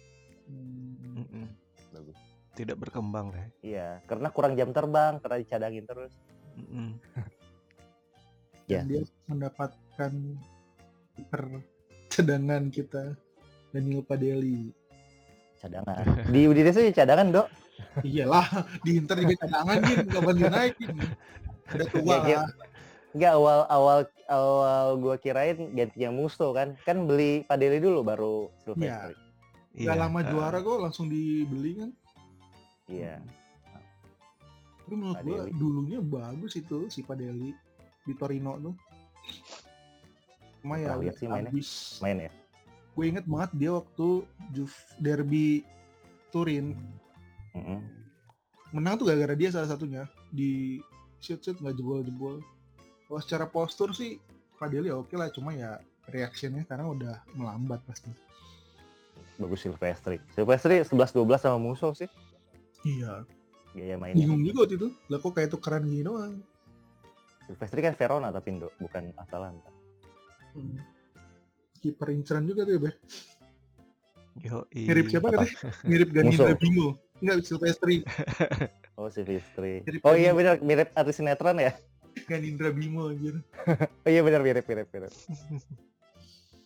Hmm. 0.50 1.24
Mm-mm. 1.24 1.46
Bagus. 1.93 2.19
Tidak 2.58 2.78
berkembang 2.78 3.32
deh. 3.32 3.46
Iya, 3.63 4.02
karena 4.10 4.28
kurang 4.34 4.58
jam 4.58 4.74
terbang, 4.74 5.22
karena 5.22 5.38
dicadangin 5.39 5.86
terus. 5.86 6.13
Mm-mm. 6.58 6.98
Ya. 8.65 8.82
Dan 8.82 8.89
dia 8.89 9.02
mendapatkan 9.30 10.12
cadangan 12.10 12.63
kita 12.74 13.13
Daniel 13.74 14.02
Padeli. 14.06 14.74
Cadangan. 15.62 16.28
Di 16.28 16.41
Udinese 16.50 16.91
cadangan, 16.91 17.28
Dok. 17.32 17.48
Iyalah, 18.04 18.67
di 18.86 19.02
Inter 19.02 19.22
juga 19.22 19.36
cadangan 19.48 19.78
gitu, 19.86 20.06
kapan 20.12 20.36
dinaikin. 20.38 20.93
Udah 21.74 21.88
tua 21.89 22.15
iya. 22.28 22.41
Enggak 23.13 23.34
awal 23.38 23.60
awal 23.69 23.99
awal 24.30 24.86
gua 24.97 25.15
kirain 25.21 25.73
gantinya 25.78 26.10
Musto 26.10 26.49
kan. 26.54 26.73
Kan 26.86 27.06
beli 27.06 27.45
Padeli 27.45 27.78
dulu 27.78 28.02
baru 28.02 28.36
Silvestri. 28.65 29.13
Gak 29.73 29.97
lama 29.97 30.21
eh, 30.21 30.30
juara 30.30 30.58
kok 30.62 30.78
langsung 30.82 31.10
dibeli 31.10 31.78
kan. 31.78 31.89
Iya. 32.89 33.21
Tapi 34.84 34.93
menurut 34.93 35.21
gua 35.21 35.41
dulunya 35.54 35.99
bagus 36.02 36.58
itu 36.58 36.89
si 36.89 37.06
Padeli 37.06 37.54
di 38.04 38.13
Torino 38.17 38.58
tuh. 38.60 38.76
Cuma 40.63 40.80
ya 40.80 40.95
lihat 40.95 41.19
sih 41.19 41.28
mainnya. 41.28 41.52
habis. 41.52 41.99
Main 41.99 42.17
ya. 42.28 42.32
Gue 42.93 43.06
inget 43.10 43.26
banget 43.26 43.52
dia 43.58 43.71
waktu 43.73 44.08
Juve 44.54 44.78
derby 45.02 45.65
Turin 46.30 46.78
Mm-mm. 47.58 47.82
menang 48.69 48.97
tuh 49.02 49.10
gara-gara 49.10 49.34
dia 49.34 49.49
salah 49.49 49.69
satunya 49.69 50.06
di 50.30 50.82
shoot 51.17 51.41
shoot 51.41 51.58
nggak 51.58 51.78
jebol-jebol. 51.78 52.41
Kalau 53.13 53.21
secara 53.21 53.45
postur 53.45 53.93
sih 53.93 54.17
Padeli 54.58 54.89
oke 54.89 55.13
lah, 55.13 55.30
cuma 55.30 55.54
ya 55.54 55.78
reactionnya 56.10 56.65
karena 56.65 56.89
udah 56.89 57.21
melambat 57.38 57.86
pasti. 57.86 58.10
Bagus 59.38 59.69
Silvestri. 59.69 60.17
Silvestri 60.34 60.82
11 60.82 61.13
12 61.13 61.38
sama 61.38 61.62
Musso 61.62 61.93
sih. 61.93 62.10
Iya. 62.82 63.21
gaya 63.78 64.02
mainnya. 64.02 64.17
Bingung 64.17 64.41
juga 64.41 64.65
waktu 64.65 64.82
itu. 64.82 64.89
Lah 65.13 65.21
kok 65.21 65.30
kayak 65.30 65.54
tukeran 65.54 65.86
gini 65.86 66.02
doang. 66.02 66.41
Silvestri 67.45 67.86
kan 67.86 67.93
Verona 67.93 68.34
tapi 68.34 68.49
Indo, 68.49 68.73
bukan 68.82 69.13
Atalanta. 69.13 69.69
Hmm. 70.58 70.82
Kiper 71.86 72.17
inceran 72.17 72.49
juga 72.49 72.65
tuh 72.65 72.73
ya, 72.73 72.82
Beh. 72.82 72.95
Yo, 74.41 74.65
Mirip 74.73 75.13
siapa 75.13 75.30
katanya? 75.30 75.54
Mirip 75.86 76.10
Ganindra 76.10 76.49
Musuh. 76.49 76.58
Bimo. 76.58 76.97
Enggak, 77.21 77.45
Silvestri. 77.45 78.02
Oh 78.97 79.06
Silvestri. 79.06 79.86
Oh 80.02 80.13
kan? 80.13 80.21
iya 80.21 80.34
benar 80.34 80.58
mirip 80.65 80.89
artis 80.97 81.21
sinetron 81.21 81.62
ya. 81.62 81.78
Ganindra 82.23 82.69
Bimo 82.69 83.10
anjir. 83.10 83.41
Oh 84.04 84.10
iya 84.10 84.21
benar 84.21 84.41
mirip 84.41 84.65
mirip 84.65 84.88
mirip. 84.89 85.12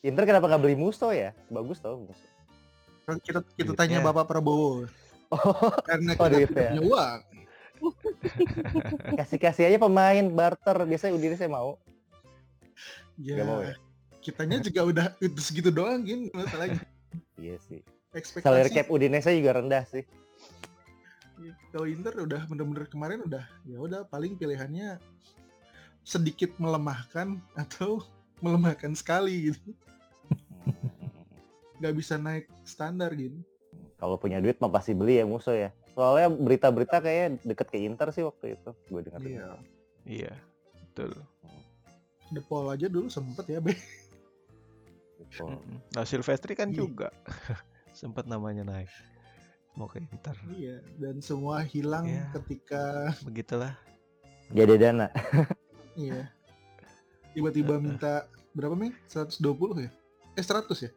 Inter 0.01 0.23
kenapa 0.23 0.45
nggak 0.45 0.61
beli 0.61 0.75
Musto 0.75 1.09
ya? 1.09 1.31
Bagus 1.47 1.77
tau 1.77 2.01
Musto. 2.01 2.27
Kan 3.03 3.17
Kita 3.19 3.39
kita 3.53 3.71
Duitnya. 3.71 3.99
tanya 3.99 4.05
Bapak 4.05 4.25
Prabowo. 4.25 4.85
Oh, 5.27 5.71
Karena 5.83 6.15
Oh, 6.15 6.25
kita 6.25 6.47
tidak 6.47 6.49
punya 6.51 6.81
uang. 6.81 7.19
kasih 9.19 9.37
kasih 9.37 9.63
aja 9.67 9.77
pemain 9.77 10.25
barter. 10.27 10.77
Biasanya 10.83 11.13
Udinese 11.13 11.45
mau. 11.45 11.77
Ya, 13.15 13.35
Nggak 13.35 13.47
mau 13.47 13.59
ya? 13.61 13.75
kitanya 14.17 14.57
juga 14.59 14.81
udah 14.83 15.05
itu 15.17 15.39
segitu 15.39 15.69
doang 15.69 16.03
gin 16.03 16.27
masalahnya. 16.31 16.83
Iya 17.35 17.55
sih. 17.63 17.79
Ekspektasi 18.11 18.43
Salary 18.43 18.69
cap 18.71 18.87
Udinese 18.87 19.31
juga 19.31 19.57
rendah 19.57 19.83
sih. 19.85 20.03
Kalau 21.69 21.85
Inter 21.85 22.13
udah 22.17 22.41
bener-bener 22.49 22.85
kemarin 22.89 23.19
udah 23.23 23.45
ya 23.63 23.77
udah 23.77 24.01
paling 24.09 24.33
pilihannya 24.35 24.97
sedikit 26.01 26.55
melemahkan 26.57 27.37
atau 27.53 28.01
melemahkan 28.45 28.93
sekali 28.93 29.53
gitu. 29.53 29.73
Nggak 31.81 31.93
bisa 31.93 32.17
naik 32.17 32.49
standar 32.65 33.13
gitu. 33.13 33.37
Kalau 33.97 34.17
punya 34.17 34.37
duit 34.37 34.57
mah 34.61 34.69
pasti 34.69 34.93
beli 34.93 35.17
ya 35.17 35.25
Musto 35.25 35.53
ya. 35.53 35.73
Soalnya 35.97 36.29
berita-berita 36.29 37.01
kayaknya 37.01 37.41
deket 37.41 37.67
ke 37.73 37.77
Inter 37.81 38.13
sih 38.13 38.21
waktu 38.21 38.53
itu. 38.53 38.69
Gue 38.93 39.01
dengar. 39.01 39.21
Iya. 39.25 39.47
Iya, 40.07 40.33
betul. 40.93 41.11
The 42.29 42.41
Paul 42.45 42.69
aja 42.69 42.85
dulu 42.85 43.09
sempet 43.09 43.49
ya, 43.49 43.57
Be. 43.57 43.73
Mm-mm. 45.41 45.81
Nah, 45.97 46.05
Silvestri 46.05 46.53
kan 46.53 46.69
Iya. 46.69 46.85
juga 46.85 47.09
sempat 47.97 48.29
namanya 48.29 48.61
naik. 48.61 48.89
Mau 49.77 49.85
ke 49.85 50.01
Inter. 50.01 50.33
Iya, 50.57 50.81
dan 50.97 51.21
semua 51.21 51.61
hilang 51.61 52.09
Iya. 52.09 52.25
ketika 52.33 53.13
Begitulah. 53.21 53.77
Gak 54.49 54.65
ada 54.65 54.75
dana. 54.81 55.07
iya. 55.93 56.33
Tiba-tiba 57.37 57.77
minta 57.77 58.25
berapa, 58.57 58.73
Meng? 58.73 58.97
120 59.05 59.85
ya? 59.85 59.91
Eh, 60.33 60.41
100 60.41 60.81
ya? 60.81 60.91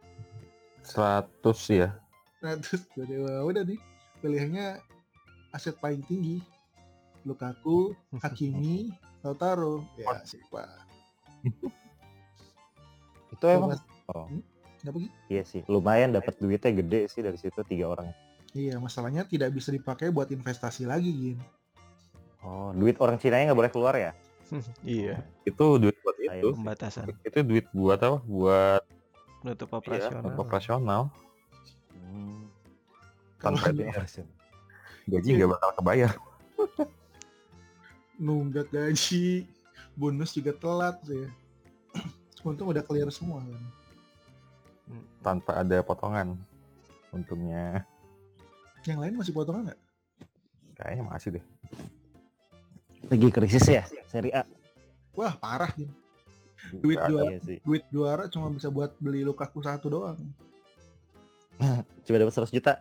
100 0.81 1.61
ya. 1.69 1.89
100. 2.41 2.89
Tiba-tiba 2.97 3.45
udah 3.45 3.63
nih. 3.69 3.77
Pilihannya 4.25 4.81
aset 5.53 5.77
paling 5.77 6.01
tinggi. 6.09 6.41
Lukaku, 7.29 7.93
Hakimi, 8.25 8.89
Lautaro. 9.21 9.85
Ya, 10.01 10.25
siapa? 10.25 10.65
Itu 13.29 13.45
emang. 13.45 13.77
Oh. 14.09 14.25
Kenapa 14.81 14.97
gitu? 15.05 15.13
Iya 15.29 15.45
sih. 15.45 15.61
Lumayan 15.69 16.17
dapat 16.17 16.41
duitnya 16.41 16.73
gede 16.73 17.13
sih 17.13 17.21
dari 17.21 17.37
situ 17.37 17.61
tiga 17.69 17.93
orang. 17.93 18.09
Iya, 18.51 18.83
masalahnya 18.83 19.23
tidak 19.23 19.55
bisa 19.55 19.71
dipakai 19.71 20.11
buat 20.11 20.27
investasi 20.27 20.83
lagi, 20.83 21.11
Gin. 21.15 21.39
Oh, 22.41 22.73
duit 22.73 22.97
orang 22.99 23.21
Cina 23.21 23.39
nggak 23.39 23.59
boleh 23.59 23.71
keluar 23.71 23.95
ya? 23.95 24.13
iya, 24.83 25.23
Itu 25.47 25.79
duit 25.79 25.95
buat 26.03 26.17
Ayo. 26.19 26.27
itu. 26.27 26.49
pembatasan 26.57 27.05
Itu 27.23 27.39
duit 27.47 27.67
buat 27.71 28.01
apa? 28.01 28.19
Buat 28.27 28.83
penutup 29.41 29.69
iya, 29.71 29.77
operasional. 29.79 30.21
untuk 30.25 30.41
operasional. 30.43 31.03
Hmm. 31.95 32.41
Tanpa 33.41 33.71
ada 33.73 34.05
Gaji 35.09 35.29
nggak 35.37 35.51
bakal 35.55 35.71
kebayar. 35.81 36.13
nunggak 38.21 38.69
gaji, 38.69 39.49
bonus 39.97 40.37
juga 40.37 40.53
telat 40.53 40.97
ya. 41.09 41.29
Untung 42.47 42.69
udah 42.69 42.85
clear 42.85 43.09
semua 43.09 43.41
kan. 43.41 43.63
Tanpa 45.25 45.61
ada 45.65 45.81
potongan. 45.81 46.37
Untungnya 47.11 47.85
Yang 48.89 48.99
lain 48.99 49.15
masih 49.17 49.35
potongan 49.35 49.65
nggak? 49.71 49.81
kayaknya 50.81 51.05
masih 51.05 51.29
deh. 51.37 51.45
Lagi 53.13 53.29
krisis 53.29 53.69
ya, 53.69 53.85
Seri 54.09 54.33
A. 54.33 54.49
Wah, 55.13 55.37
parah, 55.37 55.69
Gin. 55.77 55.93
Duit 56.81 56.97
juara, 56.97 57.29
Iya 57.29 57.39
sih. 57.45 57.59
duit 57.61 57.85
juara 57.93 58.25
cuma 58.33 58.49
bisa 58.49 58.73
buat 58.73 58.97
beli 58.97 59.21
Lukaku 59.21 59.61
satu 59.61 59.93
doang. 59.93 60.17
Coba 62.09 62.17
dapat 62.17 62.33
100 62.33 62.57
juta. 62.57 62.81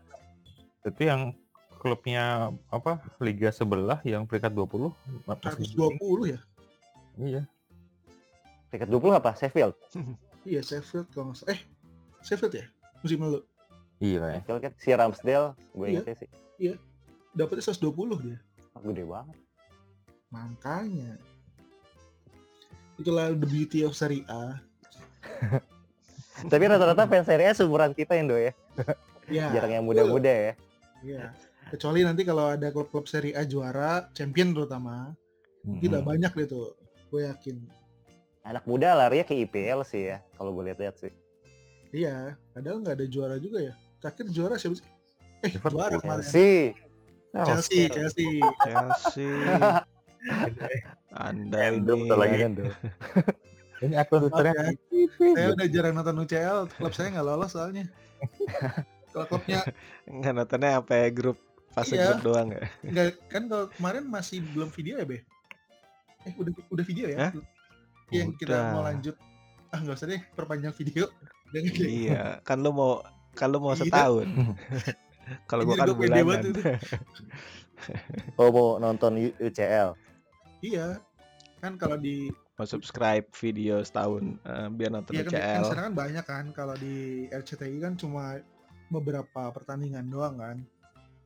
Itu 0.87 1.01
yang 1.03 1.35
klubnya 1.79 2.55
apa? 2.71 3.03
Liga 3.19 3.51
sebelah 3.51 3.99
yang 4.07 4.23
peringkat 4.23 4.51
20 4.55 4.95
masih 5.27 5.75
120 5.75 6.35
ya? 6.35 6.39
Iya. 7.19 7.43
Peringkat 8.71 8.89
20 8.95 9.19
apa? 9.19 9.31
Sheffield. 9.35 9.75
Iya, 10.47 10.63
Sheffield 10.63 11.07
kalau 11.11 11.31
nggak 11.31 11.43
salah. 11.43 11.51
Eh, 11.51 11.59
Sheffield 12.23 12.53
ya? 12.55 12.65
Musim 13.03 13.19
lalu. 13.23 13.43
Iya 13.99 14.17
kayaknya. 14.23 14.39
Sheffield 14.39 14.61
kan 14.63 14.73
si 14.79 14.89
Ramsdale, 14.95 15.47
gue 15.75 15.85
Iya. 15.85 15.91
ingetnya 15.99 16.15
sih. 16.15 16.29
Dapatnya 17.35 17.63
120 17.63 18.17
dia. 18.23 18.37
Oh, 18.73 18.81
gede 18.81 19.03
banget. 19.05 19.37
Makanya. 20.31 21.11
Itulah 22.95 23.31
the 23.35 23.47
beauty 23.47 23.83
of 23.83 23.95
Serie 23.95 24.23
A. 24.27 24.59
Tapi 26.51 26.63
rata-rata 26.67 27.03
fans 27.07 27.27
Serie 27.27 27.47
A 27.47 27.53
seumuran 27.55 27.91
kita 27.91 28.15
Indo 28.15 28.35
ya. 28.39 28.55
Ya, 29.29 29.51
Jarang 29.53 29.71
yang 29.71 29.85
muda-muda 29.85 30.31
ya. 30.31 30.53
Iya. 31.03 31.23
Kecuali 31.69 32.01
nanti 32.01 32.25
kalau 32.25 32.49
ada 32.49 32.71
klub-klub 32.73 33.05
Serie 33.05 33.35
A 33.37 33.45
juara, 33.45 34.09
champion 34.17 34.55
terutama, 34.55 35.13
Mm-mm. 35.67 35.83
tidak 35.83 36.01
banyak 36.01 36.31
deh 36.33 36.47
tuh. 36.49 36.73
Gue 37.13 37.27
yakin. 37.29 37.61
Anak 38.47 38.63
muda 38.65 38.95
larinya 38.97 39.27
ke 39.27 39.35
IPL 39.45 39.85
sih 39.85 40.09
ya, 40.09 40.17
kalau 40.33 40.49
gue 40.55 40.71
lihat-lihat 40.71 40.95
sih. 40.97 41.13
Iya, 41.93 42.33
padahal 42.55 42.81
nggak 42.81 42.95
ada 42.97 43.05
juara 43.05 43.35
juga 43.37 43.61
ya. 43.69 43.73
Terakhir 43.99 44.25
juara 44.31 44.55
siapa 44.55 44.75
sih? 44.79 44.87
Eh, 45.43 45.51
Liverpool. 45.55 45.79
juara 45.79 45.95
kemarin. 45.99 46.23
Chelsea. 46.23 46.73
Chelsea, 47.31 47.81
Chelsea. 47.91 48.29
Chelsea. 48.65 49.29
Anda 51.13 51.59
ini 51.73 52.09
lagi. 52.11 52.37
Ini 53.79 53.95
akun 53.95 54.27
Maaf 54.27 54.35
Twitternya 54.35 54.75
ya, 54.75 54.75
saya 55.15 55.47
udah 55.55 55.67
jarang 55.71 55.93
nonton 55.95 56.19
UCL, 56.27 56.67
klub 56.75 56.91
saya 56.91 57.15
nggak 57.15 57.23
lolos 57.23 57.55
soalnya. 57.55 57.87
Kalau 59.15 59.23
klubnya 59.31 59.63
nggak 60.03 60.33
nontonnya 60.35 60.83
apa 60.83 61.07
grup 61.15 61.39
fase 61.71 61.95
Iya. 61.95 62.11
grup 62.11 62.27
doang 62.27 62.51
ya? 62.51 62.67
nggak 62.83 63.07
kan 63.31 63.47
kalau 63.47 63.71
kemarin 63.71 64.03
masih 64.11 64.43
belum 64.51 64.67
video 64.75 64.99
ya, 64.99 65.07
Be? 65.07 65.23
Eh, 66.27 66.33
udah 66.35 66.51
udah 66.75 66.83
video 66.83 67.07
ya? 67.07 67.17
Hah? 67.23 67.31
Yang 68.11 68.29
kita 68.35 68.51
Udah. 68.59 68.73
mau 68.75 68.83
lanjut. 68.83 69.15
Ah, 69.71 69.79
nggak 69.79 69.95
usah 69.95 70.07
deh, 70.11 70.21
perpanjang 70.35 70.75
video. 70.75 71.07
Iya, 71.79 72.43
kan 72.43 72.59
lu 72.59 72.75
mau 72.75 72.99
kan 73.33 73.47
lu 73.47 73.57
mau 73.57 73.71
Iya. 73.71 73.81
setahun. 73.83 74.27
Kalau 75.49 75.61
gua 75.63 75.75
kan 75.75 75.85
gua 75.87 75.95
bulanan. 75.95 76.41
Oh 78.35 78.51
mau 78.51 78.75
nonton 78.75 79.31
UCL. 79.39 79.95
Iya. 80.59 80.99
Kan 81.59 81.75
kalau 81.75 81.95
di 81.95 82.27
Mau 82.55 82.67
subscribe 82.67 83.23
video 83.39 83.79
setahun 83.79 84.35
eh, 84.37 84.67
biar 84.67 84.91
nonton 84.91 85.15
Iya 85.15 85.23
kan, 85.23 85.31
kan 85.31 85.39
UCL. 85.39 85.63
sekarang 85.63 85.85
kan 85.85 85.95
banyak 85.95 86.25
kan 86.27 86.45
kalau 86.51 86.75
di 86.75 86.95
RCTI 87.31 87.77
kan 87.79 87.95
cuma 87.95 88.43
beberapa 88.89 89.47
pertandingan 89.49 90.11
doang 90.11 90.35
kan. 90.35 90.57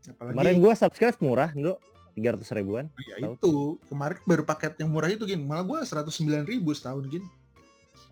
Apalagi 0.06 0.34
Kemarin 0.36 0.56
gue 0.62 0.74
subscribe 0.76 1.18
murah, 1.20 1.50
Indo. 1.50 1.82
300 2.14 2.46
ribuan. 2.54 2.86
ya 3.02 3.18
tahu. 3.18 3.34
itu 3.34 3.54
kemarin 3.90 4.22
baru 4.22 4.44
paket 4.46 4.78
yang 4.78 4.94
murah 4.94 5.10
itu 5.10 5.26
gin 5.26 5.42
malah 5.42 5.66
gua 5.66 5.82
109.000 5.82 6.46
ribu 6.46 6.70
setahun 6.70 7.10
gin 7.10 7.26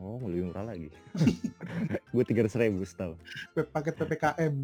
Oh, 0.02 0.18
lebih 0.26 0.50
murah 0.50 0.66
lagi. 0.66 0.90
gue 2.14 2.24
300 2.26 2.50
ribu 2.58 2.82
setahun. 2.82 3.22
Paket 3.54 3.94
ppkm 3.96 4.56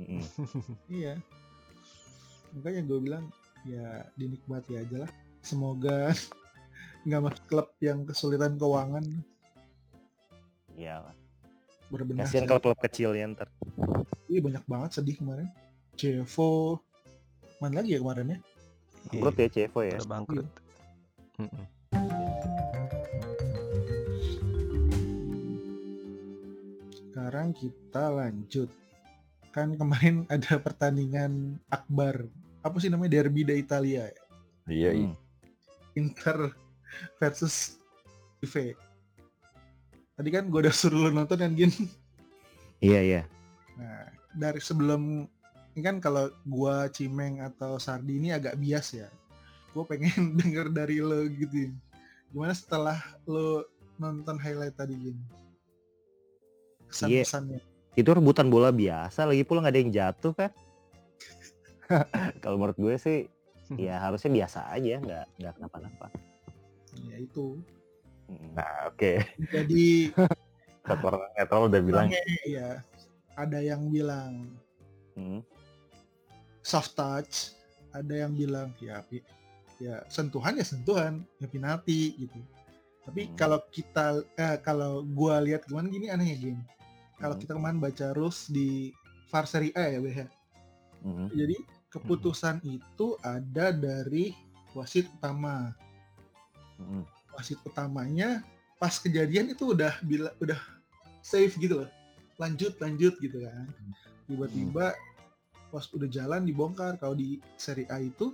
Mm-mm. 0.00 0.22
iya 1.02 1.20
makanya 2.50 2.82
gue 2.88 2.98
bilang 2.98 3.24
ya 3.62 4.08
dinikmati 4.16 4.80
aja 4.80 5.04
lah 5.04 5.10
semoga 5.44 6.10
nggak 7.04 7.20
masuk 7.20 7.44
klub 7.44 7.68
yang 7.78 8.08
kesulitan 8.08 8.56
keuangan 8.56 9.04
Iya 10.72 11.04
berbenah 11.92 12.24
Kasihan 12.24 12.48
kalau 12.48 12.62
klub 12.62 12.78
kecilnya 12.80 13.36
ntar. 13.36 13.48
iya 14.24 14.40
banyak 14.40 14.64
banget 14.64 14.90
sedih 14.96 15.20
kemarin 15.20 15.48
Cevo 15.94 16.80
mana 17.60 17.84
lagi 17.84 17.92
ya 17.92 18.00
kemarin 18.00 18.26
ya 18.32 18.38
Bangkrut 19.10 19.36
ya 19.36 19.48
Cevo 19.48 19.80
ya. 19.84 19.98
Bangkrut. 20.00 20.48
Mm-mm. 21.36 21.64
Sekarang 27.10 27.50
kita 27.50 28.06
lanjut 28.06 28.70
kan 29.50 29.74
kemarin 29.74 30.22
ada 30.34 30.62
pertandingan 30.62 31.58
akbar 31.66 32.30
apa 32.62 32.76
sih 32.78 32.86
namanya 32.86 33.18
derby 33.18 33.42
da 33.42 33.56
Italia 33.56 34.06
ya? 34.06 34.24
Iya, 34.70 34.90
iya. 34.94 35.08
Hmm. 35.10 35.16
Inter 35.98 36.54
versus 37.18 37.82
Juve 38.38 38.78
tadi 40.14 40.28
kan 40.30 40.46
gue 40.46 40.60
udah 40.62 40.70
suruh 40.70 41.08
lu 41.08 41.10
nonton 41.10 41.34
kan 41.40 41.50
Gin 41.58 41.72
Iya 42.80 43.00
iya. 43.04 43.22
nah 43.76 44.08
dari 44.32 44.62
sebelum 44.62 45.28
ini 45.74 45.82
kan 45.86 45.96
kalau 46.02 46.32
gua 46.48 46.90
Cimeng 46.90 47.44
atau 47.44 47.78
Sardi 47.78 48.18
ini 48.18 48.34
agak 48.34 48.58
bias 48.58 48.96
ya. 48.96 49.08
Gua 49.70 49.86
pengen 49.86 50.32
denger 50.40 50.72
dari 50.72 50.98
lo 50.98 51.28
gitu. 51.30 51.70
Gimana 52.32 52.54
setelah 52.56 52.98
lo 53.28 53.68
nonton 54.00 54.40
highlight 54.40 54.74
tadi 54.74 54.96
gini? 54.96 55.22
Iya. 56.90 57.22
Kesan-kesannya. 57.24 57.60
Itu 57.94 58.10
rebutan 58.10 58.50
bola 58.50 58.70
biasa 58.70 59.26
lagi 59.26 59.42
pula 59.42 59.62
nggak 59.62 59.74
ada 59.74 59.80
yang 59.82 59.92
jatuh 59.92 60.32
kan. 60.34 60.50
Kalau 62.42 62.56
menurut 62.58 62.78
gue 62.78 62.94
sih 62.98 63.18
ya 63.78 64.02
harusnya 64.02 64.30
biasa 64.30 64.66
aja 64.70 64.98
nggak 64.98 65.26
nggak 65.38 65.52
kenapa-napa. 65.58 66.06
Ya 67.06 67.16
itu. 67.18 67.58
Nah, 68.54 68.90
oke. 68.90 69.22
Jadi 69.50 70.10
Satu 70.86 71.04
orang 71.06 71.28
netral 71.36 71.68
udah 71.68 71.82
bilang 71.82 72.08
ya 72.46 72.82
ada 73.36 73.58
yang 73.62 73.86
bilang 73.90 74.50
Mm. 75.18 75.42
soft 76.62 76.94
touch, 76.94 77.52
ada 77.90 78.14
yang 78.24 78.32
bilang 78.32 78.70
ya 78.78 79.02
ya 79.76 80.00
sentuhan 80.06 80.54
ya 80.56 80.64
sentuhan, 80.64 81.26
ya 81.42 81.50
penalti 81.50 82.14
gitu. 82.16 82.40
Tapi 83.04 83.28
Hmm. 83.28 83.34
kalau 83.36 83.58
kita 83.68 84.22
eh, 84.38 84.56
kalau 84.62 85.02
gua 85.02 85.42
lihat 85.42 85.66
kemarin 85.66 85.90
gini 85.90 86.06
anehnya 86.08 86.36
game. 86.40 86.62
Kalau 87.20 87.36
Hmm. 87.36 87.42
kita 87.44 87.52
kemarin 87.52 87.78
baca 87.78 88.06
rules 88.16 88.48
di 88.48 88.90
VAR 89.28 89.46
Serie 89.46 89.76
A 89.76 89.84
ya 89.92 90.00
BH. 90.00 90.20
Mm. 91.00 91.28
Jadi 91.32 91.56
keputusan 91.92 92.60
itu 92.66 93.14
ada 93.22 93.70
dari 93.70 94.34
wasit 94.74 95.06
utama. 95.16 95.72
Mm. 96.80 97.04
Wasit 97.36 97.60
utamanya 97.62 98.42
pas 98.80 98.96
kejadian 98.96 99.52
itu 99.52 99.76
udah 99.76 100.00
bila 100.02 100.32
udah 100.40 100.58
safe 101.20 101.54
gitu 101.60 101.84
loh. 101.84 101.90
Lanjut 102.40 102.74
lanjut 102.80 103.14
gitu 103.20 103.44
kan. 103.44 103.68
Tiba-tiba 104.26 104.96
pas 105.70 105.84
udah 105.92 106.08
jalan 106.10 106.42
dibongkar. 106.42 106.96
Kalau 106.98 107.14
di 107.14 107.38
Serie 107.54 107.86
A 107.92 108.00
itu 108.02 108.32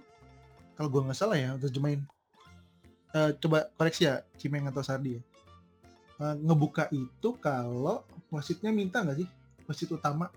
kalau 0.79 0.88
gua 0.88 1.11
nggak 1.11 1.18
salah 1.18 1.37
ya 1.37 1.59
terjemahin 1.59 2.07
eh, 3.16 3.33
coba 3.40 3.66
koreksi 3.75 4.07
ya 4.07 4.20
Cimeng 4.37 4.68
atau 4.68 4.85
Sardi 4.85 5.18
ya. 5.18 5.22
Eh, 6.16 6.35
ngebuka 6.40 6.88
itu 6.92 7.37
kalau 7.40 8.05
wasitnya 8.29 8.71
minta 8.71 9.03
nggak 9.03 9.23
sih 9.23 9.29
wasit 9.67 9.91
utama 9.91 10.29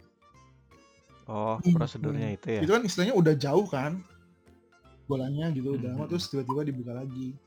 Oh, 1.29 1.61
Hmm, 1.61 1.77
prosedurnya 1.77 2.33
itu 2.33 2.47
ya. 2.49 2.61
itu 2.65 2.71
kan 2.73 2.81
istilahnya 2.81 3.13
udah 3.13 3.37
jauh 3.37 3.69
kan 3.69 4.01
bolanya 5.05 5.53
gitu 5.53 5.77
udah 5.77 5.93
lama 5.93 6.05
Mhm. 6.05 6.09
terus 6.09 6.25
tiba-tiba 6.25 6.61
dibuka 6.65 6.91
lagi 6.97 7.37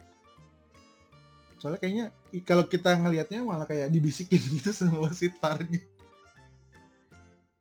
soalnya 1.59 1.79
kayaknya 1.79 2.07
kalau 2.43 2.67
kita 2.67 2.95
ngelihatnya 2.95 3.43
malah 3.43 3.67
kayak 3.67 3.91
dibisikin 3.91 4.39
gitu 4.39 4.71
sama 4.79 5.07
wasit 5.11 5.35
VAR-nya 5.39 5.83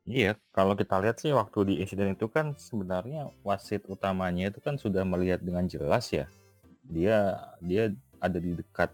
Iya, 0.02 0.34
kalau 0.50 0.74
kita 0.74 0.98
lihat 0.98 1.22
sih 1.22 1.30
waktu 1.30 1.60
di 1.62 1.74
insiden 1.78 2.18
itu 2.18 2.26
kan 2.26 2.58
sebenarnya 2.58 3.30
wasit 3.46 3.86
utamanya 3.86 4.50
itu 4.50 4.58
kan 4.58 4.76
sudah 4.76 5.06
melihat 5.06 5.40
dengan 5.40 5.64
jelas 5.70 6.10
ya. 6.10 6.26
Dia 6.84 7.38
dia 7.62 7.94
ada 8.18 8.42
di 8.42 8.58
dekat 8.58 8.90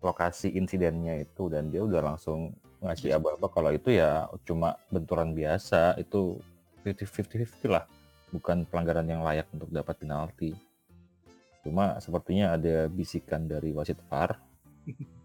lokasi 0.00 0.48
insidennya 0.56 1.20
itu 1.20 1.52
dan 1.52 1.68
dia 1.68 1.84
udah 1.84 2.00
langsung 2.02 2.56
ngasih 2.80 3.12
aba-aba 3.16 3.48
kalau 3.52 3.70
itu 3.72 3.92
ya 3.92 4.28
cuma 4.48 4.76
benturan 4.88 5.36
biasa, 5.36 6.00
itu 6.00 6.40
50-50 6.84 7.68
lah. 7.68 7.84
Bukan 8.32 8.64
pelanggaran 8.64 9.04
yang 9.04 9.20
layak 9.20 9.46
untuk 9.52 9.68
dapat 9.68 10.00
penalti. 10.00 10.56
Cuma 11.60 12.00
sepertinya 12.00 12.56
ada 12.56 12.88
bisikan 12.88 13.44
dari 13.44 13.76
wasit 13.76 14.00
VAR. 14.08 14.40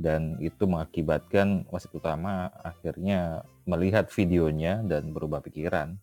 Dan 0.00 0.40
itu 0.40 0.64
mengakibatkan 0.64 1.68
wasit 1.68 1.92
utama 1.92 2.48
akhirnya 2.64 3.44
melihat 3.68 4.08
videonya 4.08 4.80
dan 4.80 5.12
berubah 5.12 5.44
pikiran. 5.44 6.00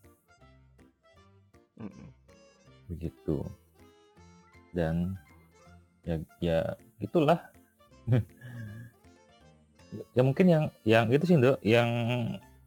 Begitu. 2.86 3.42
Dan 4.70 5.18
ya 6.06 6.22
ya 6.38 6.60
itulah 7.02 7.42
ya 10.12 10.22
mungkin 10.24 10.46
yang 10.48 10.64
yang 10.84 11.06
itu 11.12 11.24
sih 11.24 11.38
Dok, 11.40 11.60
yang 11.64 11.90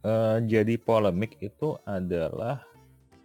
eh, 0.05 0.37
jadi 0.45 0.75
polemik 0.81 1.37
itu 1.41 1.77
adalah 1.85 2.65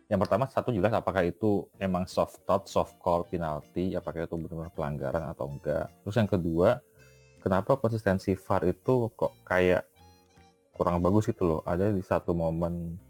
yang 0.05 0.21
pertama 0.21 0.45
satu 0.45 0.69
jelas 0.69 0.93
apakah 0.93 1.25
itu 1.25 1.65
emang 1.81 2.05
soft 2.05 2.45
touch, 2.45 2.69
soft 2.69 2.93
call, 3.01 3.25
penalti, 3.25 3.97
apakah 3.97 4.29
itu 4.29 4.38
benar-benar 4.38 4.73
pelanggaran 4.77 5.23
atau 5.34 5.49
enggak. 5.49 5.89
Terus 6.05 6.15
yang 6.21 6.29
kedua, 6.29 6.69
kenapa 7.41 7.73
konsistensi 7.81 8.38
VAR 8.38 8.69
itu 8.69 9.10
kok 9.17 9.34
kayak 9.41 9.81
kurang 10.77 11.01
bagus 11.01 11.25
gitu 11.25 11.49
loh. 11.49 11.62
Ada 11.65 11.89
di 11.89 12.05
satu 12.05 12.38
momen 12.38 13.01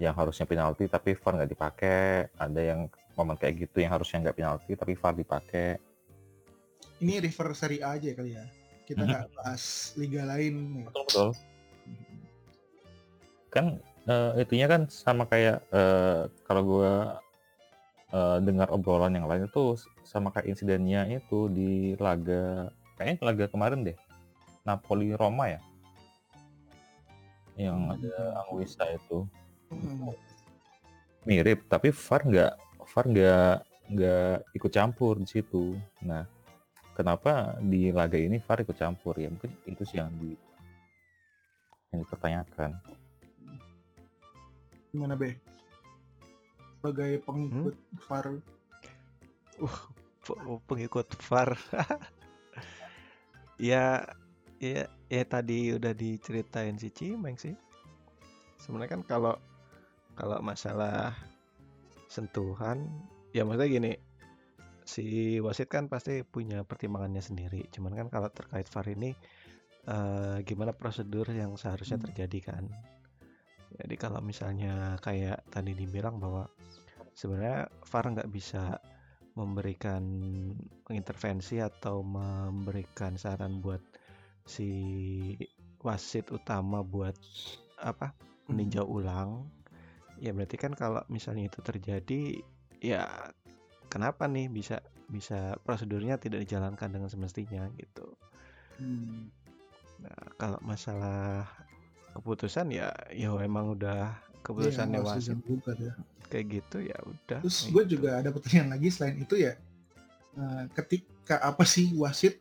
yang 0.00 0.16
harusnya 0.16 0.48
penalti 0.48 0.88
tapi 0.88 1.12
VAR 1.12 1.44
nggak 1.44 1.52
dipakai, 1.52 2.32
ada 2.40 2.60
yang 2.60 2.88
momen 3.20 3.36
kayak 3.36 3.68
gitu 3.68 3.84
yang 3.84 3.92
harusnya 3.92 4.24
nggak 4.24 4.36
penalti 4.40 4.72
tapi 4.72 4.96
VAR 4.96 5.12
dipakai. 5.12 5.70
ini 7.00 7.16
refer 7.16 7.56
Serie 7.56 7.80
A 7.80 7.96
aja 7.96 8.12
kali 8.12 8.36
ya 8.36 8.44
kita 8.90 9.02
Mhm. 9.06 9.10
nggak 9.14 9.26
bahas 9.38 9.62
liga 9.94 10.22
lain 10.26 10.54
ya. 10.82 10.86
Betul 10.90 11.02
betul. 11.06 11.28
Kan 13.48 13.66
eh, 14.04 14.32
itunya 14.42 14.66
kan 14.66 14.82
sama 14.90 15.24
kayak 15.24 15.62
eh, 15.70 16.26
kalau 16.42 16.62
gue 16.66 16.92
dengar 18.42 18.66
obrolan 18.74 19.14
yang 19.14 19.30
lain 19.30 19.46
itu 19.46 19.78
sama 20.02 20.34
kayak 20.34 20.50
insidennya 20.50 21.06
itu 21.06 21.46
di 21.46 21.94
laga 21.94 22.66
kayaknya 22.98 23.22
laga 23.22 23.46
kemarin 23.46 23.86
deh 23.86 23.94
Napoli 24.66 25.14
Roma 25.14 25.46
ya 25.46 25.62
yang 27.54 27.86
ada 27.86 28.42
Anguissa 28.42 28.82
itu 28.90 29.30
Hmm. 29.70 30.10
mirip 31.22 31.70
tapi 31.70 31.94
VAR 31.94 32.26
nggak 32.26 32.52
VAR 32.90 33.04
nggak 33.06 33.54
nggak 33.94 34.34
ikut 34.58 34.72
campur 34.74 35.14
di 35.22 35.30
situ 35.30 35.78
nah 36.02 36.26
kenapa 37.00 37.56
di 37.64 37.88
laga 37.88 38.20
ini 38.20 38.36
VAR 38.44 38.60
ikut 38.60 38.76
campur? 38.76 39.16
Ya 39.16 39.32
mungkin 39.32 39.48
itu 39.64 39.82
sih 39.88 39.96
yang 39.96 40.12
di 40.20 40.36
yang 41.90 42.04
dipertanyakan. 42.04 42.76
Gimana 44.92 45.16
be? 45.16 45.40
Sebagai 46.76 47.24
pengikut 47.24 47.76
VAR. 48.04 48.26
Pe- 50.20 50.40
oh, 50.44 50.60
pengikut 50.68 51.08
VAR. 51.24 51.56
ya, 53.70 54.04
ya, 54.60 54.84
ya 55.08 55.22
tadi 55.24 55.72
udah 55.72 55.96
diceritain 55.96 56.76
si 56.76 56.92
Cimeng 56.92 57.40
sih. 57.40 57.56
Sebenarnya 58.60 59.00
kan 59.00 59.02
kalau 59.08 59.34
kalau 60.20 60.36
masalah 60.44 61.16
sentuhan, 62.12 62.84
ya 63.32 63.46
maksudnya 63.46 63.72
gini, 63.72 63.92
si 64.90 65.38
wasit 65.38 65.70
kan 65.70 65.86
pasti 65.86 66.26
punya 66.26 66.66
pertimbangannya 66.66 67.22
sendiri. 67.22 67.70
Cuman 67.70 67.94
kan 67.94 68.06
kalau 68.10 68.28
terkait 68.34 68.66
VAR 68.66 68.86
ini, 68.90 69.14
eh, 69.86 70.36
gimana 70.42 70.74
prosedur 70.74 71.30
yang 71.30 71.54
seharusnya 71.54 72.02
Hmm. 72.02 72.10
terjadi 72.10 72.38
kan? 72.50 72.64
Jadi 73.78 73.94
kalau 73.94 74.18
misalnya 74.18 74.98
kayak 74.98 75.46
tadi 75.54 75.78
dibilang 75.78 76.18
bahwa 76.18 76.50
sebenarnya 77.14 77.70
VAR 77.86 78.04
nggak 78.10 78.30
bisa 78.34 78.82
memberikan 79.38 80.02
intervensi 80.90 81.62
atau 81.62 82.02
memberikan 82.02 83.14
saran 83.14 83.62
buat 83.62 83.78
si 84.42 84.68
wasit 85.86 86.34
utama 86.34 86.82
buat 86.82 87.14
apa 87.78 88.12
meninjau 88.50 88.84
ulang 88.84 89.46
ya 90.20 90.34
berarti 90.36 90.56
kan 90.60 90.74
kalau 90.76 91.00
misalnya 91.08 91.48
itu 91.48 91.62
terjadi 91.64 92.42
ya 92.82 93.06
kenapa 93.90 94.24
nih 94.24 94.46
bisa 94.46 94.78
bisa 95.10 95.58
prosedurnya 95.66 96.16
tidak 96.16 96.46
dijalankan 96.46 96.88
dengan 96.88 97.10
semestinya 97.10 97.66
gitu 97.76 98.14
Hmm. 98.80 99.28
nah 100.00 100.16
kalau 100.40 100.56
masalah 100.64 101.44
keputusan 102.16 102.72
ya 102.72 102.88
ya 103.12 103.28
emang 103.44 103.76
udah 103.76 104.16
keputusannya 104.40 104.96
Iya, 104.96 105.04
harus 105.04 105.12
wasit 105.20 105.36
digugat 105.36 105.76
ya. 105.76 105.92
kayak 106.32 106.46
gitu 106.48 106.76
ya 106.80 106.96
udah 107.04 107.40
Terus 107.44 107.58
gue 107.68 107.82
gitu. 107.84 107.92
juga 108.00 108.10
ada 108.16 108.32
pertanyaan 108.32 108.72
lagi 108.72 108.88
selain 108.88 109.20
itu 109.20 109.36
ya, 109.36 109.52
eh, 110.32 110.64
ketika 110.72 111.44
apa 111.44 111.60
sih 111.68 111.92
wasit? 111.92 112.40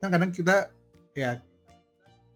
Kan 0.00 0.08
kadang 0.08 0.32
kita 0.32 0.72
ya 1.12 1.36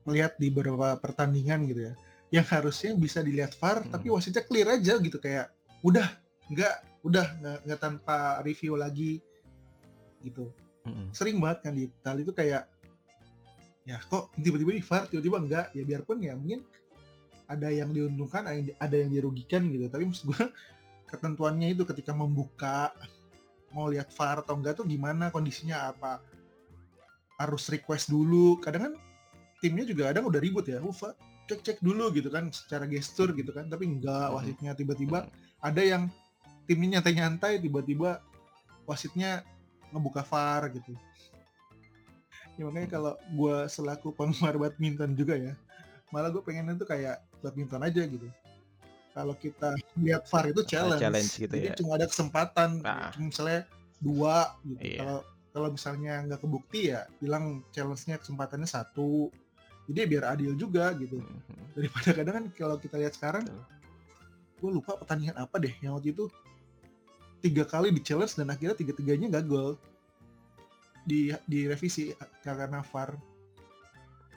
melihat 0.05 0.37
di 0.37 0.51
beberapa 0.51 0.99
pertandingan 1.01 1.65
gitu 1.65 1.89
ya, 1.89 1.95
yang 2.29 2.45
harusnya 2.45 2.93
bisa 2.93 3.25
dilihat 3.25 3.57
VAR, 3.57 3.87
tapi 3.89 4.13
Hmm. 4.13 4.21
wasitnya 4.21 4.43
clear 4.45 4.69
aja 4.69 5.01
gitu 5.01 5.17
kayak 5.17 5.49
udah 5.81 6.07
nggak 6.53 6.75
udah 7.03 7.27
nggak 7.43 7.59
nggak 7.67 7.81
tanpa 7.83 8.41
review 8.47 8.79
lagi 8.79 9.19
gitu. 10.23 10.55
Mm-mm. 10.87 11.11
Sering 11.15 11.39
banget 11.43 11.59
kan 11.67 11.73
di 11.75 11.91
Italia 11.91 12.23
itu 12.23 12.35
kayak 12.35 12.63
ya 13.83 13.99
kok 13.99 14.31
tiba-tiba 14.39 14.71
di 14.79 14.83
VAR 14.83 15.05
tiba-tiba 15.11 15.37
enggak? 15.43 15.67
Ya 15.75 15.83
biarpun 15.83 16.23
ya 16.23 16.39
mungkin 16.39 16.63
ada 17.51 17.69
yang 17.69 17.91
diuntungkan 17.91 18.47
ada 18.47 18.57
yang, 18.57 18.79
ada 18.79 18.97
yang 18.97 19.11
dirugikan 19.11 19.67
gitu. 19.71 19.91
Tapi 19.91 20.03
maksud 20.07 20.25
gue 20.31 20.45
ketentuannya 21.11 21.75
itu 21.75 21.83
ketika 21.83 22.15
membuka 22.15 22.95
mau 23.75 23.91
lihat 23.91 24.15
VAR 24.15 24.47
atau 24.47 24.55
enggak 24.55 24.79
tuh 24.79 24.87
gimana 24.87 25.35
kondisinya 25.35 25.91
apa? 25.91 26.23
Harus 27.39 27.67
request 27.67 28.15
dulu. 28.15 28.63
Kadang 28.63 28.91
kan 28.91 28.95
timnya 29.59 29.87
juga 29.87 30.11
kadang 30.11 30.31
udah 30.31 30.39
ribut 30.39 30.71
ya 30.71 30.79
uh, 30.79 30.95
VAR, 30.95 31.19
cek 31.51 31.61
cek 31.67 31.79
dulu 31.83 32.15
gitu 32.15 32.31
kan 32.31 32.55
secara 32.55 32.87
gestur 32.87 33.35
gitu 33.35 33.51
kan. 33.51 33.67
Tapi 33.67 33.91
enggak 33.91 34.31
wasitnya 34.31 34.79
tiba-tiba 34.79 35.27
ada 35.59 35.83
yang 35.83 36.07
timnya 36.65 36.99
nyantai-nyantai 36.99 37.59
tiba-tiba 37.59 38.23
wasitnya 38.87 39.43
ngebuka 39.91 40.23
VAR 40.25 40.71
gitu 40.73 40.93
ya 42.57 42.63
makanya 42.69 42.89
Mhm. 42.89 42.95
kalau 42.95 43.13
gue 43.33 43.57
selaku 43.69 44.09
penggemar 44.13 44.55
badminton 44.61 45.17
juga 45.17 45.35
ya 45.37 45.53
malah 46.13 46.29
gue 46.29 46.43
pengennya 46.45 46.77
tuh 46.77 46.89
kayak 46.89 47.25
badminton 47.41 47.81
aja 47.81 48.03
gitu 48.05 48.29
kalau 49.13 49.37
kita 49.37 49.77
lihat 50.01 50.25
VAR 50.29 50.47
itu 50.49 50.61
challenge, 50.65 51.01
challenge 51.01 51.33
gitu 51.37 51.55
jadi 51.57 51.69
ya. 51.73 51.77
cuma 51.77 51.97
ada 51.97 52.07
kesempatan 52.09 52.81
Nah. 52.81 53.13
misalnya 53.17 53.65
dua 53.99 54.57
gitu 54.65 54.81
Iya. 54.83 54.99
kalau 55.01 55.19
kalau 55.53 55.69
misalnya 55.69 56.13
nggak 56.25 56.41
kebukti 56.41 56.81
ya 56.93 57.05
bilang 57.21 57.61
challenge-nya 57.73 58.17
kesempatannya 58.17 58.69
satu 58.69 59.29
jadi 59.89 60.09
biar 60.09 60.25
adil 60.37 60.53
juga 60.57 60.93
gitu 60.97 61.21
Mhm. 61.21 61.77
daripada 61.77 62.09
kadang 62.13 62.35
kan 62.41 62.45
kalau 62.53 62.77
kita 62.81 62.97
lihat 63.01 63.13
sekarang 63.17 63.45
gue 64.61 64.71
lupa 64.71 64.95
pertandingan 64.97 65.37
apa 65.37 65.57
deh 65.59 65.73
yang 65.81 65.97
waktu 65.97 66.13
itu 66.13 66.29
tiga 67.43 67.67
kali 67.67 67.91
di 67.91 68.01
challenge 68.01 68.39
dan 68.39 68.49
akhirnya 68.49 68.79
tiga 68.79 68.95
tiganya 68.95 69.43
gagal. 69.43 69.75
Di 71.03 71.35
di 71.45 71.67
revisi 71.67 72.15
karena 72.41 72.79
VAR. 72.87 73.19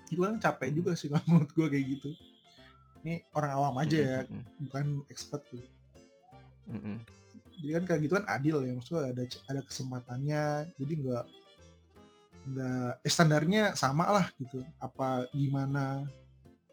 Itu 0.10 0.26
kan 0.26 0.41
capek 0.41 0.70
juga 0.74 0.91
sih 0.97 1.08
kalau 1.08 1.22
menurut 1.30 1.51
gue 1.53 1.68
kayak 1.70 1.86
gitu. 1.97 2.10
Ini 3.06 3.22
orang 3.38 3.51
awam 3.53 3.76
aja 3.78 3.97
ya 4.01 4.20
Mhm. 4.26 4.43
bukan 4.66 4.86
expert 5.14 5.45
gitu 5.53 5.70
Mhm. 6.66 6.97
jadi 7.62 7.72
kan 7.78 7.84
kayak 7.86 8.01
gitu 8.01 8.14
kan 8.18 8.26
adil 8.26 8.58
ya 8.66 8.74
maksudnya 8.74 9.14
ada 9.14 9.24
ada 9.45 9.62
kesempatannya 9.62 10.43
jadi 10.76 10.93
nggak 10.97 11.26
nggak 12.45 12.89
eh, 13.06 13.12
standarnya 13.14 13.64
sama 13.78 14.10
lah 14.10 14.26
gitu. 14.41 14.66
Apa 14.82 15.30
gimana 15.30 16.01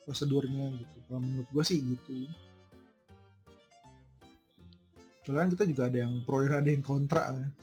prosedurnya 0.05 0.73
gitu. 0.73 0.97
Kalau 1.05 1.21
menurut 1.21 1.49
gue 1.53 1.65
sih 1.65 1.79
gitu 1.85 2.25
kan 5.31 5.47
kita 5.47 5.63
juga 5.71 5.87
ada 5.87 5.99
yang 6.03 6.23
pro 6.27 6.43
ada 6.43 6.67
yang 6.67 6.83
kontra 6.83 7.31
kan. 7.31 7.55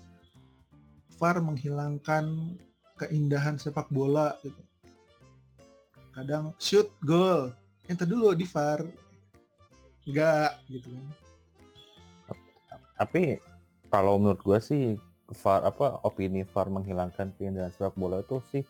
VAR 1.19 1.43
menghilangkan 1.43 2.55
keindahan 2.95 3.59
sepak 3.59 3.91
bola 3.91 4.39
gitu 4.39 4.63
kadang 6.15 6.55
shoot 6.59 6.87
goal 7.03 7.51
yang 7.91 7.99
dulu 7.99 8.31
di 8.31 8.47
VAR 8.47 8.87
enggak 10.07 10.51
gitu 10.71 10.87
kan 10.95 11.07
Tapi 12.99 13.39
kalau 13.87 14.19
menurut 14.19 14.39
gua 14.43 14.59
sih 14.59 14.99
VAR 15.43 15.63
apa 15.63 16.03
opini 16.03 16.43
VAR 16.43 16.67
menghilangkan 16.67 17.35
keindahan 17.35 17.71
sepak 17.71 17.95
bola 17.95 18.19
itu 18.19 18.43
sih 18.51 18.63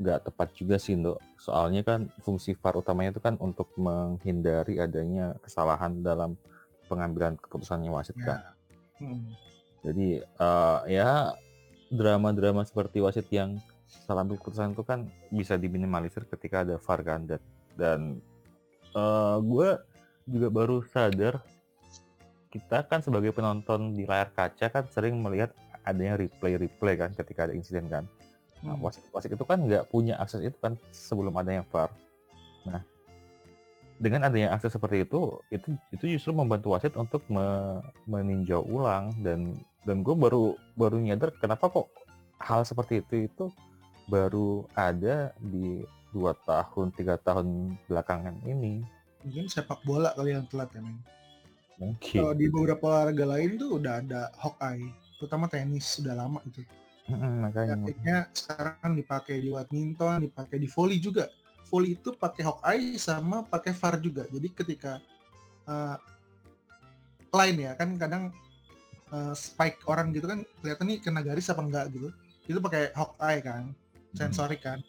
nggak 0.00 0.32
tepat 0.32 0.48
juga 0.56 0.80
sih 0.80 0.96
Indo. 0.96 1.20
Soalnya 1.36 1.84
kan 1.84 2.08
fungsi 2.24 2.56
VAR 2.56 2.80
utamanya 2.80 3.12
itu 3.12 3.20
kan 3.20 3.36
untuk 3.36 3.68
menghindari 3.76 4.80
adanya 4.80 5.36
kesalahan 5.44 6.00
dalam 6.00 6.40
pengambilan 6.90 7.38
keputusannya 7.38 7.90
wasit 7.94 8.18
kan. 8.18 8.42
ya 8.42 8.50
Hmm. 9.00 9.32
Jadi 9.80 10.20
eh, 10.20 10.78
ya 10.92 11.32
drama-drama 11.88 12.68
seperti 12.68 13.00
wasit 13.00 13.24
yang 13.32 13.56
salah 13.88 14.26
ambil 14.26 14.36
keputusan 14.36 14.76
itu 14.76 14.84
kan 14.84 15.08
bisa 15.32 15.56
diminimalisir 15.56 16.28
ketika 16.28 16.66
ada 16.66 16.76
VAR 16.76 17.00
kan 17.00 17.20
dan 17.24 17.40
dan 17.80 18.00
gue 19.40 19.68
juga 20.28 20.48
baru 20.52 20.84
sadar 20.84 21.40
kita 22.50 22.82
kan 22.86 23.00
sebagai 23.00 23.30
penonton 23.30 23.94
di 23.94 24.04
layar 24.04 24.34
kaca 24.34 24.66
kan 24.68 24.84
sering 24.90 25.22
melihat 25.22 25.54
adanya 25.86 26.18
replay-replay 26.18 26.98
kan 26.98 27.10
ketika 27.14 27.46
ada 27.48 27.54
insiden 27.54 27.86
kan. 27.86 28.04
Nah, 28.60 28.76
Hmm. 28.76 28.84
wasit, 28.84 29.06
wasit 29.14 29.32
itu 29.32 29.44
kan 29.46 29.62
nggak 29.64 29.88
punya 29.88 30.20
akses 30.20 30.44
itu 30.44 30.58
kan 30.60 30.76
sebelum 30.92 31.32
adanya 31.38 31.64
VAR. 31.72 31.88
Nah, 32.68 32.82
dengan 34.00 34.24
adanya 34.24 34.56
akses 34.56 34.72
seperti 34.72 35.04
itu, 35.04 35.36
itu 35.52 35.76
itu 35.92 36.04
justru 36.16 36.32
membantu 36.32 36.72
wasit 36.72 36.96
untuk 36.96 37.20
me- 37.28 37.84
meninjau 38.08 38.64
ulang 38.64 39.12
dan 39.20 39.52
dan 39.84 40.00
gue 40.00 40.16
baru 40.16 40.56
baru 40.74 40.96
nyadar 40.96 41.36
kenapa 41.36 41.68
kok 41.68 41.88
hal 42.40 42.64
seperti 42.64 43.04
itu 43.04 43.28
itu 43.28 43.44
baru 44.08 44.64
ada 44.72 45.36
di 45.36 45.84
dua 46.10 46.32
tahun 46.48 46.90
tiga 46.96 47.20
tahun 47.20 47.76
belakangan 47.86 48.34
ini 48.48 48.82
mungkin 49.20 49.46
sepak 49.46 49.84
bola 49.84 50.16
kali 50.16 50.32
yang 50.32 50.48
telat 50.48 50.72
ya 50.72 50.80
men. 50.80 50.96
Kalau 51.80 52.36
mungkin 52.36 52.40
di 52.40 52.46
beberapa 52.52 52.84
olahraga 52.92 53.24
lain 53.24 53.56
tuh 53.56 53.80
udah 53.80 54.04
ada 54.04 54.28
Hawkeye, 54.36 54.92
terutama 55.16 55.48
tenis 55.48 55.96
sudah 55.96 56.12
lama 56.12 56.40
itu. 56.44 56.60
Mm-mm, 57.08 57.32
makanya 57.40 57.72
Praktiknya 57.72 58.16
sekarang 58.36 58.92
dipakai 59.00 59.36
di 59.40 59.48
badminton, 59.48 60.28
dipakai 60.28 60.56
di 60.60 60.68
volley 60.68 61.00
juga. 61.00 61.32
Volley 61.70 61.94
itu 61.94 62.10
pakai 62.12 62.42
Hawkeye 62.42 62.98
sama 62.98 63.46
pakai 63.46 63.70
VAR 63.72 63.96
juga. 64.02 64.26
Jadi 64.26 64.48
ketika 64.50 64.98
eh, 65.70 65.96
line 67.30 67.58
ya 67.70 67.72
kan 67.78 67.94
kadang 67.94 68.34
eh, 69.14 69.34
spike 69.38 69.86
orang 69.86 70.10
gitu 70.10 70.26
kan 70.26 70.42
kelihatan 70.60 70.86
nih 70.90 70.98
kena 70.98 71.22
garis 71.22 71.48
apa 71.48 71.62
enggak 71.62 71.94
gitu. 71.94 72.10
Itu 72.50 72.58
pakai 72.58 72.90
Hawkeye 72.92 73.40
kan, 73.40 73.70
sensorik 74.18 74.66
kan. 74.66 74.82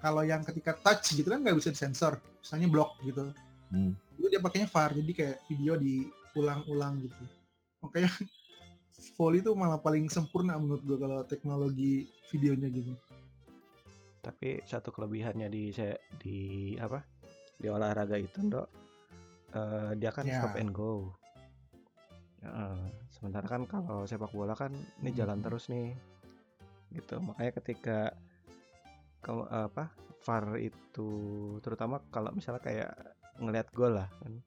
Kalau 0.00 0.24
yang 0.24 0.40
ketika 0.44 0.76
touch 0.80 1.12
gitu 1.12 1.28
kan 1.28 1.44
nggak 1.44 1.56
bisa 1.60 1.72
disensor, 1.72 2.16
misalnya 2.40 2.68
block 2.72 2.96
gitu. 3.04 3.32
Hmm. 3.74 3.90
itu 4.14 4.30
dia 4.30 4.38
pakainya 4.38 4.70
VAR 4.70 4.94
jadi 4.94 5.12
kayak 5.18 5.36
video 5.50 5.74
diulang-ulang 5.74 7.02
gitu 7.02 7.24
makanya 7.82 8.10
volley 9.18 9.42
itu 9.42 9.50
malah 9.58 9.82
paling 9.82 10.06
sempurna 10.06 10.54
menurut 10.54 10.86
gue 10.86 10.94
kalau 10.94 11.26
teknologi 11.26 12.06
videonya 12.30 12.70
gitu 12.70 12.94
Tapi 14.24 14.64
satu 14.64 14.88
kelebihannya 14.88 15.52
di 15.52 15.68
di 16.16 16.38
apa? 16.80 17.04
Di 17.54 17.68
olahraga 17.68 18.16
itu, 18.16 18.40
Dok. 18.42 18.68
eh, 19.54 19.90
dia 19.94 20.10
kan 20.10 20.24
Ya. 20.24 20.40
stop 20.40 20.56
and 20.56 20.72
go. 20.72 21.12
Heeh. 22.40 22.76
sementara 23.08 23.46
kan 23.46 23.64
kalau 23.64 24.04
sepak 24.04 24.34
bola 24.34 24.52
kan 24.52 24.68
ini 25.00 25.14
jalan 25.14 25.38
Hmm. 25.38 25.46
terus 25.46 25.70
nih. 25.70 25.96
Gitu. 26.90 27.16
Makanya 27.16 27.52
ketika 27.56 27.98
kalau 29.20 29.46
apa? 29.46 29.88
VAR 30.24 30.56
itu 30.56 31.08
terutama 31.60 32.00
kalau 32.08 32.32
misalnya 32.32 32.60
kayak 32.60 32.90
ngelihat 33.38 33.68
gol 33.72 33.96
lah 33.96 34.08
kan. 34.20 34.40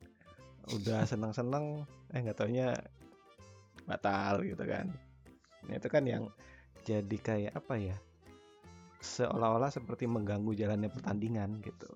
Udah 0.68 1.06
seneng-seneng 1.10 1.86
eh 2.12 2.20
nggak 2.22 2.38
taunya 2.38 2.74
batal 3.86 4.44
gitu 4.44 4.62
kan. 4.62 4.92
Nah, 5.66 5.74
itu 5.74 5.88
kan 5.90 6.04
yang 6.06 6.24
jadi 6.84 7.18
kayak 7.18 7.54
apa 7.58 7.74
ya? 7.82 7.98
Seolah-olah 9.08 9.72
seperti 9.72 10.04
mengganggu 10.06 10.52
jalannya 10.52 10.92
pertandingan 10.92 11.64
gitu. 11.64 11.88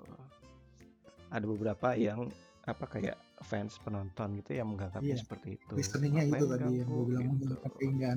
Ada 1.31 1.45
beberapa 1.47 1.95
yang 1.95 2.31
apa 2.69 2.85
kayak 2.85 3.17
fans 3.41 3.81
penonton 3.81 4.37
gitu 4.37 4.53
yang 4.53 4.69
menganggapnya 4.69 5.17
Iya. 5.17 5.21
seperti 5.25 5.57
itu. 5.57 5.73
listeningnya 5.73 6.23
itu 6.29 6.45
tadi 6.45 6.69
yang 6.77 6.89
gue 6.93 7.03
bilang 7.09 7.29
gitu. 7.41 7.55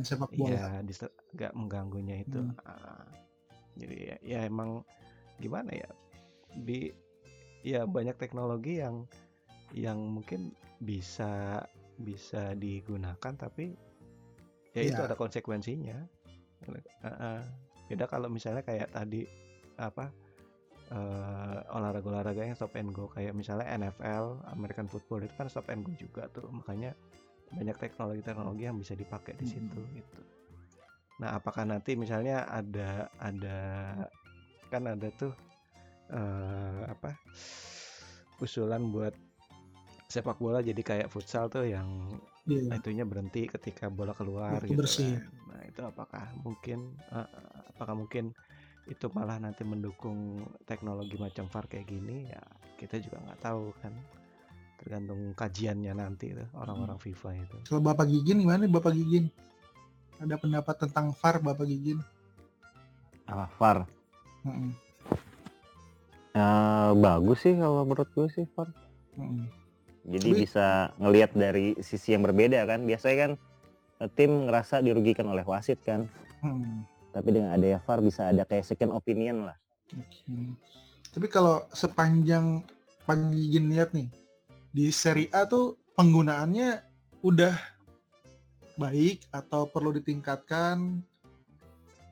sepak 0.05 0.31
bola 0.37 0.53
Iya, 0.53 0.69
nggak 1.33 1.53
mengganggunya 1.57 2.17
itu. 2.29 2.41
Hmm. 2.45 2.53
Ah, 2.69 3.09
jadi 3.81 3.97
ya, 3.97 4.17
ya 4.21 4.39
emang 4.45 4.85
gimana 5.41 5.73
ya? 5.73 5.89
Di 6.53 6.93
ya 7.65 7.89
banyak 7.89 8.21
teknologi 8.21 8.85
yang 8.85 9.09
yang 9.73 9.97
mungkin 9.99 10.53
bisa 10.85 11.65
bisa 11.97 12.53
digunakan 12.55 13.33
tapi 13.35 13.73
ya 14.77 14.83
itu 14.85 15.01
Iya. 15.01 15.09
ada 15.09 15.17
konsekuensinya. 15.17 15.99
Ah, 17.01 17.41
ah. 17.41 17.41
Beda 17.89 18.05
kalau 18.09 18.29
misalnya 18.29 18.65
kayak 18.65 18.91
tadi 18.91 19.25
apa 19.77 20.09
eh, 20.91 21.59
olahraga-olahraga 21.75 22.45
yang 22.45 22.57
stop 22.57 22.75
and 22.77 22.93
go 22.93 23.09
kayak 23.11 23.33
misalnya 23.33 23.67
NFL, 23.71 24.41
American 24.53 24.87
football 24.87 25.21
itu 25.23 25.35
kan 25.37 25.49
stop 25.49 25.69
and 25.69 25.85
go 25.85 25.93
juga 25.97 26.29
tuh. 26.33 26.47
Makanya 26.49 26.93
banyak 27.53 27.77
teknologi-teknologi 27.79 28.65
yang 28.67 28.79
bisa 28.81 28.93
dipakai 28.93 29.37
di 29.37 29.47
situ 29.47 29.79
Mm-mm. 29.79 29.97
gitu. 29.97 30.23
Nah, 31.23 31.39
apakah 31.39 31.63
nanti 31.63 31.95
misalnya 31.95 32.43
ada 32.51 33.07
ada 33.23 33.59
kan 34.69 34.83
ada 34.91 35.07
tuh 35.15 35.31
eh, 36.11 36.83
apa 36.91 37.15
usulan 38.43 38.91
buat 38.91 39.15
sepak 40.11 40.39
bola 40.39 40.61
jadi 40.61 40.79
kayak 40.83 41.09
futsal 41.11 41.47
tuh 41.49 41.65
yang 41.67 41.87
Iya. 42.45 42.77
itunya 42.77 43.09
berhenti 43.09 43.49
ketika 43.49 43.89
bola 43.89 44.13
keluar 44.13 44.61
Waktu 44.61 44.69
gitu 44.69 44.77
bersih. 44.77 45.17
kan. 45.17 45.23
Nah, 45.49 45.61
itu 45.65 45.81
apakah 45.81 46.29
mungkin 46.45 46.93
eh, 47.09 47.29
apakah 47.75 47.95
mungkin 47.97 48.31
itu 48.85 49.09
malah 49.11 49.39
nanti 49.39 49.63
mendukung 49.63 50.39
teknologi 50.63 51.17
macam 51.17 51.49
VAR 51.49 51.65
kayak 51.67 51.87
gini 51.87 52.29
ya 52.29 52.43
kita 52.77 53.01
juga 53.01 53.17
nggak 53.21 53.41
tahu 53.41 53.73
kan 53.81 53.93
tergantung 54.77 55.33
kajiannya 55.33 55.93
nanti 55.95 56.33
tuh 56.33 56.45
orang-orang 56.55 56.99
Hmm. 56.99 57.07
FIFA 57.07 57.31
itu 57.39 57.57
kalau 57.65 57.83
bapak 57.83 58.07
Gigin 58.07 58.39
gimana 58.39 58.67
bapak 58.67 58.93
Gigin 58.93 59.33
ada 60.21 60.37
pendapat 60.37 60.77
tentang 60.79 61.11
VAR 61.13 61.41
bapak 61.41 61.67
Gigin 61.67 61.99
Ah, 63.25 63.49
VAR. 63.57 63.89
Mm-mm. 64.45 64.69
Eh, 66.35 66.91
bagus 66.95 67.41
sih 67.41 67.55
kalau 67.55 67.89
menurut 67.89 68.05
gue 68.13 68.29
sih 68.29 68.45
VAR. 68.53 68.69
Mm-mm. 69.17 69.49
Jadi 70.05 70.29
Tapi- 70.29 70.41
bisa 70.45 70.67
ngelihat 71.01 71.33
dari 71.33 71.73
sisi 71.81 72.13
yang 72.13 72.21
berbeda 72.21 72.69
kan. 72.69 72.85
Biasanya 72.85 73.17
kan 73.17 73.33
eh, 73.97 74.11
tim 74.13 74.45
ngerasa 74.45 74.85
dirugikan 74.85 75.25
oleh 75.25 75.41
wasit 75.41 75.81
kan. 75.81 76.05
Mm. 76.43 76.85
Tapi 77.15 77.29
dengan 77.31 77.55
adanya 77.55 77.79
VAR 77.79 78.03
bisa 78.03 78.35
ada 78.35 78.43
kayak 78.43 78.67
second 78.67 78.91
opinion 78.91 79.47
lah. 79.47 79.57
Oke. 79.95 80.59
Tapi 81.15 81.27
kalau 81.31 81.63
sepanjang 81.71 82.67
pagi 83.07 83.55
lihat 83.55 83.95
nih 83.95 84.11
di 84.75 84.91
Serie 84.91 85.31
A 85.31 85.47
tuh 85.47 85.79
penggunaannya 85.95 86.83
udah 87.23 87.55
baik 88.75 89.23
atau 89.31 89.71
perlu 89.71 89.95
ditingkatkan? 89.95 90.99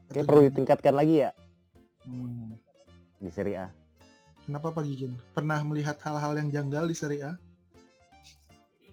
Kayak 0.06 0.22
Atau 0.22 0.28
perlu 0.30 0.42
ditingkatkan 0.46 0.94
lagi 0.94 1.26
ya 1.26 1.30
Hmm, 2.02 2.58
di 3.22 3.30
Serie 3.30 3.62
A. 3.62 3.66
Kenapa 4.42 4.74
Pak 4.74 4.82
Gigin? 4.82 5.14
Pernah 5.30 5.62
melihat 5.62 5.94
hal-hal 6.02 6.34
yang 6.34 6.50
janggal 6.50 6.90
di 6.90 6.96
Serie 6.98 7.22
A? 7.22 7.32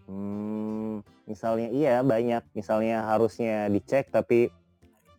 Hmm, 0.05 1.01
misalnya 1.25 1.73
iya 1.73 2.05
banyak. 2.05 2.45
Misalnya 2.53 3.05
harusnya 3.09 3.65
dicek 3.69 4.13
tapi 4.13 4.53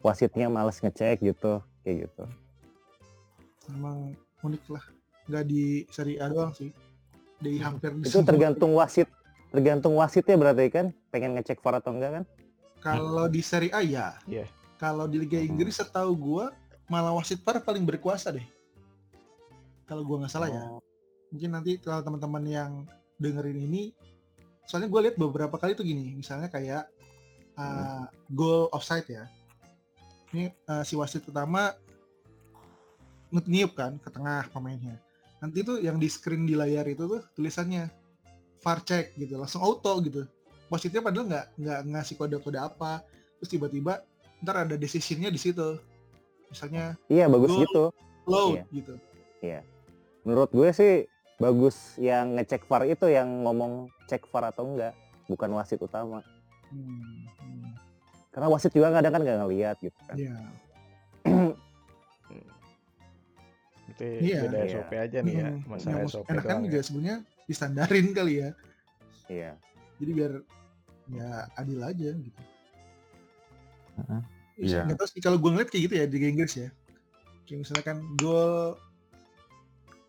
wasitnya 0.01 0.49
males 0.49 0.81
ngecek 0.81 1.21
gitu, 1.21 1.61
kayak 1.85 2.09
gitu. 2.09 2.25
Memang 3.71 4.17
unik 4.41 4.65
lah. 4.73 4.85
Nggak 5.29 5.45
di 5.47 5.85
Serie 5.93 6.19
A 6.19 6.27
doang 6.29 6.53
sih. 6.57 6.73
Di 7.41 7.57
hampir 7.61 7.93
di 7.97 8.05
Itu 8.09 8.21
semua- 8.21 8.29
tergantung 8.29 8.73
wasit, 8.77 9.09
tergantung 9.49 9.95
wasitnya 9.97 10.37
berarti 10.37 10.69
kan, 10.69 10.87
pengen 11.09 11.37
ngecek 11.37 11.61
VAR 11.61 11.81
atau 11.81 11.93
enggak 11.97 12.21
kan? 12.21 12.25
Kalau 12.81 13.29
di 13.29 13.41
Serie 13.41 13.73
A 13.73 13.81
ya. 13.85 14.17
Iya. 14.25 14.45
Kalau 14.81 15.05
di 15.05 15.21
Liga 15.21 15.37
Inggris 15.41 15.77
setahu 15.77 16.13
gua 16.17 16.53
malah 16.89 17.13
wasit 17.13 17.41
VAR 17.45 17.61
paling 17.61 17.85
berkuasa 17.85 18.33
deh. 18.33 18.45
Kalau 19.85 20.05
gua 20.05 20.25
nggak 20.25 20.33
salah 20.33 20.49
ya. 20.49 20.65
Oh, 20.69 20.81
Mungkin 21.31 21.51
nanti 21.55 21.79
kalau 21.79 22.03
teman-teman 22.03 22.43
yang 22.43 22.71
dengerin 23.23 23.55
ini, 23.55 23.95
soalnya 24.67 24.91
gue 24.91 25.01
lihat 25.07 25.15
beberapa 25.15 25.55
kali 25.55 25.79
tuh 25.79 25.87
gini, 25.87 26.19
misalnya 26.19 26.51
kayak 26.51 26.91
uh, 27.55 28.03
goal 28.35 28.67
offside 28.75 29.07
ya. 29.07 29.31
Ini 30.31 30.55
uh, 30.70 30.83
si 30.87 30.95
wasit 30.95 31.26
nut- 33.31 33.51
niup 33.51 33.72
kan 33.74 33.99
ke 33.99 34.09
tengah 34.11 34.47
pemainnya. 34.51 34.99
Nanti 35.41 35.64
tuh 35.64 35.81
yang 35.81 35.97
di 35.97 36.07
screen 36.11 36.45
di 36.45 36.55
layar 36.55 36.85
itu 36.87 37.07
tuh 37.09 37.22
tulisannya 37.35 37.89
VAR 38.61 38.78
check 38.85 39.16
gitu, 39.16 39.41
langsung 39.41 39.64
auto 39.64 39.97
gitu. 40.05 40.28
Wasitnya 40.68 41.01
padahal 41.01 41.26
nggak 41.26 41.47
nggak 41.57 41.81
ngasih 41.97 42.14
kode-kode 42.20 42.61
apa, 42.61 43.03
terus 43.41 43.51
tiba-tiba 43.51 44.05
ntar 44.45 44.68
ada 44.68 44.76
decisionnya 44.76 45.33
di 45.33 45.41
situ. 45.41 45.81
Misalnya 46.53 46.95
Iya 47.09 47.26
bagus 47.31 47.57
gitu. 47.57 47.91
load 48.28 48.61
Iya. 48.61 48.64
gitu. 48.70 48.95
Menurut 50.20 50.53
gue 50.53 50.68
sih 50.76 50.93
bagus 51.41 51.97
yang 51.97 52.37
ngecek 52.37 52.68
VAR 52.68 52.85
itu 52.85 53.09
yang 53.09 53.26
ngomong 53.49 53.89
cek 54.05 54.28
VAR 54.28 54.53
atau 54.53 54.68
enggak, 54.68 54.93
bukan 55.24 55.49
wasit 55.57 55.81
utama. 55.81 56.20
Hmm, 56.68 57.24
hmm, 57.41 57.70
Karena 58.31 58.47
wasit 58.47 58.70
juga 58.70 58.91
kadang 58.91 59.11
kan 59.11 59.20
nggak 59.20 59.39
ngeliat 59.41 59.76
gitu 59.78 59.99
kan. 60.07 60.16
Iya. 60.16 60.37
Itu 63.91 64.03
Iya. 64.07 64.39
beda 64.47 64.59
Iya. 64.61 64.70
SOP 64.72 64.91
aja 64.95 65.18
nih 65.20 65.35
ya, 65.35 65.49
Hmm, 65.51 65.61
masalah 65.66 65.91
ya, 65.91 65.97
maksud- 66.01 66.22
SOP 66.22 66.28
enak 66.31 66.45
kan 66.47 66.59
juga 66.62 66.78
ya. 66.78 66.85
sebenarnya 66.85 67.16
distandarin 67.45 68.07
kali 68.14 68.35
ya. 68.39 68.51
Iya. 69.26 69.51
Jadi 69.99 70.11
biar 70.14 70.33
ya 71.11 71.28
adil 71.55 71.81
aja 71.83 72.09
gitu. 72.14 72.41
Heeh. 73.99 74.20
Iya. 74.57 74.66
Iya. 74.70 74.81
Nggak 74.87 74.97
tahu 74.97 75.09
sih 75.11 75.20
kalau 75.20 75.37
gue 75.37 75.51
ngeliat 75.51 75.68
kayak 75.68 75.83
gitu 75.85 75.95
ya 75.97 76.07
di 76.07 76.16
Inggris 76.22 76.55
ya. 76.57 76.68
Kayak 77.45 77.59
misalnya 77.61 77.85
kan 77.85 77.99
goal 78.14 78.78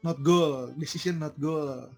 not 0.01 0.17
goal, 0.21 0.69
decision 0.75 1.17
not 1.17 1.33
goal, 1.37 1.89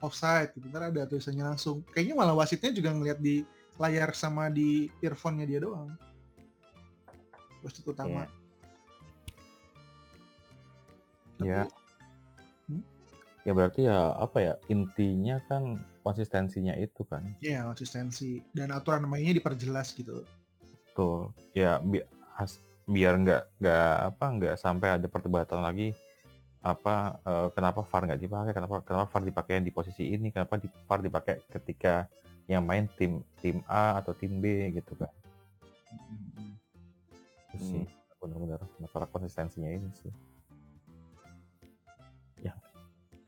offside 0.00 0.52
gitu. 0.52 0.68
Ntar 0.68 0.92
ada 0.92 1.04
tulisannya 1.04 1.44
langsung. 1.46 1.80
Kayaknya 1.90 2.14
malah 2.14 2.34
wasitnya 2.34 2.68
juga 2.70 2.92
ngeliat 2.92 3.16
di 3.16 3.44
layar 3.80 4.12
sama 4.12 4.52
di 4.52 4.92
earphone-nya 5.00 5.48
dia 5.48 5.60
doang. 5.64 5.96
Wasit 7.64 7.84
utama. 7.84 8.28
Tapi- 8.28 8.38
Ya. 11.40 11.64
Hmm? 12.68 12.84
Ya 13.40 13.52
berarti 13.56 13.88
ya 13.88 14.12
apa 14.12 14.38
ya 14.44 14.54
intinya 14.68 15.40
kan 15.48 15.80
konsistensinya 16.04 16.76
itu 16.76 17.00
kan. 17.08 17.24
Iya, 17.40 17.64
konsistensi 17.64 18.44
dan 18.52 18.68
aturan 18.70 19.08
mainnya 19.08 19.32
diperjelas 19.32 19.96
gitu. 19.96 20.20
Tuh 20.92 21.32
ya 21.56 21.80
bi 21.80 22.04
has- 22.36 22.60
biar 22.84 23.16
nggak 23.16 23.42
nggak 23.56 23.92
apa 24.12 24.24
nggak 24.36 24.54
sampai 24.60 25.00
ada 25.00 25.06
perdebatan 25.08 25.64
lagi 25.64 25.96
apa 26.60 27.16
eh, 27.24 27.48
kenapa 27.56 27.80
VAR 27.80 28.02
nggak 28.04 28.20
dipakai 28.20 28.52
kenapa 28.52 28.76
kenapa 28.84 29.06
VAR 29.08 29.22
dipakai 29.24 29.64
di 29.64 29.72
posisi 29.72 30.12
ini 30.12 30.28
kenapa 30.28 30.60
di, 30.60 30.68
VAR 30.68 31.00
dipakai 31.00 31.40
ketika 31.48 32.04
yang 32.50 32.66
main 32.66 32.90
tim 32.98 33.22
tim 33.38 33.62
A 33.70 34.02
atau 34.02 34.10
tim 34.10 34.42
B 34.42 34.74
gitu 34.74 34.98
kan 34.98 35.14
Itu 37.54 37.62
sih 37.62 37.84
benar-benar 38.20 38.60
masalah 38.76 39.08
konsistensinya 39.08 39.70
ini 39.72 39.88
sih. 39.96 40.12
Ya 42.44 42.52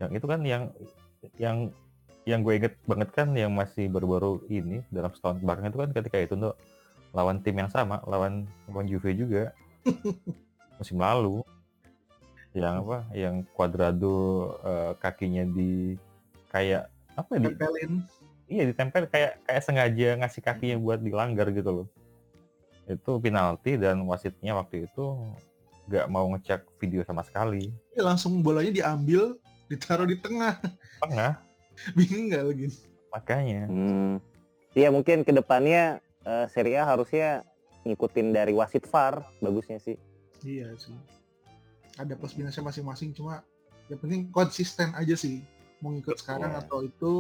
yang 0.03 0.11
itu 0.13 0.27
kan 0.29 0.41
yang 0.45 0.63
yang 1.41 1.57
yang 2.29 2.45
gue 2.45 2.55
inget 2.55 2.75
banget 2.87 3.09
kan 3.11 3.35
yang 3.35 3.51
masih 3.51 3.89
baru-baru 3.89 4.43
ini 4.47 4.85
dalam 4.93 5.11
setahun 5.11 5.43
belakang 5.43 5.73
itu 5.73 5.79
kan 5.81 5.91
ketika 5.91 6.19
itu 6.21 6.35
untuk 6.39 6.55
lawan 7.17 7.43
tim 7.43 7.57
yang 7.57 7.71
sama 7.73 8.05
lawan 8.05 8.45
lawan 8.69 8.87
Juve 8.87 9.17
juga. 9.17 9.57
Musim 10.79 11.01
lalu. 11.01 11.41
Yang 12.53 12.75
apa? 12.85 12.99
Yang 13.17 13.35
Cuadrado 13.57 14.19
eh, 14.61 14.93
kakinya 15.01 15.45
di 15.49 15.97
kayak 16.53 16.93
apa 17.17 17.31
ya. 17.41 17.49
Iya 18.53 18.69
ditempel 18.69 19.09
kayak 19.09 19.41
kayak 19.43 19.63
sengaja 19.63 20.09
ngasih 20.17 20.41
kakinya 20.41 20.77
buat 20.77 21.01
dilanggar 21.01 21.49
gitu 21.51 21.71
loh 21.73 21.87
itu 22.85 23.11
penalti 23.17 23.79
dan 23.79 24.05
wasitnya 24.05 24.53
waktu 24.53 24.85
itu 24.85 25.05
nggak 25.89 26.07
mau 26.07 26.29
ngecek 26.31 26.61
video 26.77 27.01
sama 27.03 27.23
sekali 27.23 27.73
Ya, 27.93 28.03
langsung 28.03 28.41
bolanya 28.41 28.71
diambil, 28.71 29.37
ditaruh 29.67 30.05
di 30.05 30.17
tengah. 30.17 30.57
tengah 30.99 31.41
Bingung 31.97 32.29
nggak 32.29 32.45
lagi? 32.45 32.67
makanya 33.09 33.63
Hmm. 33.67 34.17
Iya 34.73 34.89
mungkin 34.89 35.21
ke 35.21 35.33
depannya 35.33 35.99
eh, 36.23 36.47
Serie 36.49 36.77
A 36.77 36.87
harusnya 36.87 37.45
ngikutin 37.83 38.31
dari 38.31 38.53
wasit 38.53 38.87
VAR 38.87 39.21
bagusnya 39.39 39.77
sih. 39.77 39.99
Iya 40.41 40.73
sih. 40.77 40.95
Ada 41.95 42.17
plus 42.17 42.33
minusnya 42.33 42.63
masing-masing, 42.63 43.13
cuma 43.13 43.45
yang 43.87 44.01
penting 44.01 44.31
konsisten 44.31 44.95
aja 44.95 45.13
sih. 45.13 45.45
Mau 45.79 45.93
ngikut 45.93 46.17
sekarang 46.17 46.51
Iya. 46.51 46.63
atau 46.63 46.79
itu 46.81 47.13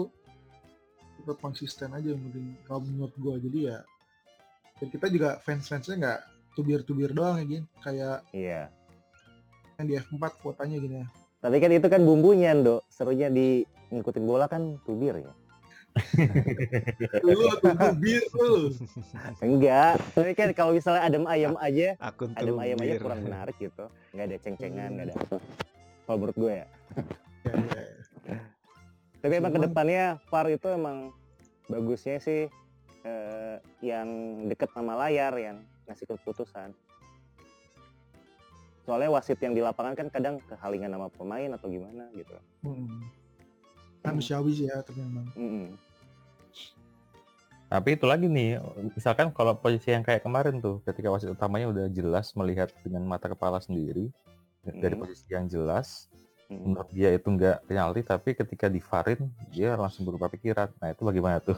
ikut 1.23 1.39
konsisten 1.39 1.95
aja 1.95 2.13
yang 2.13 2.21
penting 2.21 2.59
kalau 2.67 2.83
menurut 2.83 3.15
gua 3.17 3.39
jadi 3.39 3.59
ya 3.73 3.79
dan 4.77 4.87
kita 4.91 5.07
juga 5.07 5.39
fans-fansnya 5.41 5.95
nggak 6.03 6.21
tubir-tubir 6.53 7.15
doang 7.15 7.39
ya 7.39 7.45
gin 7.47 7.65
kayak 7.81 8.19
Iya. 8.35 8.63
yang 9.79 9.87
di 9.87 9.95
F4 9.97 10.23
kuotanya 10.43 10.77
gini 10.77 10.97
ya 11.01 11.09
Tapi 11.43 11.59
kan 11.59 11.75
itu 11.75 11.91
kan 11.91 11.99
bumbunya, 12.07 12.55
Dok. 12.55 12.87
Serunya 12.87 13.27
di 13.27 13.67
ngikutin 13.91 14.23
bola 14.23 14.47
kan 14.47 14.79
tubir 14.87 15.19
ya. 15.19 15.35
lu 17.27 17.51
tuh 17.59 17.75
tubir 17.75 18.23
lu 18.39 18.71
Enggak. 19.43 19.99
Tapi 20.15 20.33
kan 20.39 20.49
kalau 20.55 20.71
misalnya 20.71 21.03
adem 21.03 21.27
ayam 21.27 21.59
aja, 21.59 21.99
Akun 21.99 22.31
adem 22.39 22.57
ayam 22.63 22.79
aja 22.79 22.95
kurang 23.03 23.27
menarik 23.27 23.59
gitu. 23.59 23.91
Nggak 24.15 24.27
ada 24.31 24.37
ceng-cengan, 24.39 24.89
nggak 24.95 25.07
ada 25.11 25.15
apa. 25.19 25.37
Kalau 26.07 26.17
menurut 26.23 26.37
gue 26.39 26.53
ya. 26.55 26.67
ya, 27.43 27.53
ya, 27.59 27.81
ya. 27.83 27.92
Tapi 29.23 29.33
emang 29.39 29.49
Cuman- 29.49 29.63
ke 29.63 29.69
depannya 29.71 30.05
VAR 30.29 30.47
itu 30.51 30.67
emang 30.69 30.97
bagusnya 31.67 32.19
sih 32.19 32.51
eh, 33.03 33.57
yang 33.81 34.07
deket 34.47 34.71
sama 34.71 34.95
layar 34.97 35.35
yang 35.35 35.59
ngasih 35.87 36.07
keputusan. 36.07 36.71
Soalnya 38.83 39.11
wasit 39.11 39.39
yang 39.39 39.55
di 39.55 39.63
lapangan 39.63 39.95
kan 39.95 40.07
kadang 40.09 40.35
kehalingan 40.43 40.91
sama 40.91 41.07
pemain 41.09 41.51
atau 41.53 41.67
gimana 41.67 42.07
gitu. 42.13 42.35
Hmm. 42.63 43.03
manusiawi 44.03 44.51
sih 44.53 44.67
ya 44.67 44.83
tapi 44.83 44.99
memang 44.99 45.31
Mm-mm. 45.39 45.79
Tapi 47.71 47.89
itu 47.95 48.05
lagi 48.05 48.27
nih, 48.27 48.59
misalkan 48.93 49.31
kalau 49.31 49.55
posisi 49.55 49.89
yang 49.89 50.03
kayak 50.03 50.21
kemarin 50.21 50.59
tuh, 50.59 50.83
ketika 50.85 51.09
wasit 51.09 51.31
utamanya 51.31 51.73
udah 51.73 51.87
jelas 51.89 52.35
melihat 52.35 52.69
dengan 52.83 53.07
mata 53.07 53.31
kepala 53.31 53.63
sendiri 53.63 54.11
dari 54.61 54.93
Hmm. 54.93 55.07
posisi 55.07 55.25
yang 55.31 55.47
jelas. 55.47 56.11
Menurut 56.61 56.89
dia 56.93 57.09
itu 57.15 57.29
nggak 57.29 57.65
penalti, 57.65 58.01
tapi 58.05 58.37
ketika 58.37 58.67
divarin 58.69 59.31
dia 59.49 59.73
langsung 59.79 60.05
berubah 60.05 60.29
pikiran. 60.29 60.69
Nah 60.77 60.93
itu 60.93 61.03
bagaimana 61.07 61.41
tuh? 61.41 61.57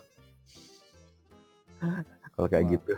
Kalau 2.35 2.49
kayak 2.51 2.79
gitu. 2.79 2.95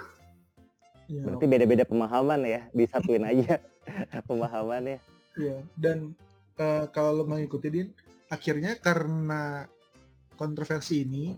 ya, 1.10 1.22
Berarti 1.24 1.44
beda-beda 1.48 1.84
pemahaman 1.84 2.40
ya, 2.44 2.60
disatuin 2.72 3.24
aja 3.24 3.60
pemahamannya. 4.28 4.98
Iya, 5.36 5.58
dan 5.76 6.16
eh, 6.56 6.84
kalau 6.92 7.20
lo 7.20 7.24
mengikuti 7.28 7.68
Din, 7.68 7.88
akhirnya 8.32 8.76
karena 8.80 9.68
kontroversi 10.40 11.04
ini 11.04 11.36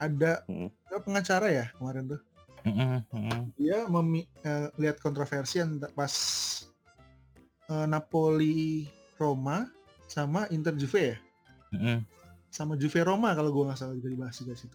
ada 0.00 0.44
Hmm. 0.48 0.68
pengacara 1.04 1.48
ya 1.52 1.66
kemarin 1.76 2.16
tuh. 2.16 2.20
Dia 3.56 3.88
memi- 3.88 4.28
eh, 4.44 4.68
lihat 4.76 5.00
kontroversi 5.00 5.60
yang 5.64 5.80
pas 5.96 6.12
eh, 7.70 7.86
Napoli 7.88 8.84
Roma 9.16 9.64
sama 10.10 10.50
Inter 10.50 10.74
Juve 10.74 11.14
ya, 11.14 11.16
Mm-mm. 11.70 12.02
sama 12.50 12.74
Juve 12.74 12.98
Roma 13.00 13.30
kalau 13.30 13.54
gua 13.54 13.70
nggak 13.70 13.78
salah 13.78 13.94
juga 13.94 14.10
dibahas 14.10 14.34
juga 14.36 14.58
situ. 14.58 14.74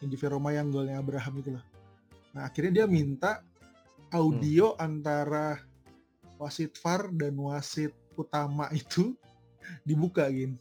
Yang 0.00 0.16
Juve 0.16 0.26
Roma 0.32 0.48
yang 0.50 0.72
golnya 0.72 0.96
Abraham 0.96 1.44
itu 1.44 1.52
lah. 1.52 1.64
Nah 2.32 2.48
akhirnya 2.48 2.72
dia 2.72 2.86
minta 2.88 3.44
audio 4.08 4.72
antara 4.74 5.60
wasit 6.40 6.72
VAR 6.80 7.12
dan 7.12 7.36
wasit 7.36 7.92
utama 8.16 8.72
itu 8.72 9.12
dibuka 9.88 10.24
gin 10.26 10.56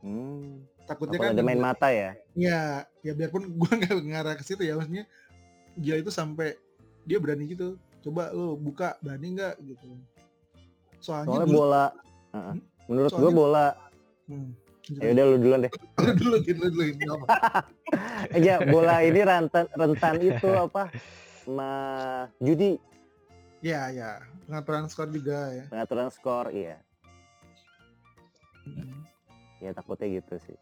Hmm. 0.00 0.62
Takutnya 0.86 1.18
Takut 1.18 1.28
kan 1.28 1.34
ada 1.34 1.42
main 1.42 1.58
juga- 1.58 1.66
mata 1.74 1.88
ya. 1.90 2.10
Ya, 2.32 2.62
ya 3.02 3.12
biarpun 3.12 3.50
gua 3.60 3.74
nggak 3.74 3.92
ngarah 4.06 4.34
ke 4.38 4.44
situ 4.46 4.62
ya 4.62 4.78
maksudnya 4.78 5.04
gila 5.74 5.96
itu 6.00 6.08
sampai 6.08 6.54
dia 7.04 7.18
berani 7.20 7.44
gitu. 7.50 7.74
Coba 8.00 8.30
lu 8.30 8.54
buka 8.54 8.94
berani 9.02 9.34
nggak 9.34 9.58
gitu. 9.66 9.98
Soalnya, 11.02 11.42
Soalnya 11.42 11.48
dulu, 11.50 11.58
bola. 11.58 11.86
Hmm? 12.36 12.58
Menurut 12.86 13.10
gua 13.10 13.18
Soalnya- 13.20 13.36
bola. 13.36 13.66
Hmm. 14.26 14.50
Ya 14.86 15.10
udah 15.10 15.24
lu 15.24 15.36
duluan 15.36 15.60
deh. 15.60 15.72
Lu 15.98 16.12
dulu 16.14 16.36
lu 16.38 16.54
dulu 16.62 16.82
nggak 16.86 17.10
apa. 17.16 17.26
Eh, 18.34 18.40
ya 18.40 18.58
bola 18.62 18.98
ini 19.00 19.20
rentan 19.20 19.66
rentan 19.72 20.14
itu 20.18 20.46
apa? 20.64 20.90
Ma 21.46 21.70
judi 22.38 22.78
Ya, 23.60 23.90
ya. 23.90 24.22
Pengaturan 24.46 24.86
skor 24.86 25.10
juga 25.10 25.50
ya. 25.52 25.64
pengaturan 25.66 26.08
skor 26.08 26.50
iya. 26.50 26.78
Hmm. 28.62 29.02
Ya 29.58 29.70
takutnya 29.72 30.20
gitu 30.20 30.34
sih. 30.40 30.56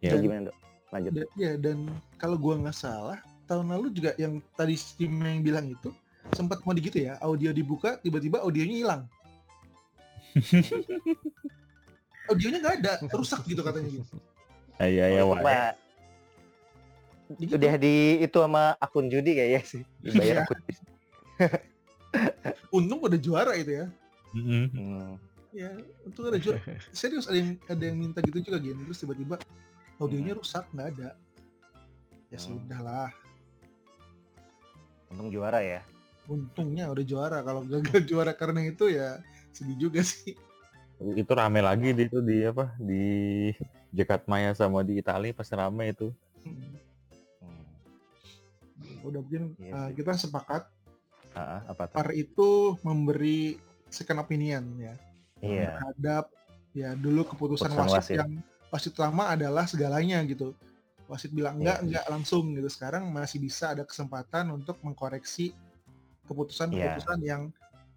Ya. 0.00 0.16
Gimana, 0.16 0.50
Dok? 0.50 0.56
Lanjut. 0.92 1.12
Da- 1.14 1.32
ya 1.34 1.52
dan 1.56 1.88
kalau 2.16 2.36
gua 2.36 2.56
nggak 2.56 2.76
salah 2.76 3.18
tahun 3.46 3.70
lalu 3.70 3.88
juga 3.90 4.12
yang 4.16 4.38
tadi 4.52 4.74
Steam 4.74 5.16
yang 5.18 5.40
bilang 5.40 5.66
itu 5.66 5.90
sempat 6.34 6.58
mau 6.60 6.74
gitu 6.74 6.98
ya 6.98 7.14
audio 7.20 7.50
dibuka 7.50 7.96
tiba-tiba 7.96 8.42
audionya 8.42 8.76
hilang 8.76 9.02
audionya 12.26 12.58
nggak 12.58 12.76
ada 12.80 12.92
rusak 13.10 13.44
gitu 13.44 13.60
katanya 13.60 13.90
gitu 13.92 14.16
Ah, 14.76 14.84
Iya 14.84 15.04
iya 15.08 15.22
Oh, 15.24 15.32
wah. 15.32 15.72
Gitu. 17.32 17.56
udah 17.56 17.74
di 17.74 17.94
itu 18.20 18.36
sama 18.36 18.76
akun 18.76 19.08
judi 19.08 19.32
kayaknya 19.32 19.60
sih. 19.64 19.82
Dibayar 19.98 20.36
Iya. 20.36 20.42
akun. 20.44 20.60
untung 22.70 23.00
udah 23.00 23.16
juara 23.16 23.52
itu 23.54 23.72
ya. 23.74 23.86
Hmm. 24.30 25.16
ya 25.50 25.72
untung 26.04 26.28
ada 26.28 26.36
juara 26.36 26.60
serius 26.92 27.24
ada 27.24 27.34
yang 27.36 27.50
ada 27.64 27.82
yang 27.82 27.96
minta 27.96 28.20
gitu 28.20 28.36
juga 28.42 28.60
gitu 28.60 28.76
terus 28.78 29.00
tiba-tiba 29.00 29.40
audionya 29.96 30.36
rusak 30.36 30.68
nggak 30.70 30.88
ada 30.92 31.08
ya 32.28 32.36
Hmm. 32.36 32.60
sudahlah 32.60 33.08
Untung 35.08 35.30
juara 35.30 35.62
ya. 35.62 35.80
untungnya 36.26 36.90
udah 36.90 37.04
juara 37.06 37.38
kalau 37.40 37.64
gagal 37.64 38.02
juara 38.10 38.32
karena 38.32 38.60
itu 38.62 38.92
ya 38.92 39.24
sedih 39.56 39.88
juga 39.88 40.04
sih 40.04 40.36
Itu 41.16 41.32
rame 41.36 41.60
lagi 41.60 41.92
di 41.92 42.08
itu 42.08 42.20
di 42.24 42.44
apa 42.44 42.72
di 42.80 43.04
Jakarta 43.92 44.24
Maya 44.28 44.52
sama 44.56 44.80
di 44.80 44.96
Italia 44.96 45.32
pas 45.36 45.48
rame 45.52 45.92
itu. 45.92 46.08
Hmm. 46.40 46.72
Udah 49.04 49.20
mungkin 49.20 49.52
Iya 49.60 49.72
uh, 49.76 49.90
kita 49.92 50.16
sepakat 50.16 50.68
apa 51.36 51.82
tuh? 51.92 51.96
VAR 52.00 52.10
itu 52.16 52.80
memberi 52.80 53.60
second 53.92 54.24
opinion 54.24 54.64
ya 54.80 54.94
Iya. 55.44 55.76
terhadap 55.76 56.24
ya 56.72 56.96
dulu 56.96 57.28
keputusan 57.28 57.76
wasit 57.76 57.92
wasit. 57.92 58.16
yang 58.16 58.32
wasit 58.72 58.94
lama 58.96 59.36
adalah 59.36 59.68
segalanya 59.68 60.24
gitu. 60.24 60.56
Wasit 61.12 61.30
bilang 61.30 61.60
enggak, 61.60 61.84
Iya. 61.84 61.86
enggak 61.86 62.04
langsung 62.08 62.56
gitu. 62.56 62.68
Sekarang 62.72 63.12
masih 63.12 63.38
bisa 63.44 63.76
ada 63.76 63.84
kesempatan 63.84 64.48
untuk 64.48 64.80
mengkoreksi 64.80 65.52
keputusan-keputusan 66.24 67.20
Iya. 67.20 67.28
yang 67.36 67.42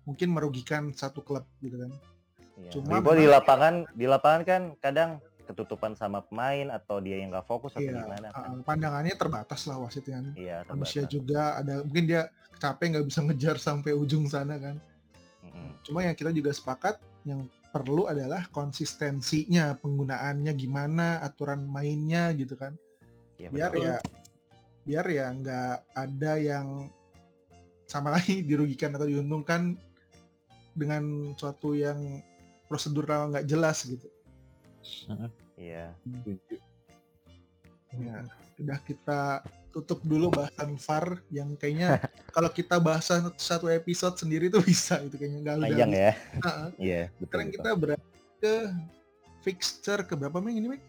mungkin 0.10 0.34
merugikan 0.34 0.90
satu 0.92 1.22
klub 1.22 1.46
gitu 1.62 1.78
kan. 1.86 1.92
Iya. 2.58 2.72
Cuma 2.74 2.98
Lagipun 3.00 3.16
di 3.22 3.28
lapangan, 3.30 3.74
di 3.94 4.06
lapangan 4.10 4.42
kan 4.44 4.62
kadang 4.82 5.10
ketutupan 5.46 5.98
sama 5.98 6.22
pemain 6.22 6.70
atau 6.70 7.02
dia 7.02 7.18
yang 7.22 7.34
nggak 7.34 7.46
fokus 7.46 7.74
atau 7.74 7.86
Iya, 7.86 8.06
gimana 8.06 8.30
kan. 8.30 8.62
pandangannya 8.66 9.16
terbatas 9.18 9.66
lah 9.66 9.82
wasit 9.82 10.06
kan. 10.06 10.34
Iya, 10.34 10.66
Manusia 10.70 11.06
terbatas. 11.06 11.14
juga 11.14 11.42
ada 11.58 11.74
mungkin 11.82 12.06
dia 12.06 12.22
capek 12.58 12.86
nggak 12.98 13.06
bisa 13.10 13.20
ngejar 13.30 13.56
sampai 13.58 13.92
ujung 13.94 14.26
sana 14.30 14.58
kan. 14.62 14.76
Mm-mm. 15.46 15.70
Cuma 15.82 16.06
yang 16.06 16.14
kita 16.14 16.30
juga 16.30 16.54
sepakat 16.54 16.98
yang 17.26 17.46
perlu 17.70 18.10
adalah 18.10 18.46
konsistensinya 18.50 19.78
penggunaannya 19.78 20.54
gimana, 20.54 21.22
aturan 21.22 21.66
mainnya 21.66 22.30
gitu 22.34 22.54
kan. 22.54 22.74
Iya, 23.40 23.50
biar 23.50 23.72
betul. 23.72 23.86
ya 23.88 23.96
biar 24.86 25.06
ya 25.06 25.26
nggak 25.34 25.74
ada 25.94 26.34
yang 26.38 26.68
sama 27.86 28.14
lagi 28.14 28.42
dirugikan 28.50 28.94
atau 28.94 29.10
diuntungkan 29.10 29.78
dengan 30.80 31.36
suatu 31.36 31.76
yang 31.76 32.24
prosedural 32.72 33.36
nggak 33.36 33.48
jelas 33.50 33.84
gitu. 33.84 34.08
Iya. 35.60 35.92
Ya, 37.90 38.18
udah 38.62 38.80
kita 38.86 39.44
tutup 39.70 40.02
dulu 40.02 40.34
bahasan 40.34 40.78
VAR 40.78 41.22
yang 41.30 41.54
kayaknya 41.58 42.02
kalau 42.36 42.50
kita 42.50 42.78
bahas 42.82 43.10
satu 43.38 43.70
episode 43.70 44.18
sendiri 44.18 44.50
tuh 44.50 44.62
bisa 44.66 45.02
itu 45.02 45.18
kayaknya 45.18 45.40
nggak 45.44 45.56
udah. 45.58 45.68
Panjang 45.68 45.92
ya. 45.92 46.12
Iya, 46.80 47.02
betul. 47.18 47.26
sekarang 47.28 47.48
betul. 47.50 47.58
kita 47.58 47.70
beralih 47.76 48.12
ke 48.40 48.56
fixture 49.44 50.02
ke 50.08 50.14
berapa 50.16 50.38
Ming 50.40 50.58
ini 50.64 50.68
Ming? 50.78 50.84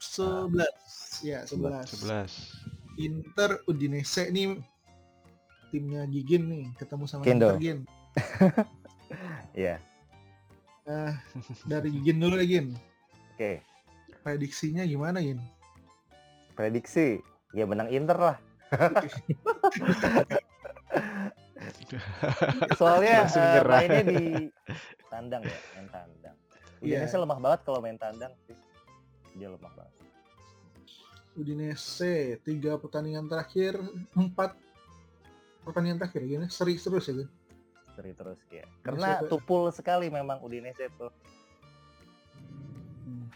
Sebelas. 0.00 1.20
Ya, 1.22 1.44
sebelas. 1.44 1.92
11 1.92 2.70
Inter 3.00 3.64
Udinese 3.64 4.28
nih 4.28 4.60
timnya 5.70 6.04
Gigin 6.10 6.44
nih 6.50 6.64
ketemu 6.76 7.04
sama 7.06 7.22
Kendo. 7.24 7.54
Inter 7.54 7.60
Gin. 7.62 7.78
Iya. 9.54 9.76
Eh, 10.90 11.12
dari 11.66 11.88
Gigin 11.92 12.18
dulu 12.18 12.34
ya 12.40 12.46
Gin. 12.46 12.74
Oke. 13.36 13.62
Prediksinya 14.24 14.82
gimana 14.86 15.20
Gin? 15.22 15.38
Prediksi. 16.56 17.20
Ya 17.50 17.66
menang 17.66 17.90
Inter 17.90 18.18
lah. 18.18 18.36
Soalnya 22.78 23.26
mainnya 23.66 24.02
di 24.06 24.46
tandang 25.10 25.42
ya, 25.42 25.58
main 25.74 25.88
tandang. 25.90 26.36
Iya. 26.80 27.02
Indonesia 27.02 27.18
lemah 27.18 27.38
banget 27.42 27.60
kalau 27.66 27.82
main 27.82 27.98
tandang 27.98 28.32
sih. 28.46 28.54
Dia 29.34 29.50
lemah 29.50 29.72
banget. 29.74 29.94
Udinese 31.34 32.38
tiga 32.46 32.78
pertandingan 32.78 33.26
terakhir 33.26 33.78
empat 34.14 34.54
pertandingan 35.66 35.98
terakhir 36.02 36.22
gini 36.26 36.46
seri 36.46 36.78
terus 36.78 37.10
ya 37.10 37.14
Gin. 37.18 37.39
Seri 38.00 38.16
terus 38.16 38.40
ya. 38.48 38.64
Karena 38.80 39.20
tupul 39.28 39.68
sekali 39.68 40.08
memang 40.08 40.40
Udinese 40.40 40.88
tuh. 40.96 41.12
Hmm. 43.04 43.28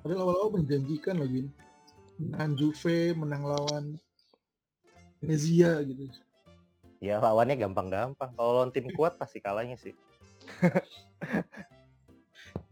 Padahal 0.00 0.24
awal-awal 0.24 0.56
menjanjikan 0.56 1.20
loh 1.20 1.28
Gin. 1.28 1.52
Menang 2.16 2.56
Juve, 2.56 3.12
menang 3.12 3.44
lawan 3.44 3.84
Venezia 5.20 5.84
gitu. 5.84 6.08
Ya 7.04 7.20
lawannya 7.20 7.60
gampang-gampang. 7.60 8.32
Kalau 8.32 8.56
lawan 8.56 8.72
tim 8.72 8.88
kuat 8.96 9.20
pasti 9.20 9.44
kalahnya 9.44 9.76
sih. 9.76 9.92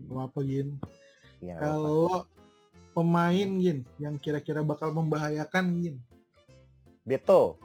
Gak 0.08 0.16
apa 0.16 0.40
Gin. 0.48 0.80
Ya. 1.44 1.60
Kalau 1.60 2.24
pemain 2.96 3.50
Gin 3.60 3.84
yang 4.00 4.16
kira-kira 4.16 4.64
bakal 4.64 4.96
membahayakan 4.96 5.76
Gin. 5.76 6.00
Beto. 7.04 7.60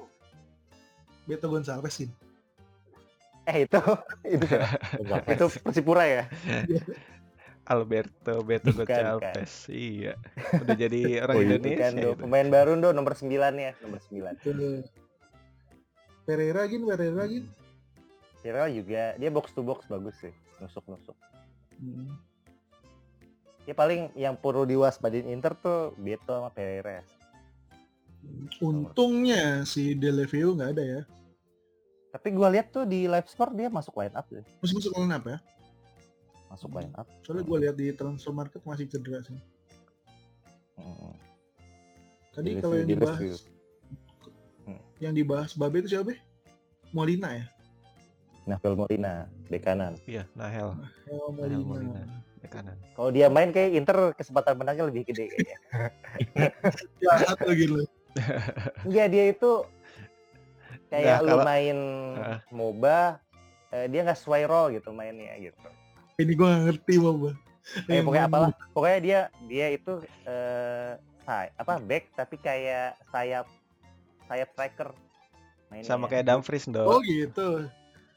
Beto 1.24 1.48
Gonçalves 1.48 2.04
Gin. 2.04 2.12
Eh 3.48 3.64
itu 3.64 3.80
itu 4.36 4.46
itu 5.32 5.46
Persipura 5.64 6.04
ya. 6.04 6.24
Alberto 7.68 8.48
Beto 8.48 8.72
Bukan, 8.72 8.88
Gonçalves 8.88 9.68
iya 9.68 10.16
udah 10.56 10.76
jadi 10.76 11.00
orang 11.28 11.36
Oh. 11.36 11.44
Indonesia 11.44 11.76
Bukan 11.76 11.94
do, 11.96 12.10
itu. 12.16 12.22
pemain 12.24 12.48
baru 12.48 12.72
do 12.80 12.90
nomor 12.96 13.12
9 13.12 13.28
ya, 13.60 13.72
nomor 13.84 14.00
9. 14.00 14.40
Ke 14.40 14.52
Pereira 16.24 16.64
Gin, 16.64 16.88
Pereira 16.88 17.24
Gin. 17.28 17.44
Kira 18.40 18.72
juga 18.72 19.20
dia 19.20 19.28
box 19.28 19.52
to 19.52 19.64
box 19.64 19.84
bagus 19.88 20.16
sih, 20.16 20.32
nusuk-nusuk. 20.60 21.16
Hmm. 21.76 22.16
Ya 23.68 23.76
paling 23.76 24.16
yang 24.16 24.40
perlu 24.40 24.64
diwaspadin 24.64 25.28
Inter 25.28 25.52
tuh 25.60 25.92
Beto 26.00 26.40
sama 26.40 26.48
Pereira. 26.52 27.04
Untungnya 28.64 29.68
si 29.68 29.92
Delevio 29.92 30.56
nggak 30.56 30.72
ada 30.72 30.84
ya. 30.84 31.02
Tapi 32.12 32.28
gua 32.34 32.48
lihat 32.50 32.72
tuh 32.72 32.88
di 32.88 33.06
live 33.06 33.28
score 33.28 33.52
dia 33.54 33.68
masuk 33.68 33.94
line 34.00 34.16
up 34.16 34.26
deh. 34.32 34.46
Masih 34.64 34.76
masuk 34.80 34.92
line 34.96 35.14
up 35.14 35.24
ya. 35.28 35.38
Masuk 36.48 36.72
line 36.72 36.94
up. 36.96 37.08
Soalnya 37.28 37.44
gue 37.44 37.58
lihat 37.68 37.76
di 37.76 37.88
transfer 37.92 38.32
market 38.32 38.64
masih 38.64 38.88
cedera 38.88 39.20
sih. 39.28 39.36
Mm-mm. 40.80 41.14
Tadi 42.32 42.50
Di 42.56 42.62
kalau 42.64 42.76
yang 42.78 42.90
dibahas. 42.90 43.44
Hmm. 44.68 44.82
yang 45.00 45.14
dibahas 45.16 45.52
Babe 45.56 45.80
itu 45.84 45.96
siapa? 45.96 46.16
Molina 46.96 47.36
ya? 47.36 47.46
Nafel 48.48 48.80
Molina, 48.80 49.28
bek 49.52 49.60
kanan. 49.64 50.00
iya 50.08 50.24
Nahel 50.32 50.72
Nahel 51.12 51.32
Molina. 51.36 51.60
Molina 51.64 52.02
bek 52.40 52.52
kanan 52.52 52.78
Kalau 52.96 53.10
dia 53.12 53.28
main 53.28 53.52
kayak 53.52 53.76
Inter 53.76 54.16
kesempatan 54.16 54.56
menangnya 54.56 54.88
lebih 54.88 55.04
gede 55.08 55.28
kayaknya. 55.28 55.58
Jahat 57.04 57.40
lagi 57.44 57.66
lu. 57.68 57.84
Enggak 58.88 59.08
dia 59.12 59.24
itu 59.36 59.52
kayak 60.88 61.04
Nggak, 61.04 61.20
lu 61.22 61.30
kalau- 61.30 61.46
main 61.46 61.78
Heeh. 62.16 62.40
MOBA 62.50 63.00
eh, 63.70 63.86
dia 63.88 64.02
nggak 64.02 64.18
sesuai 64.18 64.44
role 64.46 64.70
gitu 64.76 64.90
mainnya 64.92 65.36
gitu. 65.38 65.60
Ini 66.18 66.34
gue 66.34 66.48
gak 66.48 66.64
ngerti 66.66 66.94
Boba. 66.98 67.32
Eh 67.86 68.00
pokoknya 68.00 68.26
apalah, 68.26 68.52
pokoknya 68.72 69.00
dia 69.00 69.20
dia 69.46 69.68
itu 69.70 69.94
eh 70.24 70.96
say, 71.22 71.52
apa 71.54 71.78
back 71.78 72.16
tapi 72.16 72.36
kayak 72.38 72.96
sayap 73.12 73.46
sayap 74.26 74.50
striker. 74.52 74.90
Mainnya. 75.68 75.84
sama 75.84 76.08
kayak 76.08 76.32
Dumfries 76.32 76.64
dong 76.64 76.88
Oh 76.88 77.04
gitu. 77.04 77.68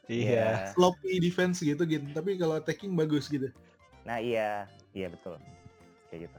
iya 0.07 0.71
Sloppy 0.71 1.19
defense 1.19 1.59
gitu 1.59 1.83
gitu. 1.83 2.07
Tapi 2.09 2.39
kalau 2.39 2.55
attacking 2.55 2.95
bagus 2.95 3.27
gitu. 3.27 3.51
Nah 4.07 4.17
iya, 4.17 4.71
iya 4.91 5.11
betul. 5.11 5.35
kayak 6.07 6.31
gitu. 6.31 6.37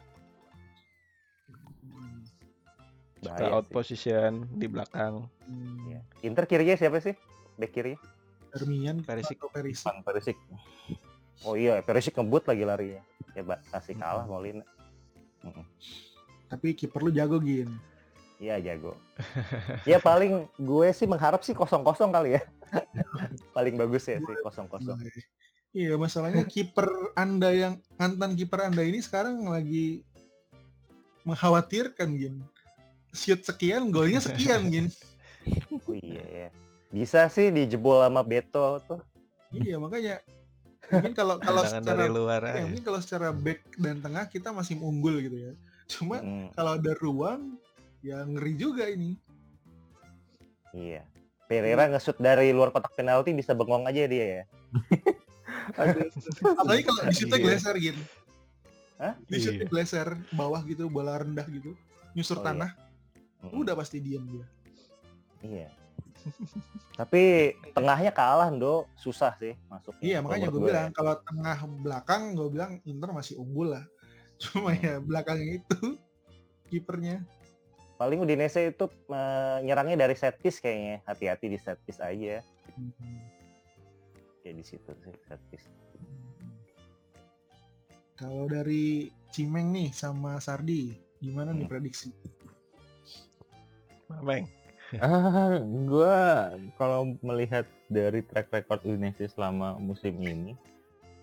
Bahaya 3.22 3.54
out 3.54 3.66
sih. 3.70 3.74
position 3.74 4.50
di 4.58 4.66
belakang. 4.66 5.30
Hmm. 5.46 5.78
Iya. 5.86 6.00
Inter 6.26 6.44
kirinya 6.50 6.74
siapa 6.74 6.98
sih? 6.98 7.14
Back 7.54 7.70
kiri? 7.70 7.94
Darmian 8.52 9.00
Perisic. 9.00 9.38
atau 9.40 9.48
Perisic. 9.48 9.86
Van 9.86 9.98
Perisic. 10.04 10.38
Oh 11.46 11.54
iya, 11.56 11.80
Perisic 11.80 12.18
ngebut 12.18 12.44
lagi 12.44 12.64
larinya. 12.66 13.02
Ya, 13.32 13.40
Mbak, 13.46 13.60
kasih 13.72 13.94
kalah 13.96 14.26
Molina. 14.28 14.66
Mm-mm. 15.42 15.64
Tapi 16.52 16.76
kiper 16.76 17.00
lu 17.00 17.10
jago 17.10 17.40
gin. 17.40 17.72
Iya 18.42 18.58
jago. 18.58 18.98
ya 19.90 20.02
paling 20.02 20.50
gue 20.58 20.88
sih 20.90 21.06
mengharap 21.06 21.46
sih 21.46 21.54
kosong-kosong 21.54 22.10
kali 22.10 22.36
ya. 22.36 22.42
paling 23.56 23.78
bagus 23.78 24.10
ya 24.10 24.18
sih 24.18 24.36
kosong-kosong. 24.42 24.98
Iya 25.72 25.96
masalahnya 25.96 26.44
kiper 26.44 27.14
anda 27.16 27.48
yang 27.54 27.80
mantan 27.96 28.36
kiper 28.36 28.68
anda 28.68 28.84
ini 28.84 29.00
sekarang 29.00 29.46
lagi 29.46 30.04
mengkhawatirkan 31.24 32.18
gin. 32.18 32.42
Shoot 33.12 33.44
sekian, 33.44 33.92
golnya 33.92 34.18
sekian 34.18 34.68
gin. 34.68 34.86
Oh 35.72 35.90
iya 35.98 36.22
ya. 36.22 36.48
Bisa 36.88 37.26
sih 37.26 37.50
dijebol 37.50 37.98
sama 37.98 38.22
Beto 38.22 38.78
tuh. 38.86 39.02
Iya 39.50 39.74
makanya 39.76 40.22
mungkin 40.86 41.12
kalau 41.12 41.36
kalau 41.36 41.66
secara 41.66 42.04
dari 42.04 42.06
luar 42.06 42.40
ya, 42.46 42.62
mungkin 42.62 42.84
kalau 42.84 43.00
secara 43.02 43.34
back 43.34 43.58
dan 43.74 43.98
tengah 43.98 44.30
kita 44.30 44.54
masih 44.54 44.78
unggul 44.78 45.18
gitu 45.18 45.34
ya. 45.34 45.52
Cuma 45.90 46.22
Mm, 46.22 46.54
kalau 46.54 46.78
ada 46.78 46.92
ruang 46.94 47.58
ya 48.00 48.22
ngeri 48.22 48.54
juga 48.54 48.86
ini. 48.86 49.18
iya. 50.70 51.02
Pereira 51.50 51.90
nge-shoot 51.90 52.16
dari 52.16 52.48
luar 52.54 52.70
kotak 52.70 52.94
penalti 52.94 53.34
bisa 53.34 53.52
bengong 53.52 53.84
aja 53.84 54.06
dia 54.06 54.26
ya. 54.40 54.42
Apalagi 56.56 56.82
kalau 56.86 57.02
di 57.02 57.12
shootnya 57.12 57.34
Iya. 57.36 57.44
geleser 57.44 57.74
gitu. 57.76 58.02
Hah? 58.96 59.14
Di 59.26 59.36
shootnya 59.36 59.66
Iya. 59.66 59.68
geleser 59.68 60.08
bawah 60.32 60.62
gitu, 60.64 60.86
bola 60.86 61.18
rendah 61.18 61.44
gitu. 61.50 61.74
Nyusur 62.14 62.40
Oh, 62.40 62.46
iya. 62.46 62.72
Tanah, 63.42 63.50
Mm, 63.50 63.62
udah 63.62 63.74
pasti 63.74 63.98
diam 63.98 64.22
dia. 64.24 64.46
Iya. 65.42 65.68
Tapi 66.98 67.22
tengahnya 67.74 68.14
kalah, 68.14 68.46
Do. 68.48 68.86
Susah 68.94 69.34
sih 69.36 69.58
masuk. 69.66 69.90
Iya 69.98 70.22
makanya 70.22 70.48
gue 70.48 70.60
ya. 70.60 70.66
bilang 70.70 70.88
kalau 70.94 71.14
tengah 71.20 71.58
belakang 71.82 72.22
gue 72.32 72.48
bilang 72.48 72.78
Inter 72.84 73.10
masih 73.10 73.36
unggul 73.36 73.74
lah. 73.74 73.84
Cuma 74.42 74.70
ya 74.72 75.02
belakangnya 75.02 75.58
itu 75.58 75.98
kipernya. 76.70 77.26
Paling 77.98 78.18
Udinese 78.18 78.70
itu 78.70 78.86
eh, 79.10 79.58
nyerangnya 79.62 80.06
dari 80.06 80.14
set 80.14 80.38
piece 80.38 80.58
kayaknya. 80.58 81.02
Hati-hati 81.02 81.46
di 81.46 81.58
set 81.58 81.78
piece 81.82 81.98
aja. 81.98 82.42
Kayak 84.42 84.54
di 84.58 84.64
situ 84.66 84.90
sih 85.02 85.14
set 85.26 85.42
piece. 85.50 85.66
Kalau 88.14 88.46
dari 88.46 89.06
Cimeng 89.32 89.72
nih 89.72 89.90
sama 89.90 90.38
Sardi, 90.38 90.94
gimana 91.18 91.50
nih 91.50 91.66
Hmm. 91.66 91.72
prediksi? 91.72 92.10
Bang. 94.20 94.44
Ah, 95.00 95.56
gua 95.88 96.16
kalau 96.76 97.16
melihat 97.24 97.64
dari 97.88 98.20
track 98.20 98.52
record 98.52 98.84
Udinese 98.84 99.24
selama 99.32 99.80
musim 99.80 100.20
ini 100.20 100.52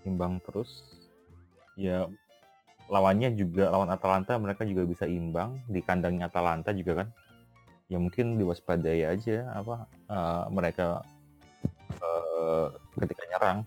imbang 0.10 0.42
terus. 0.42 0.82
Ya 1.78 2.10
lawannya 2.90 3.38
juga 3.38 3.70
lawan 3.70 3.94
Atalanta 3.94 4.34
mereka 4.42 4.66
juga 4.66 4.90
bisa 4.90 5.06
imbang 5.06 5.54
di 5.70 5.86
kandangnya 5.86 6.34
Atalanta 6.34 6.74
juga 6.74 7.06
kan. 7.06 7.10
Ya 7.90 7.98
mungkin 8.02 8.38
diwaspadai 8.42 9.06
aja 9.06 9.50
apa 9.54 9.86
eh, 10.10 10.46
mereka 10.50 11.06
eh, 11.94 12.68
ketika 12.98 13.24
nyerang. 13.30 13.60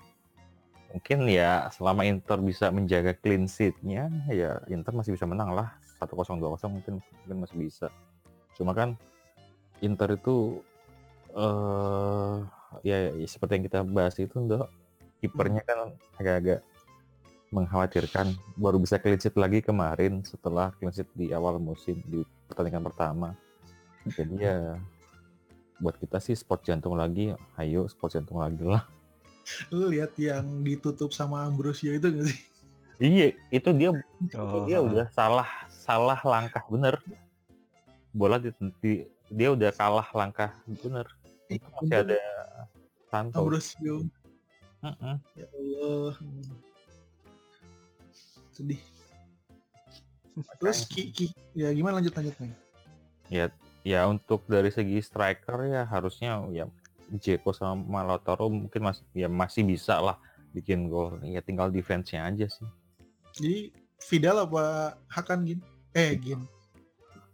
Mungkin 0.92 1.24
ya 1.30 1.72
selama 1.72 2.04
Inter 2.04 2.36
bisa 2.44 2.68
menjaga 2.68 3.16
clean 3.16 3.48
sheet-nya 3.48 4.12
ya 4.28 4.60
Inter 4.68 4.92
masih 4.92 5.16
bisa 5.16 5.24
menang 5.24 5.56
lah 5.56 5.72
1-0 5.96 6.36
2-0 6.36 6.68
mungkin 6.68 7.00
mungkin 7.00 7.36
masih 7.38 7.56
bisa. 7.56 7.88
Cuma 8.58 8.76
kan 8.76 8.98
Inter 9.82 10.14
itu 10.14 10.62
eh 11.34 12.36
ya, 12.86 12.96
ya 13.18 13.26
seperti 13.26 13.52
yang 13.58 13.64
kita 13.66 13.80
bahas 13.82 14.14
itu 14.16 14.36
Ndok 14.38 14.68
kipernya 15.18 15.62
kan 15.66 15.94
agak-agak 16.18 16.60
mengkhawatirkan. 17.52 18.32
Baru 18.56 18.80
bisa 18.80 18.96
clean 18.96 19.20
sheet 19.20 19.36
lagi 19.36 19.60
kemarin 19.60 20.24
setelah 20.24 20.72
clean 20.78 20.94
sheet 20.94 21.10
di 21.12 21.30
awal 21.36 21.60
musim 21.60 22.00
di 22.08 22.24
pertandingan 22.48 22.86
pertama. 22.88 23.36
Jadi 24.08 24.34
ya 24.40 24.80
buat 25.82 25.98
kita 25.98 26.22
sih 26.22 26.38
sport 26.38 26.62
jantung 26.62 26.94
lagi 26.94 27.34
ayo 27.58 27.90
sport 27.90 28.14
jantung 28.14 28.38
lagi 28.38 28.62
lah. 28.62 28.86
Lu 29.74 29.90
lihat 29.90 30.14
yang 30.14 30.62
ditutup 30.62 31.10
sama 31.10 31.42
Ambrosio 31.42 31.90
itu 31.90 32.06
gak 32.06 32.26
sih? 32.30 32.40
iya 33.02 33.34
itu 33.50 33.68
dia 33.74 33.90
Oh, 34.38 34.62
dia 34.62 34.78
udah 34.78 35.10
salah 35.10 35.48
salah 35.68 36.18
langkah 36.22 36.62
bener. 36.70 37.02
Bola 38.14 38.38
di, 38.38 38.54
di- 38.78 39.04
dia 39.32 39.48
udah 39.56 39.70
kalah 39.72 40.08
langkah 40.12 40.52
bener 40.68 41.08
itu 41.48 41.64
masih 41.80 41.96
ada 42.04 42.20
Santos 43.08 43.40
Ambrosio. 43.40 43.96
Mm-mm. 44.80 45.16
Ya 45.36 45.46
Allah. 45.52 46.14
Sedih. 48.52 48.80
Terus 50.56 50.88
Ki, 50.88 51.12
Ki, 51.12 51.26
ya 51.52 51.68
gimana 51.76 52.00
lanjut 52.00 52.16
lanjut 52.16 52.36
nih? 52.40 52.52
ya 53.32 53.48
ya 53.80 54.04
untuk 54.04 54.44
dari 54.44 54.68
segi 54.68 55.00
striker 55.00 55.56
ya 55.64 55.88
harusnya 55.88 56.44
ya 56.52 56.68
Jeko 57.12 57.56
sama 57.56 58.04
Lautaro 58.04 58.52
mungkin 58.52 58.84
masih 58.84 59.04
ya 59.16 59.28
masih 59.28 59.64
bisa 59.64 59.96
lah 60.04 60.20
bikin 60.52 60.92
gol 60.92 61.16
ya 61.24 61.40
tinggal 61.40 61.72
defense-nya 61.72 62.28
aja 62.28 62.44
sih 62.52 62.68
Jadi 63.32 63.72
Vidal 64.12 64.44
apa 64.44 64.96
Hakan 65.08 65.48
Gin? 65.48 65.60
Eh 65.96 66.12
Gin. 66.20 66.44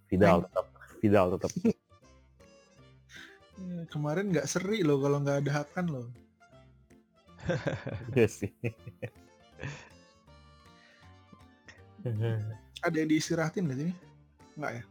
Vidal 0.07 0.47
tetap 0.47 0.67
Vidal 1.03 1.27
tetap 1.35 1.51
Eh, 3.59 3.85
Kemarin 3.91 4.31
nggak 4.31 4.47
seri 4.47 4.87
loh 4.87 4.99
kalau 5.03 5.19
nggak 5.23 5.39
ada 5.47 5.53
Hakan 5.63 5.87
loh. 5.91 6.07
Iya 8.19 8.29
sih 8.29 8.53
Ada 12.85 12.97
yang 12.99 13.09
diistirahatin 13.11 13.65
nggak 13.65 13.79
sih? 13.79 13.93
Nggak 14.59 14.73
ya? 14.75 14.83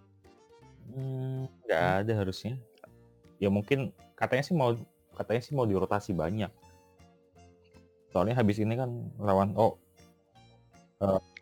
Hmm, 0.88 1.44
nggak 1.68 1.84
ada 2.04 2.14
harusnya 2.16 2.56
ya 3.38 3.52
mungkin 3.52 3.92
katanya 4.18 4.44
sih 4.48 4.56
mau 4.58 4.74
katanya 5.14 5.42
sih 5.44 5.54
mau 5.54 5.68
dirotasi 5.68 6.16
banyak 6.16 6.50
soalnya 8.10 8.34
habis 8.40 8.58
ini 8.58 8.74
kan 8.74 8.90
lawan 9.20 9.54
oh 9.60 9.78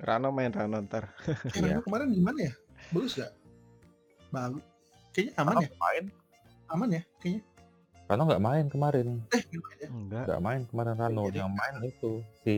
Rano 0.04 0.36
main 0.36 0.52
Rano 0.52 0.84
ntar. 0.84 1.16
Eh, 1.56 1.64
Iya. 1.64 1.80
Rano 1.80 1.88
kemarin 1.88 2.12
gimana 2.12 2.52
ya? 2.52 2.54
Bagus 2.92 3.16
nggak? 3.16 3.32
Bagus. 4.28 4.64
Kayaknya 5.16 5.34
aman 5.40 5.56
ya? 5.64 5.70
main 5.80 6.04
Aman 6.70 6.90
ya? 6.92 7.02
Kayaknya. 7.20 7.42
Rano 8.06 8.22
nggak 8.30 8.44
main 8.44 8.66
kemarin 8.70 9.08
Eh, 9.34 9.42
gimana 9.50 9.74
ya? 9.82 9.88
Enggak. 9.90 10.24
nggak 10.30 10.42
main 10.44 10.62
kemarin 10.70 10.96
Rano 10.96 11.24
Iya. 11.26 11.42
yang 11.42 11.52
main 11.52 11.76
itu 11.82 12.12
si 12.40 12.56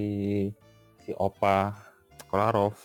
si 0.99 1.11
Opa 1.15 1.71
Kolarov 2.27 2.75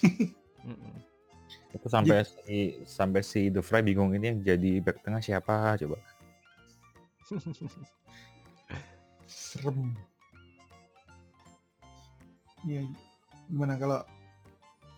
itu 1.76 1.86
sampai 1.86 2.24
si 2.24 2.56
sampai 2.88 3.20
si 3.20 3.52
The 3.52 3.60
Fry 3.60 3.84
bingung 3.84 4.16
ini 4.16 4.32
yang 4.32 4.40
jadi 4.40 4.80
back 4.80 5.04
tengah 5.04 5.20
siapa 5.20 5.76
coba 5.76 6.00
Serem. 9.28 9.92
Iya. 12.64 12.88
Gimana 13.46 13.76
kalau 13.76 14.00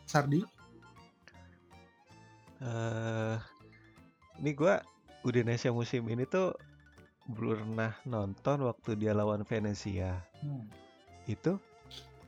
Sardi? 0.06 0.42
eh 2.60 3.36
ini 4.38 4.52
gua 4.52 4.78
Udinese 5.20 5.68
musim 5.68 6.08
ini 6.08 6.24
tuh 6.24 6.56
pernah 7.28 7.92
nonton 8.08 8.64
waktu 8.64 8.96
dia 8.96 9.12
lawan 9.12 9.44
Venezia. 9.44 10.24
Hmm. 10.40 10.66
Itu 11.28 11.60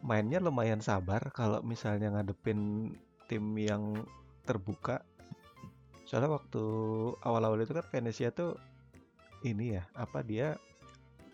mainnya 0.05 0.43
lumayan 0.43 0.83
sabar 0.83 1.33
kalau 1.33 1.65
misalnya 1.65 2.13
ngadepin 2.13 2.93
tim 3.31 3.45
yang 3.57 4.05
terbuka. 4.45 5.01
Soalnya 6.05 6.37
waktu 6.37 6.65
awal-awal 7.25 7.65
itu 7.65 7.73
kan 7.73 7.87
Venezia 7.89 8.29
tuh 8.35 8.59
ini 9.43 9.81
ya, 9.81 9.89
apa 9.97 10.21
dia 10.21 10.61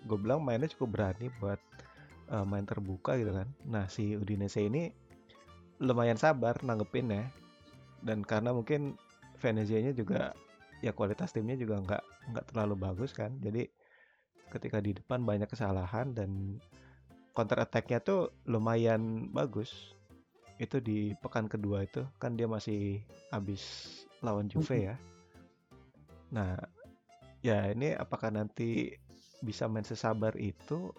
gue 0.07 0.17
bilang 0.17 0.41
mainnya 0.41 0.71
cukup 0.71 0.95
berani 0.95 1.27
buat 1.43 1.59
eh, 2.31 2.45
main 2.47 2.65
terbuka 2.65 3.19
gitu 3.19 3.35
kan. 3.35 3.49
Nah, 3.67 3.91
si 3.91 4.15
Udinese 4.15 4.63
ini 4.63 4.95
lumayan 5.83 6.19
sabar 6.19 6.55
nanggepinnya 6.63 7.31
dan 8.07 8.23
karena 8.23 8.55
mungkin 8.55 8.95
Venezia-nya 9.39 9.95
juga 9.95 10.35
ya 10.79 10.95
kualitas 10.95 11.35
timnya 11.35 11.59
juga 11.59 11.83
nggak 11.83 12.03
nggak 12.35 12.47
terlalu 12.55 12.75
bagus 12.79 13.11
kan. 13.15 13.35
Jadi 13.43 13.67
ketika 14.49 14.81
di 14.81 14.97
depan 14.97 15.23
banyak 15.27 15.51
kesalahan 15.51 16.17
dan 16.17 16.57
counter 17.37 17.61
attack-nya 17.61 18.01
tuh 18.03 18.33
lumayan 18.49 19.31
bagus 19.31 19.95
itu 20.59 20.83
di 20.83 21.15
pekan 21.23 21.47
kedua 21.47 21.87
itu 21.87 22.03
kan 22.19 22.35
dia 22.35 22.51
masih 22.51 22.99
habis 23.31 23.95
lawan 24.25 24.51
Juve 24.51 24.91
ya. 24.91 24.97
Nah 26.35 26.59
ya 27.47 27.71
ini 27.71 27.95
apakah 27.95 28.35
nanti 28.35 28.91
bisa 29.39 29.71
main 29.71 29.87
sesabar 29.87 30.35
itu 30.35 30.91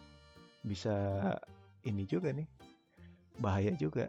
bisa 0.64 1.20
ini 1.84 2.08
juga 2.08 2.32
nih 2.32 2.48
bahaya 3.44 3.76
juga. 3.76 4.08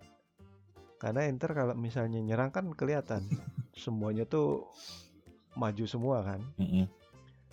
Karena 1.00 1.26
Inter 1.26 1.50
kalau 1.56 1.74
misalnya 1.74 2.22
nyerang 2.22 2.54
kan 2.54 2.70
kelihatan 2.76 3.26
semuanya 3.82 4.22
tuh 4.28 4.70
maju 5.60 5.84
semua 5.84 6.24
kan. 6.24 6.40
Mm-mm. 6.56 6.88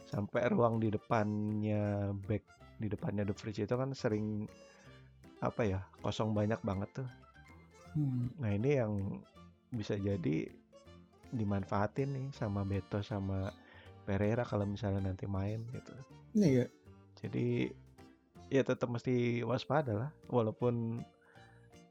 Sampai 0.08 0.48
ruang 0.48 0.80
di 0.80 0.88
depannya 0.88 2.16
back 2.24 2.44
di 2.80 2.88
depannya 2.88 3.28
The 3.28 3.36
Fridge 3.36 3.68
itu 3.68 3.76
kan 3.76 3.92
sering 3.92 4.48
apa 5.44 5.62
ya 5.68 5.80
kosong 6.00 6.32
banyak 6.32 6.64
banget 6.64 7.04
tuh. 7.04 7.10
Hmm. 7.94 8.32
Nah 8.40 8.56
ini 8.56 8.80
yang 8.80 8.94
bisa 9.76 10.00
jadi 10.00 10.48
dimanfaatin 11.36 12.16
nih 12.16 12.28
sama 12.32 12.64
Beto 12.64 13.04
sama 13.04 13.52
Pereira 14.08 14.48
kalau 14.48 14.64
misalnya 14.64 15.12
nanti 15.12 15.28
main 15.28 15.68
gitu. 15.76 15.92
Ini 16.40 16.48
ya. 16.64 16.66
Jadi 17.20 17.68
ya 18.48 18.64
tetap 18.64 18.88
mesti 18.88 19.44
waspada 19.44 19.92
lah 19.92 20.10
walaupun 20.32 21.04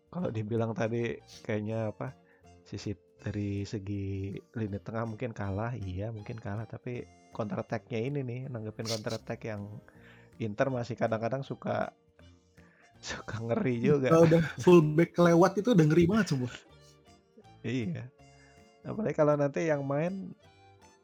kalau 0.08 0.32
dibilang 0.32 0.72
tadi 0.72 1.20
kayaknya 1.44 1.92
apa 1.92 2.16
sisi 2.64 2.96
dari 3.26 3.66
segi 3.66 4.38
lini 4.54 4.78
tengah 4.78 5.02
mungkin 5.02 5.34
kalah 5.34 5.74
iya 5.74 6.14
mungkin 6.14 6.38
kalah 6.38 6.62
tapi 6.62 7.02
counter 7.34 7.58
attack-nya 7.58 7.98
ini 7.98 8.22
nih 8.22 8.40
nanggepin 8.46 8.86
counter 8.86 9.18
attack 9.18 9.42
yang 9.50 9.66
Inter 10.38 10.70
masih 10.70 10.94
kadang-kadang 10.94 11.42
suka 11.42 11.90
suka 13.02 13.36
ngeri 13.42 13.82
juga 13.82 14.14
Kalau 14.14 14.24
udah 14.30 14.42
full 14.62 14.80
back 14.94 15.18
kelewat 15.18 15.58
itu 15.58 15.74
udah 15.74 15.86
ngeri 15.90 16.04
banget 16.06 16.26
semua. 16.32 16.52
iya 17.66 18.06
apalagi 18.86 19.18
kalau 19.18 19.34
nanti 19.34 19.66
yang 19.66 19.82
main 19.82 20.30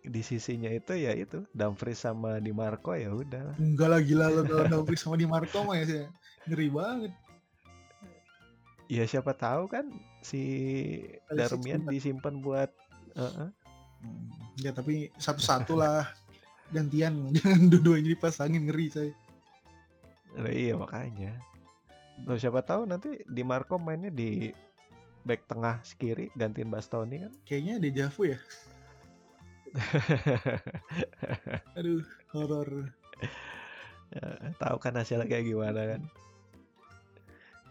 di 0.06 0.22
sisinya 0.22 0.70
itu 0.70 0.94
ya 0.94 1.14
itu 1.18 1.42
Dumfries 1.50 1.98
sama 1.98 2.38
Di 2.38 2.54
Marco 2.54 2.94
ya 2.94 3.10
udah 3.10 3.58
Enggak 3.58 3.88
lah 3.90 4.00
gila 4.02 4.26
lo 4.30 4.42
kalau 4.46 4.64
Dumfries 4.70 5.02
sama 5.02 5.18
Di 5.18 5.26
Marco 5.26 5.66
mah 5.66 5.74
ya. 5.82 6.06
Ngeri 6.46 6.68
banget. 6.74 7.12
Ya 8.90 9.04
siapa 9.06 9.34
tahu 9.34 9.70
kan 9.70 9.86
si 10.22 10.42
Alexis 11.30 11.58
Darmian 11.58 11.82
disimpan 11.86 12.42
buat 12.42 12.70
Heeh. 13.12 13.48
Hmm, 14.02 14.28
Ya 14.58 14.74
tapi 14.74 15.12
satu-satu 15.20 15.78
lah 15.78 16.08
gantian 16.74 17.26
jangan 17.36 17.68
dua-duanya 17.68 18.16
dipasangin 18.16 18.66
ngeri 18.66 18.88
saya. 18.88 19.12
Nah, 20.32 20.48
iya 20.48 20.72
makanya. 20.74 21.36
Loh 22.24 22.40
siapa 22.40 22.64
tahu 22.64 22.88
nanti 22.88 23.20
Di 23.28 23.44
Marco 23.44 23.76
mainnya 23.76 24.08
di 24.08 24.48
back 25.22 25.46
tengah 25.46 25.78
kiri 26.00 26.32
gantiin 26.34 26.72
Bastoni 26.72 27.22
kan. 27.22 27.32
Kayaknya 27.46 27.74
deja 27.78 28.04
vu 28.10 28.32
ya. 28.32 28.38
Aduh, 31.78 32.04
horor. 32.34 32.92
Ya, 34.12 34.52
tahu 34.60 34.76
kan 34.76 34.98
hasilnya 34.98 35.24
kayak 35.24 35.48
gimana 35.48 35.96
kan. 35.96 36.02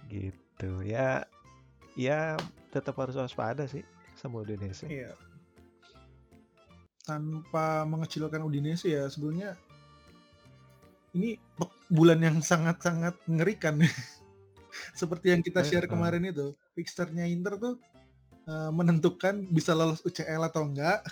Gitu. 0.10 0.42
Ya 0.86 1.26
ya 1.98 2.40
tetap 2.72 2.96
harus 3.00 3.18
waspada 3.18 3.68
sih 3.68 3.84
sama 4.16 4.42
Udinese. 4.46 4.88
Iya. 4.88 5.14
Tanpa 7.04 7.84
mengecilkan 7.90 8.46
Udinese 8.46 8.88
ya 8.94 9.10
sebelumnya 9.10 9.58
ini 11.12 11.36
bulan 11.92 12.24
yang 12.24 12.38
sangat-sangat 12.40 13.18
mengerikan. 13.28 13.82
Seperti 15.00 15.36
yang 15.36 15.44
kita 15.44 15.68
share 15.68 15.84
kemarin 15.84 16.24
itu, 16.24 16.56
fixturnya 16.72 17.28
Inter 17.28 17.60
tuh 17.60 17.76
eh, 18.48 18.72
menentukan 18.72 19.44
bisa 19.52 19.76
lolos 19.76 20.00
UCL 20.08 20.48
atau 20.48 20.64
enggak 20.64 21.04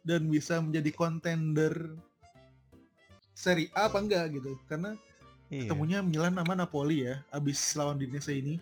dan 0.00 0.24
bisa 0.32 0.56
menjadi 0.64 0.90
kontender 0.96 1.92
Serie 3.36 3.68
A 3.76 3.92
apa 3.92 4.00
enggak 4.00 4.40
gitu. 4.40 4.56
Karena 4.64 4.96
Iya. 5.52 5.68
ketemunya 5.68 6.00
Milan 6.00 6.32
sama 6.32 6.56
Napoli 6.56 7.04
ya 7.04 7.20
abis 7.28 7.76
lawan 7.76 8.00
Udinese 8.00 8.32
ini 8.32 8.56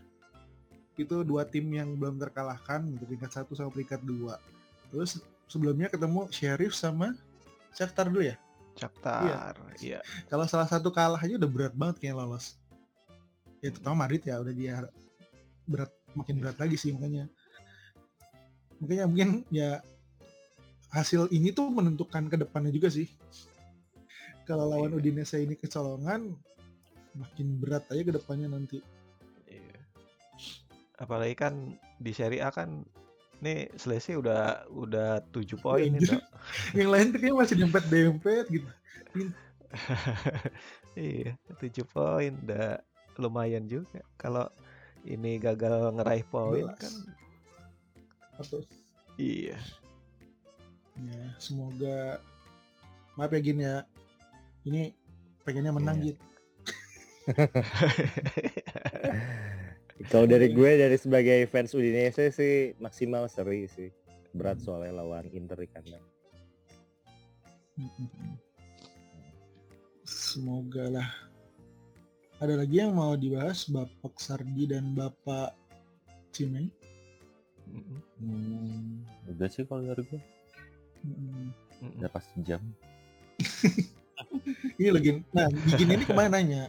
itu 0.99 1.23
dua 1.23 1.47
tim 1.47 1.67
yang 1.71 1.95
belum 1.95 2.19
terkalahkan 2.19 2.83
gitu, 2.97 3.05
peringkat 3.07 3.31
satu 3.31 3.55
sama 3.55 3.71
peringkat 3.71 4.03
dua 4.03 4.41
terus 4.91 5.23
sebelumnya 5.47 5.87
ketemu 5.91 6.27
Sheriff 6.31 6.75
sama 6.75 7.15
Shakhtar 7.75 8.11
dulu 8.11 8.27
ya 8.27 8.37
Shakhtar. 8.75 9.55
Iya. 9.83 9.99
kalau 10.27 10.45
salah 10.47 10.67
satu 10.67 10.91
kalah 10.91 11.19
aja 11.21 11.37
udah 11.39 11.51
berat 11.51 11.75
banget 11.75 11.97
kayaknya 12.03 12.23
lolos 12.27 12.59
ya 13.61 13.71
terutama 13.71 14.07
Madrid 14.07 14.23
ya 14.25 14.41
udah 14.41 14.55
dia 14.55 14.75
berat 15.69 15.93
makin 16.17 16.37
berat 16.43 16.57
lagi 16.59 16.75
sih 16.75 16.91
makanya 16.91 17.31
makanya 18.83 19.05
mungkin 19.07 19.31
ya 19.53 19.79
hasil 20.91 21.31
ini 21.31 21.55
tuh 21.55 21.71
menentukan 21.71 22.27
ke 22.27 22.35
depannya 22.41 22.75
juga 22.75 22.91
sih 22.91 23.07
kalau 24.49 24.67
lawan 24.67 24.91
Iya. 24.91 24.99
Udinese 24.99 25.39
ini 25.39 25.55
kecolongan 25.55 26.35
makin 27.15 27.47
berat 27.63 27.87
aja 27.95 28.03
ke 28.03 28.13
depannya 28.15 28.51
nanti 28.51 28.79
Iya. 28.83 29.00
Apalagi 31.01 31.35
kan 31.35 31.55
di 31.99 32.13
Serie 32.13 32.45
A 32.45 32.53
kan 32.53 32.85
nih 33.41 33.73
selisih 33.81 34.21
udah 34.21 34.69
udah 34.69 35.25
7 35.33 35.57
poin 35.57 35.89
Anjir. 35.97 36.05
itu. 36.05 36.17
yang 36.79 36.93
lain 36.93 37.17
tuh 37.17 37.37
masih 37.37 37.57
dempet-dempet 37.57 38.45
gitu 38.53 38.69
iya, 40.99 41.33
7 41.57 41.89
poin 41.89 42.37
udah 42.45 42.77
lumayan 43.17 43.65
juga. 43.65 44.05
Kalau 44.21 44.45
ini 45.09 45.41
gagal 45.41 45.97
ngeraih 45.97 46.27
poin 46.29 46.69
kan 46.77 46.93
atau 48.41 48.65
iya. 49.21 49.57
ya 50.97 51.25
semoga 51.37 52.21
maaf 53.17 53.33
ya 53.37 53.41
Gin 53.41 53.61
ya 53.61 53.77
ini 54.65 54.97
pengennya 55.45 55.73
menang 55.77 55.97
Iya. 56.01 56.05
gitu 56.13 56.23
Kalau 60.09 60.25
dari 60.25 60.49
gue 60.49 60.71
dari 60.81 60.97
sebagai 60.97 61.45
fans 61.53 61.77
Udinese 61.77 62.33
sih 62.33 62.73
maksimal 62.81 63.29
seri 63.29 63.69
sih. 63.69 63.93
Berat 64.33 64.65
soalnya 64.65 65.05
lawan 65.05 65.29
Inter 65.29 65.61
di 65.61 65.69
kandang. 65.69 66.05
semoga 70.09 70.89
lah. 70.89 71.11
Ada 72.41 72.65
lagi 72.65 72.81
yang 72.81 72.97
mau 72.97 73.13
dibahas? 73.13 73.69
Bapak 73.69 74.17
Sardi 74.17 74.65
dan 74.65 74.97
Bapak 74.97 75.53
Cimeng? 76.33 76.73
Hmm, 78.17 79.05
udah 79.29 79.49
sih 79.53 79.69
kalau 79.69 79.85
dari 79.85 80.01
gue. 80.09 80.21
Mm-mm. 81.01 81.53
udah 82.01 82.09
pas 82.13 82.25
jam. 82.45 82.61
Ini 84.81 84.93
lagi 84.93 85.11
nah 85.33 85.49
Gigin 85.49 85.97
ini 85.97 86.05
ke 86.05 86.13
mana 86.13 86.41
nanya? 86.41 86.63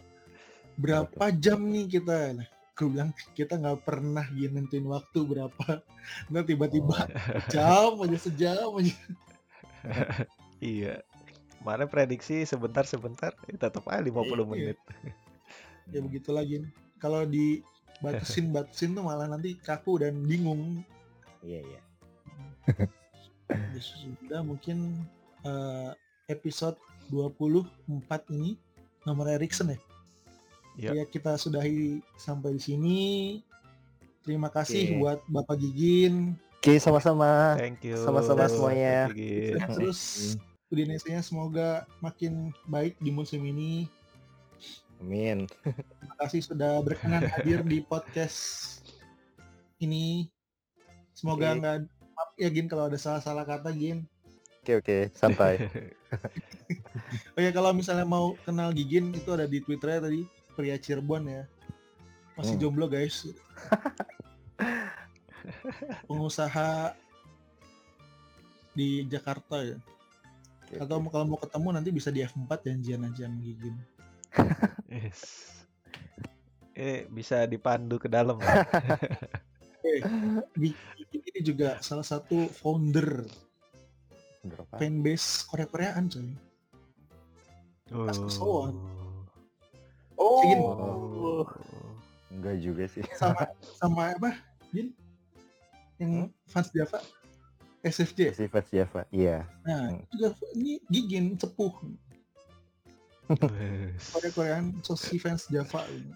Berapa 0.80 1.32
jam 1.36 1.64
nih 1.68 1.88
kita? 1.88 2.36
Nah 2.36 2.48
gue 2.82 2.90
bilang 2.98 3.14
kita 3.38 3.62
nggak 3.62 3.86
pernah 3.86 4.26
gini 4.34 4.58
nentuin 4.58 4.90
waktu 4.90 5.22
berapa 5.22 5.86
nggak 6.34 6.46
tiba-tiba 6.50 6.98
jam 7.54 7.94
aja 8.02 8.18
sejam 8.18 8.74
aja 8.82 8.96
Iya. 10.62 11.02
Kemarin 11.58 11.90
prediksi 11.90 12.46
sebentar-sebentar 12.46 13.34
ya 13.50 13.58
tetap 13.58 13.82
aja 13.90 14.02
50 14.02 14.14
Iya. 14.14 14.46
menit. 14.46 14.78
ya 15.90 16.00
begitu 16.02 16.30
lagi 16.30 16.62
kalau 16.98 17.26
dibatasin 17.26 18.54
batasin 18.54 18.94
tuh 18.94 19.02
malah 19.02 19.26
nanti 19.26 19.58
kaku 19.58 20.02
dan 20.06 20.18
bingung 20.22 20.86
Iya 21.42 21.66
iya. 21.66 21.82
Ya 23.50 23.82
sudah 23.82 24.42
mungkin 24.46 25.02
eh, 25.42 25.92
episode 26.30 26.78
24 27.10 27.82
ini 28.38 28.54
nomor 29.04 29.26
Erikson 29.34 29.74
ya 29.74 29.82
Ya. 30.82 30.98
ya 30.98 31.06
kita 31.06 31.38
sudahi 31.38 32.02
sampai 32.18 32.58
di 32.58 32.62
sini 32.62 33.00
terima 34.26 34.50
kasih 34.50 34.98
Oke. 34.98 34.98
buat 34.98 35.20
Bapak 35.30 35.62
Gigin 35.62 36.34
Oke 36.62 36.78
sama-sama. 36.78 37.58
Thank 37.58 37.82
you. 37.90 37.98
Sama-sama 37.98 38.46
semuanya. 38.46 39.10
Dan 39.10 39.66
terus 39.74 40.34
Udinese-nya 40.70 41.26
semoga 41.26 41.90
makin 42.06 42.54
baik 42.70 43.02
di 43.02 43.10
musim 43.10 43.42
ini 43.50 43.90
Amin. 45.02 45.50
terima 45.66 46.16
kasih 46.22 46.46
sudah 46.46 46.78
berkenan 46.86 47.26
hadir 47.26 47.66
di 47.66 47.82
podcast 47.82 48.80
ini 49.82 50.30
semoga 51.18 51.58
nggak 51.58 51.90
maaf 51.90 52.30
ya 52.38 52.54
Gin 52.54 52.70
kalau 52.70 52.86
ada 52.86 52.96
salah-salah 53.02 53.42
kata 53.42 53.74
Gin 53.74 54.06
Oke 54.62 54.78
oke 54.78 54.98
santai. 55.18 55.58
Oh 57.34 57.42
ya 57.42 57.50
kalau 57.50 57.74
misalnya 57.74 58.06
mau 58.06 58.38
kenal 58.46 58.70
Gigin 58.78 59.10
itu 59.10 59.34
ada 59.34 59.50
di 59.50 59.58
Twitternya 59.58 60.06
tadi 60.06 60.22
pria 60.52 60.76
Cirebon 60.76 61.26
ya. 61.26 61.44
Masih 62.36 62.56
Hmm. 62.56 62.62
jomblo 62.62 62.88
guys. 62.88 63.28
Pengusaha 66.06 66.94
di 68.72 69.04
Jakarta 69.06 69.62
ya. 69.62 69.78
Atau 70.80 71.04
kalau 71.12 71.26
mau 71.28 71.40
ketemu 71.40 71.68
nanti 71.72 71.90
bisa 71.92 72.08
di 72.08 72.24
F4 72.24 72.48
janjian 72.64 73.04
aja 73.04 73.28
sama. 73.28 73.76
Yes. 74.88 75.20
Eh 76.72 77.04
bisa 77.08 77.44
dipandu 77.44 78.00
ke 78.00 78.08
dalam. 78.08 78.40
ya? 78.40 78.64
Gigin 80.56 81.24
ini 81.32 81.42
juga 81.44 81.76
salah 81.80 82.06
satu 82.06 82.48
founder 82.48 83.28
Berapa? 84.42 84.80
fanbase 84.80 85.44
Korea-Koreaan 85.46 86.06
coy. 86.08 86.32
Pas 87.92 88.16
kesoan. 88.16 88.76
Oh. 90.22 90.38
Gigin 90.40 90.60
Oh. 90.62 91.44
Enggak 92.30 92.56
juga 92.62 92.84
sih. 92.88 93.02
sama 93.18 93.44
sama 93.76 94.14
apa? 94.14 94.38
Gin? 94.70 94.94
yang 95.98 96.30
fans 96.46 96.70
Java 96.70 96.98
SFJ 97.82 98.34
Si 98.34 98.46
Fans 98.46 98.70
Java. 98.70 99.06
Iya. 99.10 99.46
nah 99.62 99.90
Hmm. 99.90 100.02
juga 100.10 100.28
ini 100.54 100.78
Gigin 100.88 101.34
sepuh. 101.36 101.74
Korea 104.12 104.32
Koreaan 104.32 104.78
sosi 104.82 105.18
fans 105.18 105.46
Java 105.48 105.82
ini. 105.88 106.14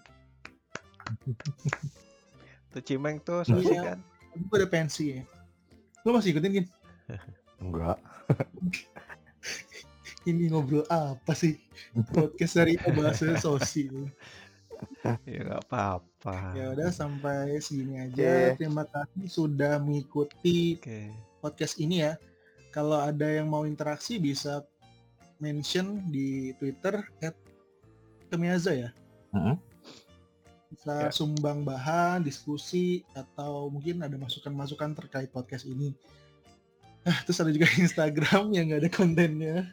Tuh 2.70 2.82
Cimeng 2.82 3.18
tuh 3.20 3.40
sosi 3.42 3.72
Iya. 3.72 3.94
kan. 3.94 3.98
Gue 4.36 4.56
udah 4.58 4.68
pensi 4.68 5.16
ya. 5.16 5.22
Lo 6.02 6.12
masih 6.12 6.34
ikutin 6.34 6.52
Gin? 6.52 6.66
Enggak. 7.58 7.98
Ini 10.26 10.50
ngobrol 10.50 10.82
apa 10.90 11.32
sih? 11.38 11.54
Podcast 12.10 12.58
dari 12.58 12.74
bahasa 12.98 13.38
sosi. 13.38 13.86
Ya 15.22 15.40
nggak 15.46 15.70
apa-apa. 15.70 16.52
Ya 16.58 16.74
udah 16.74 16.90
sampai 16.90 17.62
sini 17.62 18.02
aja. 18.02 18.52
Oke. 18.52 18.58
Terima 18.58 18.82
kasih 18.84 19.26
sudah 19.30 19.78
mengikuti 19.78 20.76
Oke. 20.82 21.14
podcast 21.38 21.78
ini 21.78 22.02
ya. 22.02 22.18
Kalau 22.74 22.98
ada 22.98 23.24
yang 23.24 23.46
mau 23.48 23.64
interaksi 23.64 24.18
bisa 24.18 24.66
mention 25.38 26.02
di 26.10 26.52
Twitter 26.58 27.06
@kemiaza 28.28 28.74
ya. 28.74 28.90
Mm-mm. 29.30 29.56
Bisa 30.66 31.08
Ya. 31.08 31.14
sumbang 31.14 31.62
bahan, 31.62 32.26
diskusi 32.26 33.06
atau 33.14 33.70
mungkin 33.70 34.02
ada 34.02 34.18
masukan-masukan 34.18 34.92
terkait 34.98 35.30
podcast 35.30 35.64
ini. 35.64 35.94
Ah, 37.06 37.22
terus 37.22 37.38
ada 37.38 37.54
juga 37.54 37.70
Instagram 37.78 38.50
yang 38.50 38.74
nggak 38.74 38.82
ada 38.82 38.90
kontennya. 38.90 39.70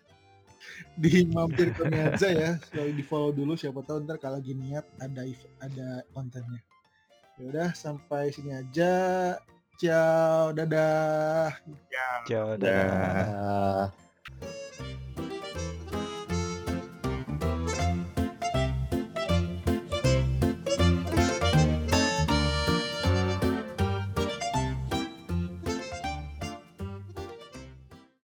Di 0.93 1.25
mampir 1.29 1.73
ke 1.73 1.83
Miaza 1.89 2.29
ya, 2.29 2.61
selalu 2.69 2.91
di 2.97 3.03
follow 3.03 3.31
dulu 3.33 3.57
siapa 3.57 3.81
tahu 3.81 4.05
ntar 4.05 4.21
kalau 4.21 4.37
lagi 4.37 4.53
niat 4.53 4.85
ada 5.01 5.21
ada 5.63 5.89
kontennya. 6.13 6.61
Ya 7.41 7.43
udah 7.49 7.69
sampai 7.73 8.29
sini 8.29 8.53
aja. 8.53 8.93
Ciao, 9.81 10.53
dadah. 10.53 11.57
Ciao, 12.29 12.53
dadah. 12.55 13.89
Dah. 13.89 14.02